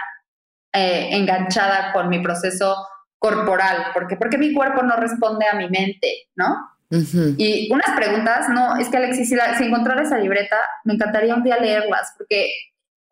eh, 0.72 1.08
enganchada 1.10 1.92
con 1.92 2.08
mi 2.08 2.20
proceso 2.20 2.76
corporal, 3.18 3.86
porque 3.94 4.16
porque 4.16 4.38
mi 4.38 4.52
cuerpo 4.52 4.82
no 4.82 4.96
responde 4.96 5.46
a 5.46 5.56
mi 5.56 5.68
mente, 5.68 6.28
¿no? 6.36 6.54
Y 6.90 7.70
unas 7.70 7.94
preguntas, 7.94 8.48
no, 8.48 8.76
es 8.76 8.88
que 8.88 8.96
Alexis, 8.96 9.28
si, 9.28 9.34
la, 9.34 9.58
si 9.58 9.64
encontrara 9.64 10.02
esa 10.02 10.16
libreta, 10.16 10.56
me 10.84 10.94
encantaría 10.94 11.34
un 11.34 11.42
día 11.42 11.58
leerlas, 11.58 12.14
porque 12.16 12.50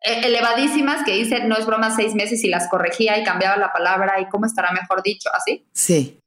e, 0.01 0.27
elevadísimas 0.27 1.05
que 1.05 1.13
dice, 1.13 1.43
no 1.43 1.55
es 1.57 1.65
broma, 1.65 1.95
seis 1.95 2.15
meses 2.15 2.43
y 2.43 2.49
las 2.49 2.67
corregía 2.69 3.19
y 3.19 3.23
cambiaba 3.23 3.57
la 3.57 3.71
palabra 3.71 4.19
y 4.19 4.29
cómo 4.29 4.47
estará 4.47 4.71
mejor 4.71 5.03
dicho, 5.03 5.29
así. 5.31 5.67
Sí. 5.73 6.19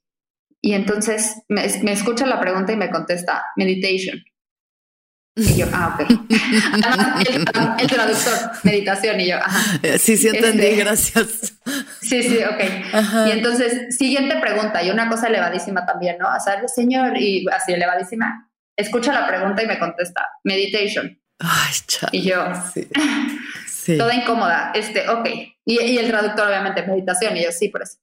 Y 0.61 0.75
entonces 0.75 1.43
me, 1.49 1.67
me 1.83 1.93
escucha 1.93 2.25
la 2.27 2.39
pregunta 2.39 2.73
y 2.73 2.77
me 2.77 2.91
contesta, 2.91 3.45
meditation. 3.57 4.23
Y 5.41 5.57
yo, 5.57 5.67
ah, 5.73 5.95
ok. 5.95 6.07
Además, 6.85 7.25
el, 7.79 7.89
traductor, 7.89 8.35
meditación, 8.63 9.21
y 9.21 9.29
yo, 9.29 9.37
ajá. 9.37 9.79
Eh, 9.83 9.99
sí, 9.99 10.17
sí 10.17 10.29
entendí, 10.29 10.67
este, 10.67 10.77
gracias. 10.77 11.55
Sí, 12.03 12.23
sí, 12.23 12.39
ok. 12.45 13.27
Y 13.27 13.31
entonces, 13.31 13.97
siguiente 13.97 14.37
pregunta, 14.37 14.83
y 14.83 14.91
una 14.91 15.09
cosa 15.09 15.29
elevadísima 15.29 15.87
también, 15.87 16.19
¿no? 16.19 16.29
O 16.29 16.41
sea, 16.41 16.67
señor, 16.69 17.17
y 17.17 17.47
así 17.51 17.73
elevadísima, 17.73 18.51
escucha 18.77 19.13
la 19.13 19.27
pregunta 19.27 19.63
y 19.63 19.67
me 19.67 19.79
contesta, 19.79 20.27
meditation. 20.45 21.19
Ay, 21.39 21.73
chaval. 21.87 22.15
Y 22.15 22.23
yo, 22.23 22.53
sí. 22.75 23.97
toda 23.97 24.15
incómoda, 24.15 24.73
este, 24.75 25.09
ok. 25.09 25.29
Y, 25.65 25.81
y 25.81 25.99
el 25.99 26.09
traductor, 26.09 26.49
obviamente, 26.49 26.87
meditación, 26.87 27.37
y 27.37 27.45
yo, 27.45 27.53
sí, 27.53 27.69
por 27.69 27.83
eso. 27.83 27.97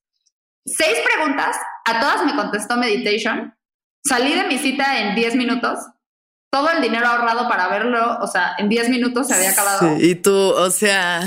Seis 0.65 0.97
preguntas, 1.13 1.55
a 1.85 1.99
todas 1.99 2.25
me 2.25 2.35
contestó 2.35 2.77
meditation. 2.77 3.53
Salí 4.03 4.33
de 4.33 4.45
mi 4.45 4.57
cita 4.57 4.99
en 4.99 5.15
10 5.15 5.35
minutos 5.35 5.79
todo 6.49 6.69
el 6.71 6.81
dinero 6.81 7.07
ahorrado 7.07 7.47
para 7.47 7.67
verlo, 7.67 8.19
o 8.21 8.27
sea, 8.27 8.55
en 8.57 8.69
10 8.69 8.89
minutos 8.89 9.27
se 9.27 9.35
había 9.35 9.51
acabado. 9.51 9.79
Sí, 9.79 10.11
y 10.11 10.15
tú, 10.15 10.33
o 10.33 10.69
sea. 10.69 11.21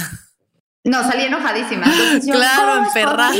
No, 0.84 1.02
salí 1.02 1.24
enojadísima. 1.24 1.86
claro, 2.24 2.84
enferrada. 2.84 3.34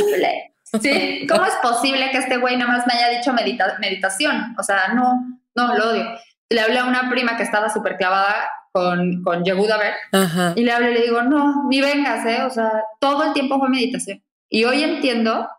Sí, 0.81 1.27
¿cómo 1.27 1.45
es 1.45 1.55
posible 1.61 2.11
que 2.11 2.19
este 2.19 2.37
güey 2.37 2.55
nada 2.55 2.71
más 2.71 2.87
me 2.87 2.93
haya 2.93 3.17
dicho 3.17 3.33
meditación? 3.33 4.55
O 4.57 4.63
sea, 4.63 4.89
no, 4.93 5.39
no, 5.55 5.75
lo 5.75 5.89
odio. 5.91 6.05
Le 6.49 6.61
hablé 6.61 6.79
a 6.79 6.85
una 6.85 7.09
prima 7.09 7.35
que 7.35 7.43
estaba 7.43 7.69
súper 7.69 7.97
clavada 7.97 8.49
con, 8.71 9.21
con 9.23 9.43
Yehuda 9.43 9.77
Berg 9.77 10.55
y 10.55 10.63
le 10.63 10.71
hablé 10.71 10.91
y 10.91 10.93
le 10.93 11.01
digo, 11.01 11.23
no, 11.23 11.67
ni 11.67 11.81
vengas, 11.81 12.25
¿eh? 12.25 12.43
O 12.43 12.49
sea, 12.49 12.71
todo 12.99 13.23
el 13.23 13.33
tiempo 13.33 13.59
fue 13.59 13.69
meditación. 13.69 14.23
Y 14.49 14.63
hoy 14.63 14.83
entiendo 14.83 15.49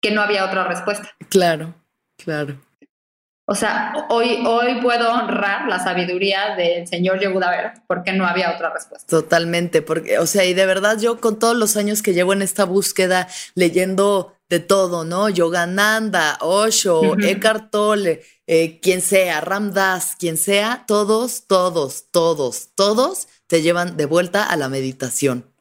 que 0.00 0.10
no 0.10 0.22
había 0.22 0.44
otra 0.44 0.64
respuesta. 0.64 1.10
Claro, 1.28 1.74
claro. 2.16 2.56
O 3.52 3.56
sea, 3.56 4.06
hoy, 4.10 4.44
hoy 4.46 4.80
puedo 4.80 5.12
honrar 5.12 5.68
la 5.68 5.82
sabiduría 5.82 6.54
del 6.54 6.86
señor 6.86 7.18
Yehuda 7.18 7.82
porque 7.88 8.12
no 8.12 8.24
había 8.24 8.54
otra 8.54 8.72
respuesta. 8.72 9.08
Totalmente, 9.08 9.82
porque, 9.82 10.20
o 10.20 10.26
sea, 10.28 10.44
y 10.44 10.54
de 10.54 10.66
verdad 10.66 11.00
yo 11.00 11.20
con 11.20 11.36
todos 11.36 11.56
los 11.56 11.76
años 11.76 12.00
que 12.00 12.14
llevo 12.14 12.32
en 12.32 12.42
esta 12.42 12.64
búsqueda, 12.64 13.26
leyendo 13.56 14.36
de 14.48 14.60
todo, 14.60 15.04
¿no? 15.04 15.28
Yogananda, 15.28 16.38
Osho, 16.42 17.18
Eckhart 17.18 17.72
Tolle, 17.72 18.22
eh, 18.46 18.78
quien 18.78 19.02
sea, 19.02 19.40
Ramdas, 19.40 20.14
quien 20.16 20.36
sea, 20.36 20.84
todos, 20.86 21.48
todos, 21.48 22.04
todos, 22.12 22.68
todos 22.76 23.26
te 23.48 23.62
llevan 23.62 23.96
de 23.96 24.06
vuelta 24.06 24.44
a 24.44 24.56
la 24.56 24.68
meditación. 24.68 25.52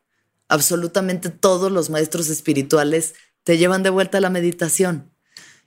Absolutamente 0.48 1.32
todos 1.32 1.72
los 1.72 1.90
maestros 1.90 2.30
espirituales 2.30 3.16
te 3.44 3.58
llevan 3.58 3.82
de 3.82 3.90
vuelta 3.90 4.20
a 4.20 4.22
la 4.22 4.30
meditación. 4.30 5.12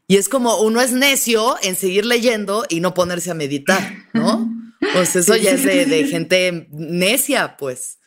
Y 0.07 0.17
es 0.17 0.29
como 0.29 0.59
uno 0.61 0.81
es 0.81 0.93
necio 0.93 1.57
en 1.63 1.77
seguir 1.77 2.05
leyendo 2.05 2.65
y 2.69 2.81
no 2.81 2.95
ponerse 2.95 3.31
a 3.31 3.35
meditar, 3.35 3.81
¿no? 4.13 4.49
Pues 4.95 5.15
eso 5.15 5.37
ya 5.37 5.53
es 5.53 5.65
de, 5.65 6.09
gente 6.09 6.67
necia, 6.73 7.57
pues. 7.57 7.99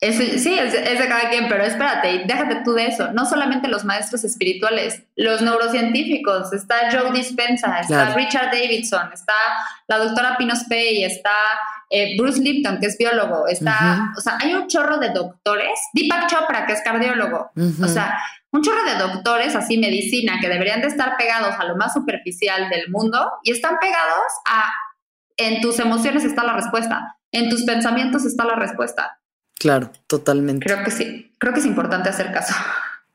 sí, 0.00 0.56
es, 0.58 0.72
de 0.72 1.08
cada 1.08 1.28
quien, 1.28 1.48
pero 1.48 1.64
espérate, 1.64 2.22
déjate 2.24 2.62
tú 2.64 2.72
de 2.72 2.86
eso. 2.86 3.12
No 3.12 3.26
solamente 3.26 3.66
los 3.66 3.84
maestros 3.84 4.22
espirituales, 4.22 5.02
los 5.16 5.42
neurocientíficos, 5.42 6.52
está 6.52 6.88
Joe 6.92 7.10
Dispenza, 7.10 7.80
está 7.80 8.14
Richard 8.14 8.52
Davidson, 8.52 9.12
está 9.12 9.34
la 9.88 9.98
doctora 9.98 10.36
Pinos 10.38 10.60
Pay, 10.68 11.02
está 11.02 11.34
eh, 11.90 12.16
Bruce 12.16 12.40
Lipton, 12.40 12.78
que 12.78 12.86
es 12.86 12.96
biólogo, 12.96 13.48
está, 13.48 14.12
o 14.16 14.20
sea, 14.20 14.38
hay 14.40 14.54
un 14.54 14.68
chorro 14.68 14.98
de 14.98 15.10
doctores, 15.10 15.78
Deepak 15.92 16.30
Chopra, 16.30 16.64
que 16.64 16.72
es 16.72 16.80
cardiólogo, 16.82 17.50
o 17.54 17.88
sea, 17.88 18.16
un 18.52 18.62
chorro 18.62 18.84
de 18.84 18.96
doctores, 18.96 19.56
así 19.56 19.78
medicina, 19.78 20.38
que 20.40 20.48
deberían 20.48 20.82
de 20.82 20.88
estar 20.88 21.16
pegados 21.16 21.54
a 21.58 21.64
lo 21.64 21.76
más 21.76 21.94
superficial 21.94 22.68
del 22.68 22.90
mundo 22.90 23.18
y 23.42 23.50
están 23.50 23.78
pegados 23.80 24.26
a, 24.46 24.70
en 25.38 25.60
tus 25.60 25.78
emociones 25.78 26.24
está 26.24 26.44
la 26.44 26.54
respuesta, 26.54 27.16
en 27.32 27.48
tus 27.48 27.64
pensamientos 27.64 28.24
está 28.24 28.44
la 28.44 28.54
respuesta. 28.54 29.18
Claro, 29.58 29.90
totalmente. 30.06 30.66
Creo 30.66 30.84
que 30.84 30.90
sí, 30.90 31.32
creo 31.38 31.54
que 31.54 31.60
es 31.60 31.66
importante 31.66 32.10
hacer 32.10 32.32
caso. 32.32 32.54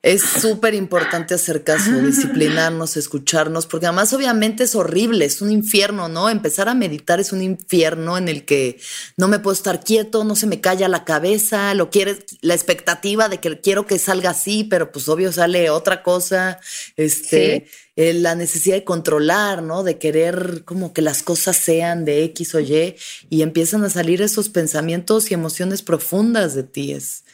Es 0.07 0.21
súper 0.21 0.73
importante 0.73 1.33
hacer 1.33 1.65
caso, 1.65 1.91
disciplinarnos, 2.01 2.95
escucharnos, 2.95 3.65
porque 3.65 3.87
además 3.87 4.13
obviamente 4.13 4.63
es 4.63 4.73
horrible, 4.73 5.25
es 5.25 5.41
un 5.41 5.51
infierno, 5.51 6.07
¿no? 6.07 6.29
Empezar 6.29 6.69
a 6.69 6.73
meditar 6.73 7.19
es 7.19 7.33
un 7.33 7.41
infierno 7.41 8.17
en 8.17 8.29
el 8.29 8.45
que 8.45 8.79
no 9.17 9.27
me 9.27 9.39
puedo 9.39 9.53
estar 9.53 9.83
quieto, 9.83 10.23
no 10.23 10.37
se 10.37 10.47
me 10.47 10.61
calla 10.61 10.87
la 10.87 11.03
cabeza, 11.03 11.73
lo 11.73 11.89
quieres, 11.89 12.19
la 12.39 12.53
expectativa 12.53 13.27
de 13.27 13.39
que 13.41 13.59
quiero 13.59 13.85
que 13.85 13.99
salga 13.99 14.29
así, 14.29 14.63
pero 14.63 14.93
pues 14.93 15.09
obvio 15.09 15.33
sale 15.33 15.69
otra 15.69 16.03
cosa, 16.03 16.61
este, 16.95 17.67
eh, 17.97 18.13
la 18.13 18.35
necesidad 18.35 18.77
de 18.77 18.85
controlar, 18.85 19.61
¿no? 19.61 19.83
De 19.83 19.97
querer 19.97 20.63
como 20.63 20.93
que 20.93 21.01
las 21.01 21.21
cosas 21.21 21.57
sean 21.57 22.05
de 22.05 22.23
X 22.23 22.55
o 22.55 22.61
Y 22.61 22.95
y 23.29 23.41
empiezan 23.41 23.83
a 23.83 23.89
salir 23.89 24.21
esos 24.21 24.47
pensamientos 24.47 25.31
y 25.31 25.33
emociones 25.33 25.81
profundas 25.81 26.55
de 26.55 26.63
ti. 26.63 26.93
Es, 26.93 27.25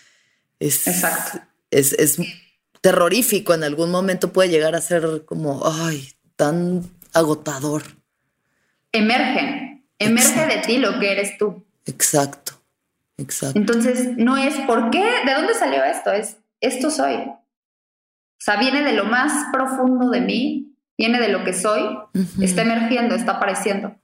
es, 0.60 0.88
Exacto. 0.88 1.40
Es, 1.70 1.94
es 1.94 2.18
terrorífico 2.84 3.54
en 3.54 3.64
algún 3.64 3.92
momento 3.92 4.34
puede 4.34 4.50
llegar 4.50 4.76
a 4.76 4.82
ser 4.82 5.24
como, 5.26 5.62
ay, 5.66 6.10
tan 6.36 6.82
agotador. 7.14 7.84
Emerge, 8.92 9.82
emerge 10.00 10.46
de 10.48 10.58
ti 10.58 10.78
lo 10.80 11.00
que 11.00 11.14
eres 11.14 11.38
tú. 11.38 11.66
Exacto, 11.86 12.62
exacto. 13.18 13.58
Entonces, 13.58 14.18
no 14.18 14.36
es 14.36 14.54
por 14.68 14.90
qué, 14.90 15.02
¿de 15.26 15.34
dónde 15.34 15.54
salió 15.54 15.82
esto? 15.86 16.12
Es, 16.12 16.36
esto 16.60 16.92
soy. 16.92 17.16
O 17.16 17.40
sea, 18.38 18.58
viene 18.58 18.84
de 18.84 18.92
lo 18.92 19.06
más 19.06 19.32
profundo 19.54 20.10
de 20.10 20.20
mí, 20.20 20.76
viene 20.98 21.22
de 21.22 21.30
lo 21.30 21.46
que 21.46 21.54
soy, 21.54 21.84
está 22.42 22.64
emergiendo, 22.64 23.16
está 23.16 23.38
apareciendo. 23.38 23.96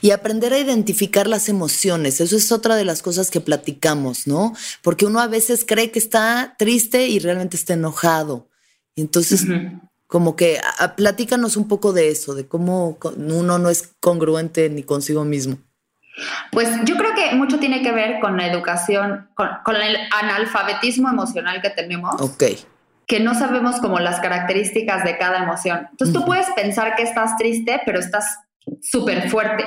Y 0.00 0.10
aprender 0.10 0.52
a 0.52 0.58
identificar 0.58 1.26
las 1.26 1.48
emociones, 1.48 2.20
eso 2.20 2.36
es 2.36 2.52
otra 2.52 2.76
de 2.76 2.84
las 2.84 3.02
cosas 3.02 3.30
que 3.30 3.40
platicamos, 3.40 4.26
¿no? 4.26 4.54
Porque 4.82 5.06
uno 5.06 5.20
a 5.20 5.26
veces 5.26 5.64
cree 5.66 5.90
que 5.90 5.98
está 5.98 6.54
triste 6.58 7.06
y 7.08 7.18
realmente 7.18 7.56
está 7.56 7.74
enojado. 7.74 8.48
entonces 8.96 9.46
Como 10.06 10.36
que 10.36 10.58
a, 10.78 10.96
platícanos 10.96 11.56
un 11.56 11.68
poco 11.68 11.92
de 11.92 12.10
eso, 12.10 12.34
de 12.34 12.46
cómo 12.46 12.98
uno 13.16 13.58
no 13.58 13.68
es 13.68 13.90
congruente 14.00 14.70
ni 14.70 14.82
consigo 14.82 15.24
mismo. 15.24 15.58
Pues 16.50 16.68
yo 16.84 16.96
creo 16.96 17.14
que 17.14 17.34
mucho 17.36 17.58
tiene 17.58 17.82
que 17.82 17.92
ver 17.92 18.18
con 18.20 18.36
la 18.36 18.50
educación, 18.50 19.28
con, 19.34 19.48
con 19.64 19.76
el 19.76 19.96
analfabetismo 20.20 21.08
emocional 21.08 21.60
que 21.62 21.70
tenemos. 21.70 22.20
Ok 22.20 22.44
que 23.08 23.20
no 23.20 23.34
sabemos 23.34 23.80
como 23.80 23.98
las 23.98 24.20
características 24.20 25.02
de 25.02 25.16
cada 25.16 25.42
emoción. 25.42 25.88
Entonces 25.90 26.14
tú 26.14 26.26
puedes 26.26 26.46
pensar 26.50 26.94
que 26.94 27.02
estás 27.02 27.38
triste, 27.38 27.80
pero 27.86 27.98
estás 27.98 28.38
súper 28.82 29.28
fuerte, 29.30 29.64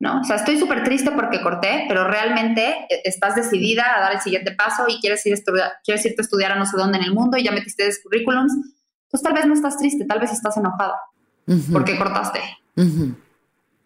¿no? 0.00 0.20
O 0.20 0.24
sea, 0.24 0.36
estoy 0.36 0.58
súper 0.58 0.84
triste 0.84 1.10
porque 1.10 1.40
corté, 1.40 1.84
pero 1.88 2.04
realmente 2.04 2.86
eh, 2.88 3.02
estás 3.04 3.34
decidida 3.34 3.96
a 3.96 4.00
dar 4.00 4.12
el 4.14 4.20
siguiente 4.20 4.52
paso 4.52 4.84
y 4.88 5.00
quieres, 5.00 5.24
ir 5.26 5.34
a 5.34 5.72
quieres 5.84 6.04
irte 6.06 6.20
a 6.20 6.24
estudiar 6.24 6.52
a 6.52 6.56
no 6.56 6.66
sé 6.66 6.76
dónde 6.76 6.98
en 6.98 7.04
el 7.04 7.14
mundo 7.14 7.36
y 7.36 7.44
ya 7.44 7.52
metiste 7.52 7.88
currículums. 8.02 8.52
Pues 9.10 9.22
tal 9.22 9.32
vez 9.32 9.46
no 9.46 9.54
estás 9.54 9.78
triste, 9.78 10.04
tal 10.04 10.20
vez 10.20 10.32
estás 10.32 10.56
enojada 10.56 11.00
porque 11.72 11.96
cortaste. 11.96 12.40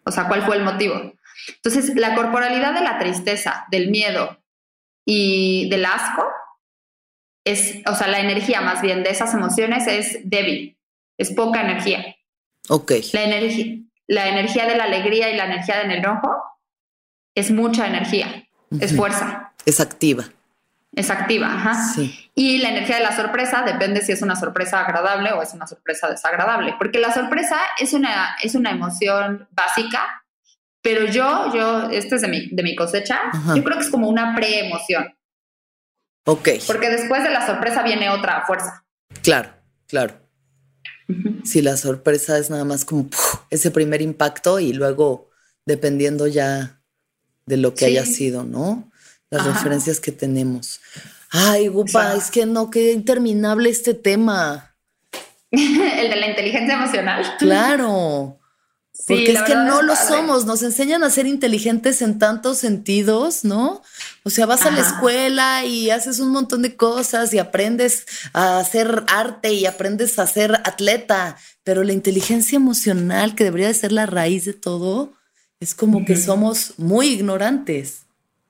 O 0.05 0.11
sea, 0.11 0.27
¿cuál 0.27 0.43
fue 0.43 0.57
el 0.57 0.63
motivo? 0.63 0.95
Entonces, 1.55 1.95
la 1.95 2.15
corporalidad 2.15 2.73
de 2.73 2.81
la 2.81 2.99
tristeza, 2.99 3.65
del 3.71 3.89
miedo 3.89 4.37
y 5.05 5.69
del 5.69 5.85
asco 5.85 6.25
es, 7.45 7.81
o 7.85 7.95
sea, 7.95 8.07
la 8.07 8.19
energía 8.19 8.61
más 8.61 8.81
bien 8.81 9.03
de 9.03 9.09
esas 9.09 9.33
emociones 9.33 9.87
es 9.87 10.19
débil, 10.23 10.77
es 11.17 11.31
poca 11.31 11.61
energía. 11.61 12.15
Ok. 12.69 12.93
La, 13.13 13.23
energía 13.23 13.83
la 14.07 14.27
energía 14.27 14.65
de 14.65 14.75
la 14.75 14.85
alegría 14.85 15.29
y 15.29 15.37
la 15.37 15.45
energía 15.45 15.79
del 15.79 15.91
enojo 15.91 16.43
es 17.35 17.51
mucha 17.51 17.87
energía, 17.87 18.45
es 18.79 18.95
fuerza. 18.95 19.53
Es 19.65 19.79
activa. 19.79 20.25
Es 20.95 21.09
activa, 21.09 21.47
ajá. 21.47 21.73
Sí. 21.95 22.29
Y 22.35 22.59
la 22.59 22.69
energía 22.69 22.97
de 22.97 23.03
la 23.03 23.15
sorpresa 23.15 23.63
depende 23.63 24.01
si 24.01 24.11
es 24.11 24.21
una 24.21 24.35
sorpresa 24.35 24.81
agradable 24.81 25.31
o 25.31 25.41
es 25.41 25.53
una 25.53 25.65
sorpresa 25.65 26.07
desagradable, 26.09 26.75
porque 26.77 26.99
la 26.99 27.11
sorpresa 27.11 27.57
es 27.79 27.93
una, 27.93 28.35
es 28.43 28.53
una 28.53 28.71
emoción 28.71 29.47
básica, 29.51 30.23
pero 30.81 31.05
yo, 31.05 31.51
yo, 31.53 31.89
este 31.89 32.15
es 32.15 32.21
de 32.21 32.27
mi, 32.27 32.49
de 32.49 32.61
mi 32.61 32.75
cosecha, 32.75 33.19
yo 33.55 33.63
creo 33.63 33.77
que 33.77 33.85
es 33.85 33.89
como 33.89 34.07
una 34.07 34.35
preemoción. 34.35 35.15
Ok. 36.25 36.49
Porque 36.67 36.89
después 36.89 37.23
de 37.23 37.31
la 37.31 37.45
sorpresa 37.45 37.81
viene 37.83 38.09
otra 38.09 38.45
fuerza. 38.45 38.85
Claro, 39.23 39.49
claro. 39.87 40.19
Si 41.43 41.61
la 41.61 41.75
sorpresa 41.77 42.37
es 42.37 42.49
nada 42.49 42.65
más 42.65 42.85
como 42.85 43.07
ese 43.53 43.71
primer 43.71 44.01
impacto 44.01 44.59
y 44.59 44.73
luego 44.73 45.29
dependiendo 45.65 46.27
ya 46.27 46.81
de 47.45 47.57
lo 47.57 47.73
que 47.73 47.85
haya 47.85 48.05
sido, 48.05 48.43
¿no? 48.43 48.91
Las 49.29 49.45
referencias 49.45 49.99
que 49.99 50.11
tenemos. 50.11 50.79
Ay, 51.31 51.67
Gupa, 51.67 52.15
es 52.15 52.29
que 52.29 52.45
no, 52.45 52.69
qué 52.69 52.91
interminable 52.91 53.69
este 53.69 53.93
tema. 53.93 54.75
El 55.51 56.09
de 56.09 56.15
la 56.15 56.27
inteligencia 56.27 56.75
emocional. 56.75 57.35
Claro. 57.39 58.39
Porque 59.07 59.33
es 59.33 59.41
que 59.41 59.55
no 59.55 59.81
lo 59.81 59.95
somos, 59.95 60.45
nos 60.45 60.63
enseñan 60.63 61.03
a 61.03 61.09
ser 61.09 61.27
inteligentes 61.27 62.01
en 62.01 62.19
tantos 62.19 62.59
sentidos, 62.59 63.43
¿no? 63.43 63.81
O 64.23 64.29
sea, 64.29 64.45
vas 64.45 64.65
a 64.65 64.71
la 64.71 64.79
escuela 64.79 65.65
y 65.65 65.89
haces 65.89 66.19
un 66.19 66.31
montón 66.31 66.61
de 66.61 66.77
cosas 66.77 67.33
y 67.33 67.39
aprendes 67.39 68.05
a 68.31 68.59
hacer 68.59 69.03
arte 69.07 69.53
y 69.53 69.65
aprendes 69.65 70.19
a 70.19 70.27
ser 70.27 70.55
atleta, 70.63 71.37
pero 71.63 71.83
la 71.83 71.91
inteligencia 71.91 72.55
emocional, 72.55 73.35
que 73.35 73.43
debería 73.43 73.67
de 73.67 73.73
ser 73.73 73.91
la 73.91 74.05
raíz 74.05 74.45
de 74.45 74.53
todo, 74.53 75.11
es 75.59 75.75
como 75.75 76.05
que 76.05 76.15
somos 76.15 76.73
muy 76.77 77.07
ignorantes. 77.07 78.03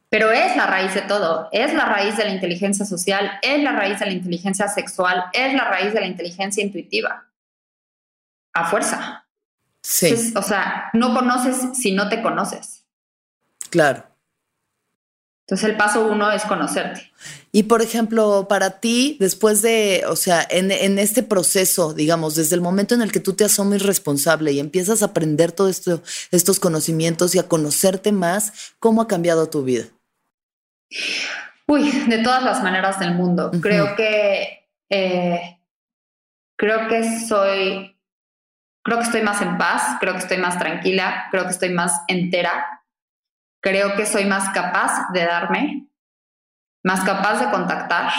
Pero 0.10 0.32
es 0.32 0.56
la 0.56 0.68
raíz 0.68 0.94
de 0.94 1.02
todo, 1.02 1.50
es 1.52 1.74
la 1.74 1.86
raíz 1.86 2.16
de 2.18 2.26
la 2.26 2.32
inteligencia 2.32 2.86
social, 2.86 3.40
es 3.42 3.64
la 3.64 3.72
raíz 3.72 4.00
de 4.00 4.06
la 4.06 4.12
inteligencia 4.12 4.68
sexual, 4.68 5.26
es 5.34 5.56
la 5.56 5.64
raíz 5.64 5.94
de 5.94 6.02
la 6.02 6.06
inteligencia 6.06 6.64
intuitiva. 6.64 7.26
A 8.54 8.70
fuerza. 8.70 9.23
Sí. 9.84 10.34
o 10.36 10.42
sea, 10.42 10.90
no 10.94 11.14
conoces 11.14 11.78
si 11.78 11.92
no 11.92 12.08
te 12.10 12.22
conoces. 12.22 12.86
Claro. 13.70 14.06
Entonces 15.46 15.70
el 15.70 15.76
paso 15.76 16.08
uno 16.08 16.32
es 16.32 16.44
conocerte. 16.44 17.12
Y 17.52 17.64
por 17.64 17.82
ejemplo, 17.82 18.48
para 18.48 18.80
ti, 18.80 19.18
después 19.20 19.62
de, 19.62 20.04
o 20.08 20.16
sea, 20.16 20.48
en, 20.50 20.72
este 20.98 21.22
proceso, 21.22 21.94
digamos, 21.94 22.36
desde 22.36 22.56
el 22.56 22.62
momento 22.62 22.96
en 22.96 23.02
el 23.02 23.12
que 23.12 23.20
tú 23.20 23.34
te 23.34 23.44
asumes 23.44 23.84
responsable 23.84 24.54
y 24.54 24.60
empiezas 24.60 25.02
a 25.02 25.08
aprender 25.08 25.52
todos 25.52 25.72
esto, 25.72 26.02
estos 26.32 26.62
conocimientos 26.62 27.36
y 27.36 27.40
a 27.40 27.50
conocerte 27.50 28.14
más, 28.14 28.74
¿cómo 28.80 29.02
ha 29.02 29.08
cambiado 29.08 29.50
tu 29.50 29.64
vida? 29.64 29.86
Uy, 31.68 31.92
de 32.08 32.20
todas 32.20 32.44
las 32.44 32.64
maneras 32.64 33.00
del 33.00 33.14
mundo. 33.14 33.52
Creo 33.62 33.96
que, 33.98 34.70
eh, 34.90 35.60
creo 36.56 36.88
que 36.88 37.20
soy 37.28 37.93
creo 38.84 38.98
que 38.98 39.06
estoy 39.06 39.22
más 39.22 39.42
en 39.42 39.58
paz, 39.58 39.98
creo 40.00 40.14
que 40.14 40.20
estoy 40.20 40.38
más 40.38 40.60
tranquila, 40.60 41.28
creo 41.32 41.44
que 41.46 41.52
estoy 41.52 41.70
más 41.70 42.02
entera, 42.08 42.84
creo 43.62 43.96
que 43.96 44.06
soy 44.06 44.26
más 44.26 44.50
capaz 44.50 45.10
de 45.14 45.26
darme, 45.26 45.88
más 46.84 47.04
capaz 47.04 47.40
de 47.40 47.50
contactar. 47.50 48.12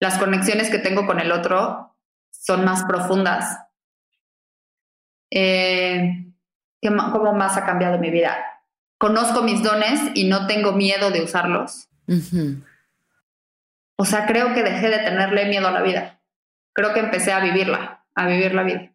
Las 0.00 0.18
conexiones 0.18 0.70
que 0.70 0.78
tengo 0.78 1.06
con 1.06 1.20
el 1.20 1.32
otro 1.32 1.96
son 2.30 2.64
más 2.64 2.84
profundas. 2.84 3.58
Eh, 5.30 6.24
¿Cómo 6.82 7.32
más 7.32 7.56
ha 7.56 7.64
cambiado 7.64 7.98
mi 7.98 8.10
vida? 8.10 8.36
Conozco 8.98 9.42
mis 9.42 9.62
dones 9.62 10.00
y 10.14 10.28
no 10.28 10.46
tengo 10.46 10.72
miedo 10.72 11.10
de 11.10 11.22
usarlos. 11.22 11.88
O 13.96 14.04
sea, 14.04 14.26
creo 14.26 14.54
que 14.54 14.62
dejé 14.62 14.88
de 14.88 14.98
tenerle 14.98 15.46
miedo 15.46 15.68
a 15.68 15.72
la 15.72 15.82
vida. 15.82 16.20
Creo 16.72 16.94
que 16.94 17.00
empecé 17.00 17.32
a 17.32 17.40
vivirla, 17.40 18.04
a 18.14 18.26
vivir 18.26 18.54
la 18.54 18.62
vida. 18.62 18.92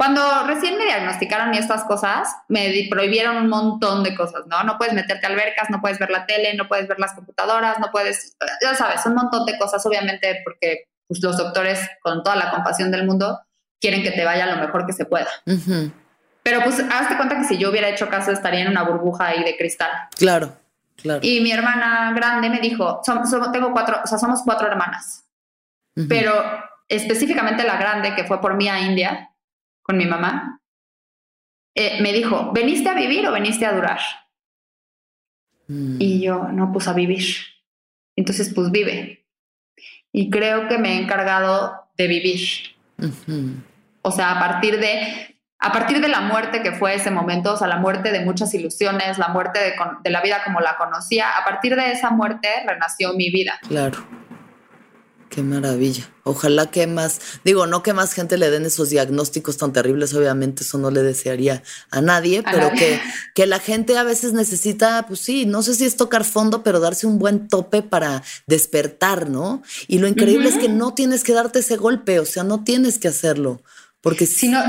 Cuando 0.00 0.46
recién 0.46 0.78
me 0.78 0.84
diagnosticaron 0.84 1.52
estas 1.52 1.84
cosas, 1.84 2.34
me 2.48 2.72
prohibieron 2.88 3.36
un 3.36 3.50
montón 3.50 4.02
de 4.02 4.14
cosas, 4.14 4.46
¿no? 4.46 4.62
No 4.64 4.78
puedes 4.78 4.94
meterte 4.94 5.26
a 5.26 5.28
albercas, 5.28 5.68
no 5.68 5.82
puedes 5.82 5.98
ver 5.98 6.10
la 6.10 6.24
tele, 6.24 6.54
no 6.54 6.68
puedes 6.68 6.88
ver 6.88 6.98
las 6.98 7.12
computadoras, 7.12 7.78
no 7.80 7.90
puedes, 7.90 8.34
ya 8.62 8.74
sabes, 8.74 9.04
un 9.04 9.14
montón 9.14 9.44
de 9.44 9.58
cosas, 9.58 9.84
obviamente, 9.84 10.40
porque 10.42 10.88
pues, 11.06 11.22
los 11.22 11.36
doctores, 11.36 11.86
con 12.00 12.22
toda 12.22 12.34
la 12.34 12.50
compasión 12.50 12.90
del 12.90 13.04
mundo, 13.04 13.42
quieren 13.78 14.02
que 14.02 14.10
te 14.10 14.24
vaya 14.24 14.46
lo 14.46 14.56
mejor 14.56 14.86
que 14.86 14.94
se 14.94 15.04
pueda. 15.04 15.28
Pero 16.42 16.62
pues 16.64 16.82
hazte 16.90 17.18
cuenta 17.18 17.36
que 17.36 17.44
si 17.44 17.58
yo 17.58 17.68
hubiera 17.68 17.90
hecho 17.90 18.08
caso 18.08 18.32
estaría 18.32 18.60
en 18.60 18.68
una 18.68 18.84
burbuja 18.84 19.26
ahí 19.26 19.44
de 19.44 19.54
cristal. 19.58 19.90
Claro, 20.16 20.56
claro. 20.96 21.20
Y 21.22 21.42
mi 21.42 21.52
hermana 21.52 22.14
grande 22.16 22.48
me 22.48 22.60
dijo, 22.60 23.02
tengo 23.52 23.70
cuatro, 23.74 24.00
o 24.02 24.06
sea, 24.06 24.16
somos 24.16 24.40
cuatro 24.46 24.66
hermanas, 24.66 25.26
pero 26.08 26.32
específicamente 26.88 27.64
la 27.64 27.76
grande 27.76 28.14
que 28.14 28.24
fue 28.24 28.40
por 28.40 28.54
mí 28.54 28.66
a 28.66 28.80
India, 28.80 29.26
con 29.90 29.98
mi 29.98 30.06
mamá, 30.06 30.60
eh, 31.74 32.00
me 32.00 32.12
dijo, 32.12 32.52
¿veniste 32.52 32.88
a 32.88 32.94
vivir 32.94 33.26
o 33.26 33.32
veniste 33.32 33.66
a 33.66 33.72
durar? 33.72 33.98
Mm. 35.66 35.96
Y 35.98 36.20
yo, 36.20 36.44
no, 36.52 36.72
pues 36.72 36.86
a 36.86 36.92
vivir. 36.92 37.24
Entonces, 38.14 38.54
pues 38.54 38.70
vive. 38.70 39.26
Y 40.12 40.30
creo 40.30 40.68
que 40.68 40.78
me 40.78 40.92
he 40.92 41.02
encargado 41.02 41.88
de 41.96 42.06
vivir. 42.06 42.40
O 44.02 44.12
sea, 44.12 44.36
a 44.36 44.38
partir 44.38 44.78
de, 44.78 45.36
a 45.58 45.72
partir 45.72 46.00
de 46.00 46.08
la 46.08 46.20
muerte 46.20 46.62
que 46.62 46.70
fue 46.70 46.94
ese 46.94 47.10
momento, 47.10 47.54
o 47.54 47.56
sea, 47.56 47.66
la 47.66 47.78
muerte 47.78 48.12
de 48.12 48.24
muchas 48.24 48.54
ilusiones, 48.54 49.18
la 49.18 49.28
muerte 49.28 49.58
de, 49.58 49.74
de 50.04 50.10
la 50.10 50.22
vida 50.22 50.44
como 50.44 50.60
la 50.60 50.76
conocía, 50.76 51.36
a 51.36 51.44
partir 51.44 51.74
de 51.74 51.90
esa 51.90 52.10
muerte 52.10 52.48
renació 52.64 53.14
mi 53.14 53.28
vida. 53.30 53.58
Claro. 53.66 54.06
Qué 55.30 55.44
maravilla. 55.44 56.10
Ojalá 56.24 56.72
que 56.72 56.88
más, 56.88 57.20
digo, 57.44 57.68
no 57.68 57.84
que 57.84 57.92
más 57.92 58.14
gente 58.14 58.36
le 58.36 58.50
den 58.50 58.66
esos 58.66 58.90
diagnósticos 58.90 59.58
tan 59.58 59.72
terribles, 59.72 60.12
obviamente 60.12 60.64
eso 60.64 60.76
no 60.76 60.90
le 60.90 61.04
desearía 61.04 61.62
a 61.92 62.00
nadie, 62.00 62.42
pero 62.42 62.70
Que, 62.76 63.00
que 63.32 63.46
la 63.46 63.60
gente 63.60 63.96
a 63.96 64.02
veces 64.02 64.32
necesita, 64.32 65.06
pues 65.06 65.20
sí, 65.20 65.46
no 65.46 65.62
sé 65.62 65.74
si 65.74 65.84
es 65.84 65.96
tocar 65.96 66.24
fondo, 66.24 66.64
pero 66.64 66.80
darse 66.80 67.06
un 67.06 67.20
buen 67.20 67.46
tope 67.46 67.82
para 67.82 68.24
despertar, 68.48 69.30
¿no? 69.30 69.62
Y 69.86 70.00
lo 70.00 70.08
increíble 70.08 70.48
es 70.48 70.58
que 70.58 70.68
no 70.68 70.94
tienes 70.94 71.22
que 71.22 71.32
darte 71.32 71.60
ese 71.60 71.76
golpe, 71.76 72.18
o 72.18 72.26
sea, 72.26 72.42
no 72.42 72.64
tienes 72.64 72.98
que 72.98 73.06
hacerlo. 73.06 73.62
Porque 74.00 74.26
si 74.26 74.48
no, 74.48 74.60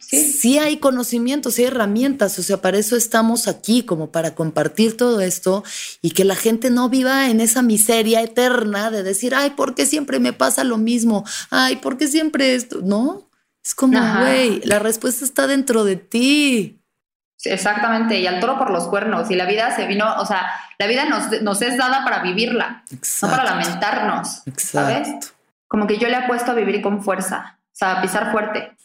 ¿sí? 0.00 0.58
hay 0.58 0.78
conocimientos, 0.78 1.54
sí 1.54 1.62
hay 1.62 1.68
herramientas, 1.68 2.38
o 2.38 2.42
sea, 2.42 2.60
para 2.60 2.78
eso 2.78 2.96
estamos 2.96 3.48
aquí, 3.48 3.82
como 3.84 4.10
para 4.10 4.34
compartir 4.34 4.96
todo 4.96 5.20
esto 5.20 5.62
y 6.02 6.10
que 6.10 6.24
la 6.24 6.34
gente 6.34 6.70
no 6.70 6.88
viva 6.88 7.28
en 7.28 7.40
esa 7.40 7.62
miseria 7.62 8.22
eterna 8.22 8.90
de 8.90 9.02
decir, 9.02 9.34
ay, 9.34 9.50
¿por 9.50 9.74
qué 9.74 9.86
siempre 9.86 10.18
me 10.18 10.32
pasa 10.32 10.64
lo 10.64 10.78
mismo? 10.78 11.24
Ay, 11.50 11.76
¿por 11.76 11.96
qué 11.96 12.08
siempre 12.08 12.54
esto? 12.54 12.80
No, 12.82 13.28
es 13.64 13.74
como, 13.74 13.98
güey, 14.20 14.60
la 14.64 14.78
respuesta 14.78 15.24
está 15.24 15.46
dentro 15.46 15.84
de 15.84 15.96
ti. 15.96 16.82
exactamente, 17.44 18.18
y 18.18 18.26
al 18.26 18.40
toro 18.40 18.58
por 18.58 18.70
los 18.70 18.88
cuernos, 18.88 19.30
y 19.30 19.34
la 19.34 19.46
vida 19.46 19.74
se 19.74 19.86
vino, 19.86 20.14
o 20.18 20.26
sea, 20.26 20.50
la 20.78 20.86
vida 20.86 21.04
nos, 21.04 21.42
nos 21.42 21.62
es 21.62 21.76
dada 21.76 22.04
para 22.04 22.22
vivirla, 22.22 22.84
no 23.22 23.30
para 23.30 23.44
lamentarnos, 23.44 24.42
¿sabes? 24.56 25.08
Como 25.68 25.86
que 25.86 25.98
yo 25.98 26.08
le 26.08 26.16
apuesto 26.16 26.50
a 26.50 26.54
vivir 26.54 26.82
con 26.82 27.02
fuerza, 27.02 27.58
o 27.66 27.76
sea, 27.76 27.98
a 27.98 28.02
pisar 28.02 28.32
fuerte. 28.32 28.76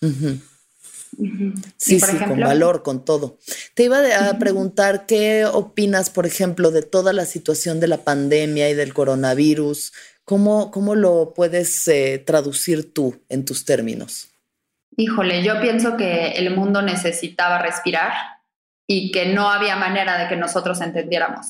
Sí, 0.00 1.98
sí, 1.98 2.16
con 2.18 2.40
valor, 2.40 2.82
con 2.82 3.04
todo. 3.04 3.38
Te 3.74 3.84
iba 3.84 3.98
a 4.28 4.38
preguntar 4.38 5.06
qué 5.06 5.46
opinas, 5.46 6.10
por 6.10 6.26
ejemplo, 6.26 6.70
de 6.70 6.82
toda 6.82 7.12
la 7.12 7.24
situación 7.24 7.80
de 7.80 7.88
la 7.88 7.98
pandemia 7.98 8.68
y 8.70 8.74
del 8.74 8.94
coronavirus. 8.94 9.92
¿Cómo, 10.24 10.70
cómo 10.70 10.94
lo 10.94 11.32
puedes 11.34 11.88
eh, 11.88 12.22
traducir 12.24 12.92
tú 12.92 13.20
en 13.28 13.44
tus 13.44 13.64
términos? 13.64 14.28
Híjole, 14.96 15.42
yo 15.42 15.60
pienso 15.60 15.96
que 15.96 16.32
el 16.32 16.54
mundo 16.54 16.82
necesitaba 16.82 17.58
respirar 17.58 18.12
y 18.86 19.10
que 19.10 19.26
no 19.26 19.50
había 19.50 19.76
manera 19.76 20.18
de 20.18 20.28
que 20.28 20.36
nosotros 20.36 20.80
entendiéramos. 20.80 21.46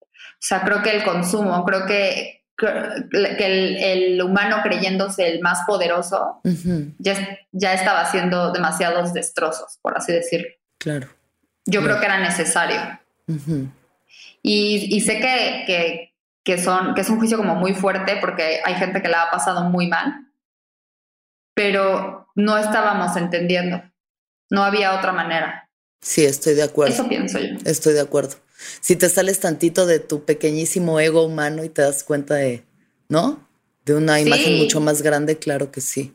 O 0.00 0.44
sea, 0.44 0.62
creo 0.62 0.82
que 0.82 0.90
el 0.90 1.04
consumo, 1.04 1.64
creo 1.64 1.86
que 1.86 2.41
que 2.68 3.92
el, 3.92 4.22
humano 4.22 4.58
creyéndose 4.62 5.28
el 5.28 5.40
más 5.40 5.62
poderoso 5.66 6.40
ya, 6.98 7.38
ya 7.50 7.74
estaba 7.74 8.00
haciendo 8.00 8.52
demasiados 8.52 9.12
destrozos, 9.12 9.78
por 9.82 9.96
así 9.96 10.12
decirlo. 10.12 10.48
Claro. 10.78 11.08
Yo 11.66 11.82
creo 11.82 11.98
que 12.00 12.06
era 12.06 12.20
necesario. 12.20 12.80
y, 14.42 14.96
y, 14.96 15.00
sé 15.00 15.20
que, 15.20 15.64
que, 15.66 16.14
que, 16.44 16.58
son, 16.58 16.94
que 16.94 17.00
es 17.02 17.08
un 17.08 17.18
juicio 17.18 17.36
como 17.36 17.54
muy 17.54 17.74
fuerte 17.74 18.16
porque 18.20 18.60
hay 18.64 18.74
gente 18.74 19.02
que 19.02 19.08
la 19.08 19.22
ha 19.22 19.30
pasado 19.30 19.64
muy 19.64 19.86
mal, 19.86 20.28
pero 21.54 22.28
no 22.34 22.58
estábamos 22.58 23.16
entendiendo. 23.16 23.82
No 24.50 24.64
había 24.64 24.96
otra 24.96 25.12
manera. 25.12 25.68
Sí, 26.00 26.24
estoy 26.24 26.54
de 26.54 26.64
acuerdo. 26.64 26.92
Eso 26.92 27.08
pienso 27.08 27.38
yo. 27.38 27.56
Estoy 27.64 27.94
de 27.94 28.00
acuerdo 28.00 28.36
si 28.80 28.96
te 28.96 29.08
sales 29.08 29.40
tantito 29.40 29.86
de 29.86 29.98
tu 29.98 30.24
pequeñísimo 30.24 31.00
ego 31.00 31.24
humano 31.24 31.64
y 31.64 31.68
te 31.68 31.82
das 31.82 32.04
cuenta 32.04 32.34
de, 32.34 32.64
¿no? 33.08 33.48
De 33.84 33.94
una 33.94 34.20
imagen 34.20 34.58
mucho 34.58 34.80
más 34.80 35.02
grande, 35.02 35.38
claro 35.38 35.70
que 35.70 35.80
sí. 35.80 36.14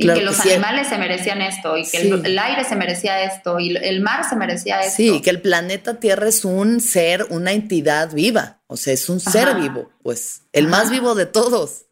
Y 0.00 0.06
que 0.06 0.22
los 0.22 0.38
animales 0.38 0.86
se 0.86 0.96
merecían 0.96 1.42
esto, 1.42 1.76
y 1.76 1.84
que 1.84 1.98
el, 1.98 2.38
aire 2.38 2.64
se 2.64 2.76
merecía 2.76 3.24
esto, 3.24 3.58
y 3.58 3.76
el 3.76 4.00
mar 4.00 4.24
se 4.28 4.36
merecía 4.36 4.78
esto. 4.80 4.96
Sí, 4.96 5.20
que 5.20 5.30
el 5.30 5.40
planeta 5.40 5.98
Tierra 5.98 6.28
es 6.28 6.44
un 6.44 6.80
ser, 6.80 7.26
una 7.30 7.50
entidad 7.50 8.12
viva, 8.14 8.60
o 8.68 8.76
sea, 8.76 8.92
es 8.92 9.08
un 9.08 9.18
ser 9.18 9.56
vivo, 9.56 9.90
pues, 10.04 10.42
el 10.52 10.68
más 10.68 10.92
vivo 10.92 11.16
de 11.16 11.26
todos. 11.26 11.86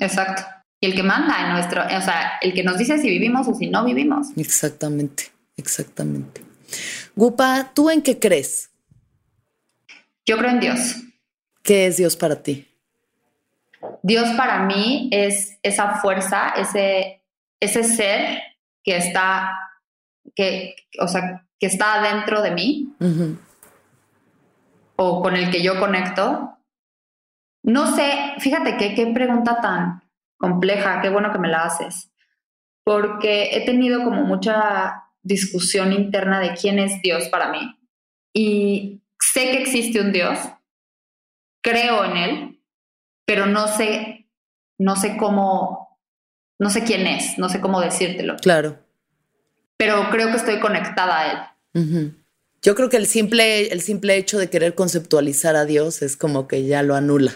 Exacto. 0.00 0.42
Y 0.80 0.86
el 0.86 0.96
que 0.96 1.04
manda 1.04 1.46
en 1.46 1.52
nuestro, 1.52 1.82
o 1.84 2.02
sea, 2.02 2.32
el 2.42 2.54
que 2.54 2.64
nos 2.64 2.76
dice 2.76 2.98
si 2.98 3.08
vivimos 3.08 3.46
o 3.46 3.54
si 3.54 3.68
no 3.68 3.84
vivimos. 3.84 4.28
Exactamente, 4.36 5.30
exactamente. 5.56 6.42
Gupa, 7.14 7.70
¿tú 7.72 7.88
en 7.88 8.02
qué 8.02 8.18
crees? 8.18 8.70
Yo 10.26 10.38
creo 10.38 10.50
en 10.50 10.60
Dios. 10.60 10.96
¿Qué 11.62 11.86
es 11.86 11.96
Dios 11.96 12.16
para 12.16 12.42
ti? 12.42 12.68
Dios 14.02 14.30
para 14.36 14.64
mí 14.64 15.08
es 15.12 15.58
esa 15.62 15.96
fuerza, 15.96 16.50
ese, 16.56 17.22
ese 17.60 17.84
ser 17.84 18.42
que 18.82 18.96
está, 18.96 19.50
que, 20.34 20.76
o 21.00 21.08
sea, 21.08 21.46
que 21.58 21.66
está 21.66 22.02
dentro 22.02 22.42
de 22.42 22.50
mí 22.50 22.94
o 24.96 25.22
con 25.22 25.36
el 25.36 25.50
que 25.50 25.62
yo 25.62 25.78
conecto. 25.78 26.58
No 27.62 27.94
sé, 27.94 28.34
fíjate 28.38 28.76
que 28.76 28.94
qué 28.94 29.06
pregunta 29.06 29.60
tan 29.60 30.02
compleja, 30.36 31.00
qué 31.00 31.08
bueno 31.08 31.32
que 31.32 31.38
me 31.38 31.48
la 31.48 31.64
haces, 31.64 32.12
porque 32.84 33.56
he 33.56 33.64
tenido 33.64 34.04
como 34.04 34.24
mucha 34.24 35.04
discusión 35.22 35.92
interna 35.92 36.40
de 36.40 36.52
quién 36.54 36.78
es 36.78 37.00
Dios 37.00 37.28
para 37.28 37.50
mí. 37.50 37.78
Y 38.34 39.03
sé 39.20 39.50
que 39.50 39.62
existe 39.62 40.00
un 40.00 40.12
Dios, 40.12 40.38
creo 41.62 42.04
en 42.04 42.16
él, 42.16 42.60
pero 43.24 43.46
no 43.46 43.68
sé, 43.68 44.28
no 44.78 44.96
sé 44.96 45.16
cómo, 45.16 45.98
no 46.58 46.70
sé 46.70 46.84
quién 46.84 47.06
es, 47.06 47.38
no 47.38 47.48
sé 47.48 47.60
cómo 47.60 47.80
decírtelo. 47.80 48.36
Claro. 48.36 48.78
Pero 49.76 50.08
creo 50.10 50.30
que 50.30 50.36
estoy 50.36 50.60
conectada 50.60 51.20
a 51.20 51.32
él. 51.32 52.14
Yo 52.62 52.74
creo 52.74 52.88
que 52.88 52.96
el 52.96 53.06
simple, 53.06 53.66
el 53.68 53.80
simple 53.80 54.16
hecho 54.16 54.38
de 54.38 54.48
querer 54.48 54.74
conceptualizar 54.74 55.56
a 55.56 55.64
Dios 55.64 56.02
es 56.02 56.16
como 56.16 56.46
que 56.46 56.64
ya 56.64 56.82
lo 56.82 56.94
anula, 56.94 57.32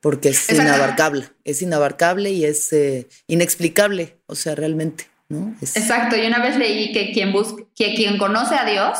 porque 0.00 0.30
es 0.30 0.50
inabarcable, 0.50 1.28
es 1.44 1.62
inabarcable 1.62 2.30
y 2.30 2.44
es 2.44 2.72
eh, 2.72 3.08
inexplicable, 3.26 4.16
o 4.26 4.34
sea, 4.34 4.54
realmente, 4.54 5.06
¿no? 5.28 5.54
Exacto, 5.60 6.16
y 6.16 6.26
una 6.26 6.42
vez 6.42 6.56
leí 6.56 6.92
que 6.92 7.12
quien, 7.12 7.32
busca, 7.32 7.62
que 7.76 7.94
quien 7.94 8.18
conoce 8.18 8.54
a 8.54 8.64
Dios 8.64 8.98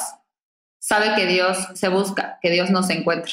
sabe 0.79 1.15
que 1.15 1.27
Dios 1.27 1.57
se 1.75 1.89
busca, 1.89 2.39
que 2.41 2.51
Dios 2.51 2.71
no 2.71 2.83
se 2.83 2.95
encuentra. 2.95 3.33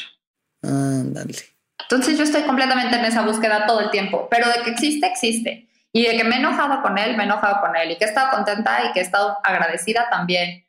Ándale. 0.62 1.36
Entonces 1.80 2.18
yo 2.18 2.24
estoy 2.24 2.44
completamente 2.44 2.98
en 2.98 3.06
esa 3.06 3.22
búsqueda 3.22 3.66
todo 3.68 3.82
el 3.82 3.92
tiempo, 3.92 4.28
pero 4.30 4.48
de 4.48 4.64
que 4.64 4.72
existe, 4.72 5.06
existe. 5.06 5.68
Y 5.92 6.06
de 6.06 6.18
que 6.18 6.24
me 6.24 6.36
he 6.36 6.40
enojado 6.40 6.82
con 6.82 6.98
él, 6.98 7.16
me 7.16 7.24
he 7.24 7.26
enojado 7.26 7.62
con 7.62 7.76
él. 7.76 7.92
Y 7.92 7.98
que 7.98 8.06
he 8.06 8.08
estado 8.08 8.32
contenta 8.32 8.84
y 8.86 8.92
que 8.92 9.00
he 9.00 9.04
estado 9.04 9.38
agradecida 9.44 10.08
también. 10.10 10.66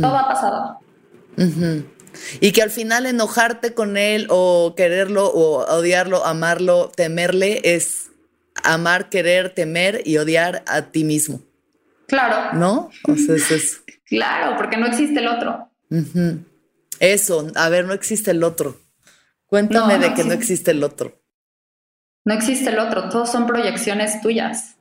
Todo 0.00 0.16
ha 0.16 0.28
pasado. 0.28 0.80
Y 2.40 2.52
que 2.52 2.62
al 2.62 2.70
final 2.70 3.06
enojarte 3.06 3.74
con 3.74 3.96
él 3.96 4.28
o 4.30 4.74
quererlo 4.76 5.26
o 5.26 5.64
odiarlo, 5.64 6.24
amarlo, 6.24 6.92
temerle, 6.94 7.62
es 7.64 8.10
amar, 8.62 9.08
querer, 9.08 9.50
temer 9.50 10.02
y 10.04 10.18
odiar 10.18 10.62
a 10.68 10.82
ti 10.82 11.02
mismo. 11.02 11.40
Claro. 12.06 12.56
¿No? 12.56 12.90
O 13.08 13.16
sea, 13.16 13.34
es 13.34 13.50
eso. 13.50 13.78
claro, 14.04 14.56
porque 14.56 14.76
no 14.76 14.86
existe 14.86 15.18
el 15.18 15.26
otro. 15.26 15.70
Eso, 17.00 17.46
a 17.54 17.68
ver, 17.68 17.84
no 17.84 17.92
existe 17.92 18.30
el 18.30 18.42
otro. 18.42 18.80
Cuéntame 19.46 19.98
de 19.98 20.14
que 20.14 20.24
no 20.24 20.32
existe 20.32 20.70
el 20.70 20.82
otro. 20.82 21.20
No 22.24 22.34
existe 22.34 22.70
el 22.70 22.78
otro, 22.78 23.08
todos 23.10 23.30
son 23.30 23.46
proyecciones 23.46 24.20
tuyas. 24.22 24.76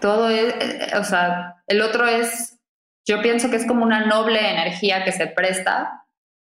Todo 0.00 0.28
es, 0.30 0.54
eh, 0.60 0.90
o 0.98 1.04
sea, 1.04 1.62
el 1.66 1.80
otro 1.80 2.06
es, 2.06 2.58
yo 3.06 3.22
pienso 3.22 3.50
que 3.50 3.56
es 3.56 3.66
como 3.66 3.84
una 3.84 4.06
noble 4.06 4.40
energía 4.40 5.04
que 5.04 5.12
se 5.12 5.26
presta 5.28 6.06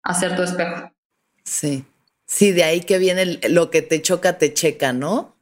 a 0.03 0.14
ser 0.14 0.36
tu 0.36 0.42
espejo. 0.42 0.92
Sí, 1.44 1.84
sí, 2.26 2.53
de 2.53 2.64
ahí 2.64 2.80
que 2.82 2.98
viene 2.98 3.40
lo 3.48 3.70
que 3.70 3.82
te 3.82 4.01
choca, 4.01 4.38
te 4.38 4.55
checa, 4.55 4.92
¿no? 4.92 5.36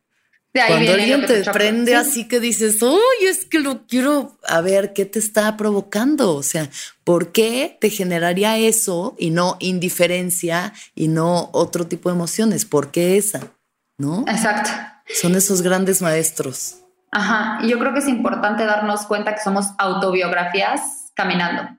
Cuando 0.52 0.92
alguien 0.92 1.26
te, 1.26 1.44
prende 1.44 1.94
así 1.94 2.26
que 2.26 2.40
dices, 2.40 2.82
uy, 2.82 3.26
es 3.26 3.44
que 3.44 3.60
lo 3.60 3.86
quiero, 3.86 4.38
a 4.46 4.60
ver, 4.60 4.92
¿qué 4.92 5.04
te 5.04 5.18
está 5.18 5.56
provocando? 5.56 6.34
O 6.34 6.42
sea, 6.42 6.68
¿por 7.04 7.32
qué 7.32 7.76
te 7.80 7.90
generaría 7.90 8.56
eso 8.56 9.14
y 9.18 9.30
no 9.30 9.56
indiferencia 9.60 10.72
y 10.94 11.08
no 11.08 11.50
otro 11.52 11.86
tipo 11.86 12.08
de 12.08 12.16
emociones? 12.16 12.64
¿Por 12.64 12.90
qué 12.90 13.18
esa? 13.18 13.52
¿No? 13.98 14.24
Exacto. 14.26 14.70
Son 15.20 15.34
esos 15.34 15.62
grandes 15.62 16.00
maestros. 16.00 16.78
Ajá, 17.10 17.58
y 17.62 17.68
yo 17.68 17.78
creo 17.78 17.92
que 17.92 18.00
es 18.00 18.08
importante 18.08 18.64
darnos 18.64 19.06
cuenta 19.06 19.34
que 19.34 19.42
somos 19.42 19.66
autobiografías 19.78 21.12
caminando. 21.14 21.76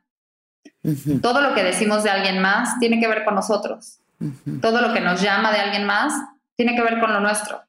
Todo 1.21 1.41
lo 1.41 1.53
que 1.53 1.63
decimos 1.63 2.03
de 2.03 2.09
alguien 2.09 2.39
más 2.39 2.79
tiene 2.79 2.99
que 2.99 3.07
ver 3.07 3.25
con 3.25 3.35
nosotros. 3.35 3.99
Todo 4.61 4.81
lo 4.81 4.93
que 4.93 5.01
nos 5.01 5.21
llama 5.21 5.51
de 5.51 5.59
alguien 5.59 5.85
más 5.85 6.13
tiene 6.55 6.75
que 6.75 6.81
ver 6.81 6.99
con 6.99 7.13
lo 7.13 7.19
nuestro 7.19 7.61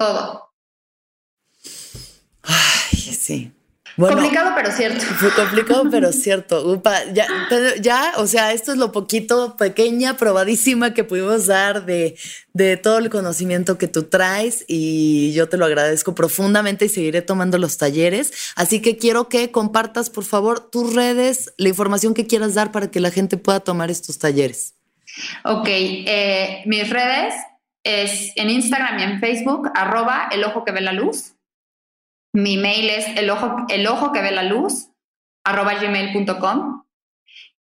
todo. 0.00 0.50
Ay, 2.42 2.96
sí. 2.96 3.52
complicado 3.98 4.52
pero 4.56 4.72
cierto. 4.72 5.04
Fue 5.04 5.30
complicado 5.34 5.84
pero 5.90 6.10
cierto. 6.10 6.72
Upa, 6.72 7.04
ya, 7.12 7.28
ya, 7.82 8.14
o 8.16 8.26
sea, 8.26 8.54
esto 8.54 8.72
es 8.72 8.78
lo 8.78 8.92
poquito, 8.92 9.58
pequeña, 9.58 10.16
probadísima 10.16 10.94
que 10.94 11.04
pudimos 11.04 11.46
dar 11.46 11.84
de, 11.84 12.16
de 12.54 12.78
todo 12.78 12.96
el 12.96 13.10
conocimiento 13.10 13.76
que 13.76 13.88
tú 13.88 14.04
traes 14.04 14.64
y 14.66 15.34
yo 15.34 15.50
te 15.50 15.58
lo 15.58 15.66
agradezco 15.66 16.14
profundamente 16.14 16.86
y 16.86 16.88
seguiré 16.88 17.20
tomando 17.20 17.58
los 17.58 17.76
talleres. 17.76 18.32
Así 18.56 18.80
que 18.80 18.96
quiero 18.96 19.28
que 19.28 19.50
compartas, 19.50 20.08
por 20.08 20.24
favor, 20.24 20.70
tus 20.70 20.94
redes, 20.94 21.52
la 21.58 21.68
información 21.68 22.14
que 22.14 22.26
quieras 22.26 22.54
dar 22.54 22.72
para 22.72 22.90
que 22.90 23.00
la 23.00 23.10
gente 23.10 23.36
pueda 23.36 23.60
tomar 23.60 23.90
estos 23.90 24.18
talleres. 24.18 24.76
Ok, 25.44 25.66
eh, 25.68 26.62
mis 26.64 26.88
redes 26.88 27.34
es 27.84 28.32
en 28.36 28.50
Instagram 28.50 28.98
y 28.98 29.02
en 29.02 29.20
Facebook, 29.20 29.70
arroba 29.74 30.28
el 30.30 30.44
ojo 30.44 30.64
que 30.64 30.72
ve 30.72 30.80
la 30.80 30.92
luz. 30.92 31.34
Mi 32.32 32.56
mail 32.56 32.90
es 32.90 33.06
el 33.16 33.30
ojo, 33.30 33.66
el 33.68 33.86
ojo 33.86 34.12
que 34.12 34.22
ve 34.22 34.30
la 34.30 34.42
luz, 34.42 34.88
arroba 35.44 35.74
gmail.com. 35.74 36.84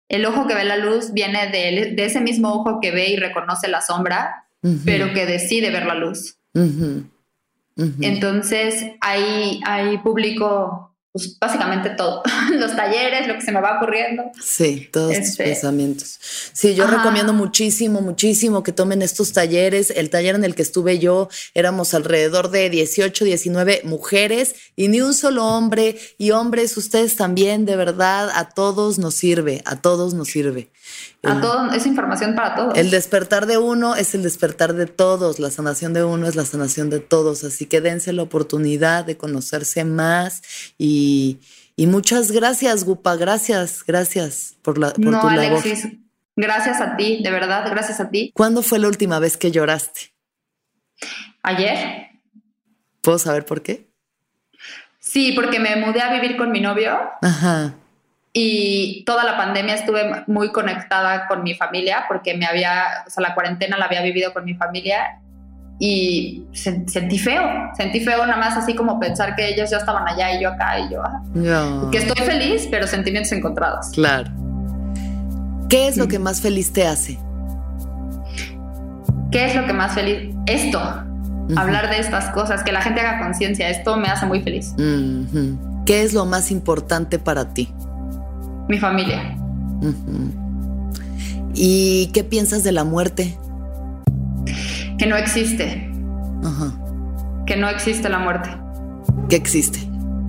El 0.09 0.25
ojo 0.25 0.47
que 0.47 0.55
ve 0.55 0.63
la 0.63 0.77
luz 0.77 1.13
viene 1.13 1.49
de, 1.49 1.93
ese 2.03 2.19
mismo 2.19 2.51
ojo 2.53 2.79
que 2.79 2.91
ve 2.91 3.09
y 3.09 3.15
reconoce 3.15 3.67
la 3.67 3.81
sombra, 3.81 4.47
pero 4.83 5.13
que 5.13 5.25
decide 5.25 5.69
ver 5.69 5.85
la 5.85 5.93
luz. 5.95 6.37
Entonces, 8.01 8.91
ahí, 9.01 9.61
ahí 9.65 9.99
publico 9.99 10.88
pues 11.11 11.39
básicamente 11.39 11.89
todo, 11.91 12.21
los 12.53 12.75
talleres, 12.75 13.27
lo 13.27 13.35
que 13.35 13.41
se 13.41 13.51
me 13.51 13.61
va 13.61 13.77
ocurriendo. 13.77 14.31
Sí, 14.39 14.89
todos 14.91 15.15
tus 15.17 15.29
este, 15.29 15.43
pensamientos. 15.45 16.19
Sí, 16.53 16.75
yo 16.75 16.85
recomiendo 16.85 17.33
muchísimo, 17.33 18.01
muchísimo 18.01 18.61
que 18.61 18.71
tomen 18.71 19.01
estos 19.01 19.33
talleres. 19.33 19.89
El 19.89 20.09
taller 20.11 20.35
en 20.35 20.43
el 20.43 20.53
que 20.53 20.61
estuve 20.61 20.99
yo, 20.99 21.29
éramos 21.55 21.93
alrededor 21.95 22.51
de 22.51 22.69
18, 22.69 23.25
19 23.25 23.81
mujeres 23.85 24.55
y 24.75 24.87
ni 24.87 25.01
un 25.01 25.15
solo 25.15 25.45
hombre. 25.45 25.97
Y 26.19 26.31
hombres, 26.31 26.77
ustedes 26.77 27.15
también, 27.15 27.65
de 27.65 27.75
verdad, 27.75 28.29
a 28.33 28.49
todos 28.49 28.99
nos 28.99 29.15
sirve, 29.15 29.63
a 29.65 29.81
todos 29.81 30.13
nos 30.13 30.27
sirve. 30.27 30.69
A 31.23 31.41
todos, 31.41 31.75
es 31.75 31.85
información 31.85 32.35
para 32.35 32.55
todos. 32.55 32.77
El 32.77 32.91
despertar 32.91 33.45
de 33.45 33.57
uno 33.57 33.95
es 33.95 34.15
el 34.15 34.23
despertar 34.23 34.73
de 34.73 34.85
todos, 34.85 35.39
la 35.39 35.51
sanación 35.51 35.93
de 35.93 36.03
uno 36.03 36.27
es 36.27 36.35
la 36.35 36.45
sanación 36.45 36.89
de 36.89 36.99
todos, 36.99 37.43
así 37.43 37.65
que 37.65 37.81
dense 37.81 38.13
la 38.13 38.23
oportunidad 38.23 39.03
de 39.05 39.17
conocerse 39.17 39.83
más 39.83 40.41
y, 40.77 41.39
muchas 41.77 42.31
gracias, 42.31 42.83
Gupa, 42.85 43.15
gracias, 43.15 43.83
gracias 43.85 44.55
por, 44.61 44.77
la, 44.77 44.91
por 44.91 45.05
no, 45.05 45.21
Alexis, 45.21 45.87
Gracias 46.35 46.79
a 46.79 46.95
ti, 46.95 47.21
de 47.21 47.31
verdad, 47.31 47.69
gracias 47.69 47.99
a 47.99 48.09
ti. 48.09 48.31
¿Cuándo 48.33 48.61
fue 48.61 48.79
la 48.79 48.87
última 48.87 49.19
vez 49.19 49.35
que 49.35 49.51
lloraste? 49.51 50.13
Ayer. 51.43 52.11
¿Puedo 53.01 53.19
saber 53.19 53.45
por 53.45 53.61
qué? 53.61 53.89
Sí, 54.99 55.33
porque 55.33 55.59
me 55.59 55.75
mudé 55.75 56.01
a 56.01 56.13
vivir 56.13 56.37
con 56.37 56.51
mi 56.51 56.61
novio. 56.61 56.97
Ajá. 57.21 57.75
Y 58.31 59.03
toda 59.05 59.23
la 59.23 59.37
pandemia 59.37 59.73
estuve 59.73 60.23
muy 60.27 60.51
conectada 60.51 61.27
con 61.27 61.43
mi 61.43 61.55
familia 61.55 62.05
porque 62.07 62.37
me 62.37 62.45
había, 62.45 63.03
o 63.07 63.09
sea, 63.09 63.23
la 63.23 63.33
cuarentena 63.33 63.77
la 63.77 63.85
había 63.85 64.01
vivido 64.01 64.33
con 64.33 64.45
mi 64.45 64.53
familia 64.53 65.19
y 65.79 66.43
sentí 66.51 67.17
feo, 67.17 67.41
sentí 67.75 68.01
feo 68.01 68.25
nada 68.25 68.37
más 68.37 68.57
así 68.57 68.75
como 68.75 68.99
pensar 68.99 69.35
que 69.35 69.47
ellos 69.47 69.69
ya 69.69 69.77
estaban 69.77 70.05
allá 70.07 70.37
y 70.37 70.43
yo 70.43 70.49
acá 70.49 70.77
y 70.77 70.91
yo, 70.91 71.01
no. 71.33 71.89
que 71.89 71.99
estoy 71.99 72.25
feliz, 72.25 72.67
pero 72.69 72.85
sentimientos 72.85 73.31
encontrados. 73.31 73.87
Claro. 73.93 74.29
¿Qué 75.69 75.87
es 75.87 75.97
lo 75.97 76.07
que 76.07 76.19
más 76.19 76.41
feliz 76.41 76.73
te 76.73 76.85
hace? 76.85 77.17
¿Qué 79.31 79.45
es 79.45 79.55
lo 79.55 79.65
que 79.65 79.73
más 79.73 79.93
feliz? 79.93 80.35
Esto, 80.47 80.79
hablar 81.55 81.89
de 81.89 81.99
estas 81.99 82.29
cosas, 82.31 82.63
que 82.63 82.71
la 82.71 82.81
gente 82.81 82.99
haga 82.99 83.23
conciencia, 83.23 83.69
esto 83.69 83.95
me 83.95 84.09
hace 84.09 84.25
muy 84.25 84.41
feliz. 84.41 84.73
¿Qué 85.85 86.03
es 86.03 86.13
lo 86.13 86.25
más 86.25 86.51
importante 86.51 87.19
para 87.19 87.53
ti? 87.53 87.73
Mi 88.69 88.77
familia. 88.77 89.35
¿Y 91.55 92.11
qué 92.13 92.23
piensas 92.23 92.63
de 92.63 92.71
la 92.71 92.83
muerte? 92.83 93.37
Que 94.97 95.07
no 95.07 95.17
existe. 95.17 95.91
Que 97.47 97.57
no 97.57 97.67
existe 97.67 98.07
la 98.09 98.19
muerte. 98.19 98.49
¿Qué 99.27 99.35
existe? 99.37 99.79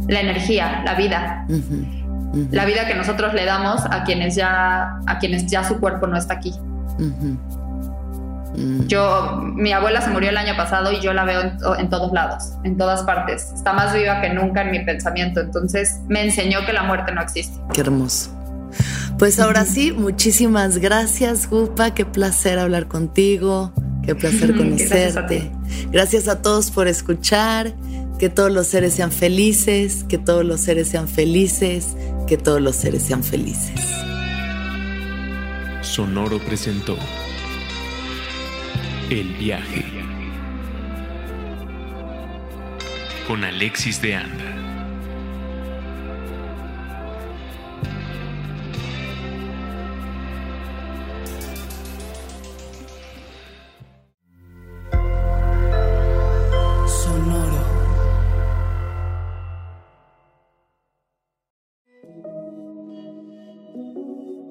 La 0.09 0.20
energía, 0.20 0.82
la 0.86 0.95
vida. 0.95 1.47
La 2.51 2.64
vida 2.64 2.86
que 2.86 2.95
nosotros 2.95 3.34
le 3.34 3.45
damos 3.45 3.82
a 3.91 4.05
quienes 4.05 4.36
ya, 4.36 5.01
a 5.07 5.18
quienes 5.18 5.47
ya 5.47 5.62
su 5.62 5.78
cuerpo 5.78 6.07
no 6.07 6.16
está 6.16 6.34
aquí. 6.34 6.55
Yo, 8.57 9.41
mi 9.43 9.73
abuela 9.73 10.01
se 10.01 10.11
murió 10.11 10.31
el 10.31 10.37
año 10.37 10.57
pasado 10.57 10.93
y 10.93 11.01
yo 11.01 11.13
la 11.13 11.25
veo 11.25 11.41
en, 11.79 11.89
todos 11.89 12.13
lados, 12.13 12.53
en 12.65 12.77
todas 12.77 13.03
partes. 13.05 13.53
Está 13.55 13.73
más 13.73 13.95
viva 13.95 14.21
que 14.21 14.31
nunca 14.31 14.63
en 14.63 14.73
mi 14.73 14.81
pensamiento. 14.81 15.41
Entonces 15.41 16.01
me 16.09 16.25
enseñó 16.25 16.65
que 16.67 16.73
la 16.73 16.83
muerte 16.83 17.13
no 17.13 17.23
existe. 17.23 17.59
Qué 17.73 17.81
hermoso. 17.81 18.31
Pues 19.19 19.39
ahora 19.39 19.65
sí, 19.65 19.93
muchísimas 19.93 20.79
gracias, 20.79 21.49
Gupa. 21.49 21.95
Qué 21.95 22.05
placer 22.05 22.59
hablar 22.59 22.89
contigo. 22.89 23.73
Qué 24.05 24.15
placer 24.15 24.57
conocerte. 24.57 25.51
Gracias 25.93 26.27
a, 26.29 26.43
todos 26.43 26.71
por 26.71 26.89
escuchar. 26.89 27.75
Que 28.19 28.29
todos 28.29 28.51
los 28.51 28.67
seres 28.67 28.95
sean 28.95 29.13
felices. 29.13 30.05
Que 30.09 30.19
todos 30.19 30.45
los 30.45 30.61
seres 30.61 30.89
sean 30.89 31.07
felices. 31.09 31.97
Que 32.27 32.37
todos 32.37 32.61
los 32.61 32.77
seres 32.77 33.03
sean 33.03 33.23
felices. 33.23 33.81
Sonoro 35.83 36.39
presentó 36.39 36.97
El 39.11 39.35
viaje 39.35 39.85
con 43.27 43.43
Alexis 43.43 44.01
de 44.01 44.15
Anda. 44.15 44.70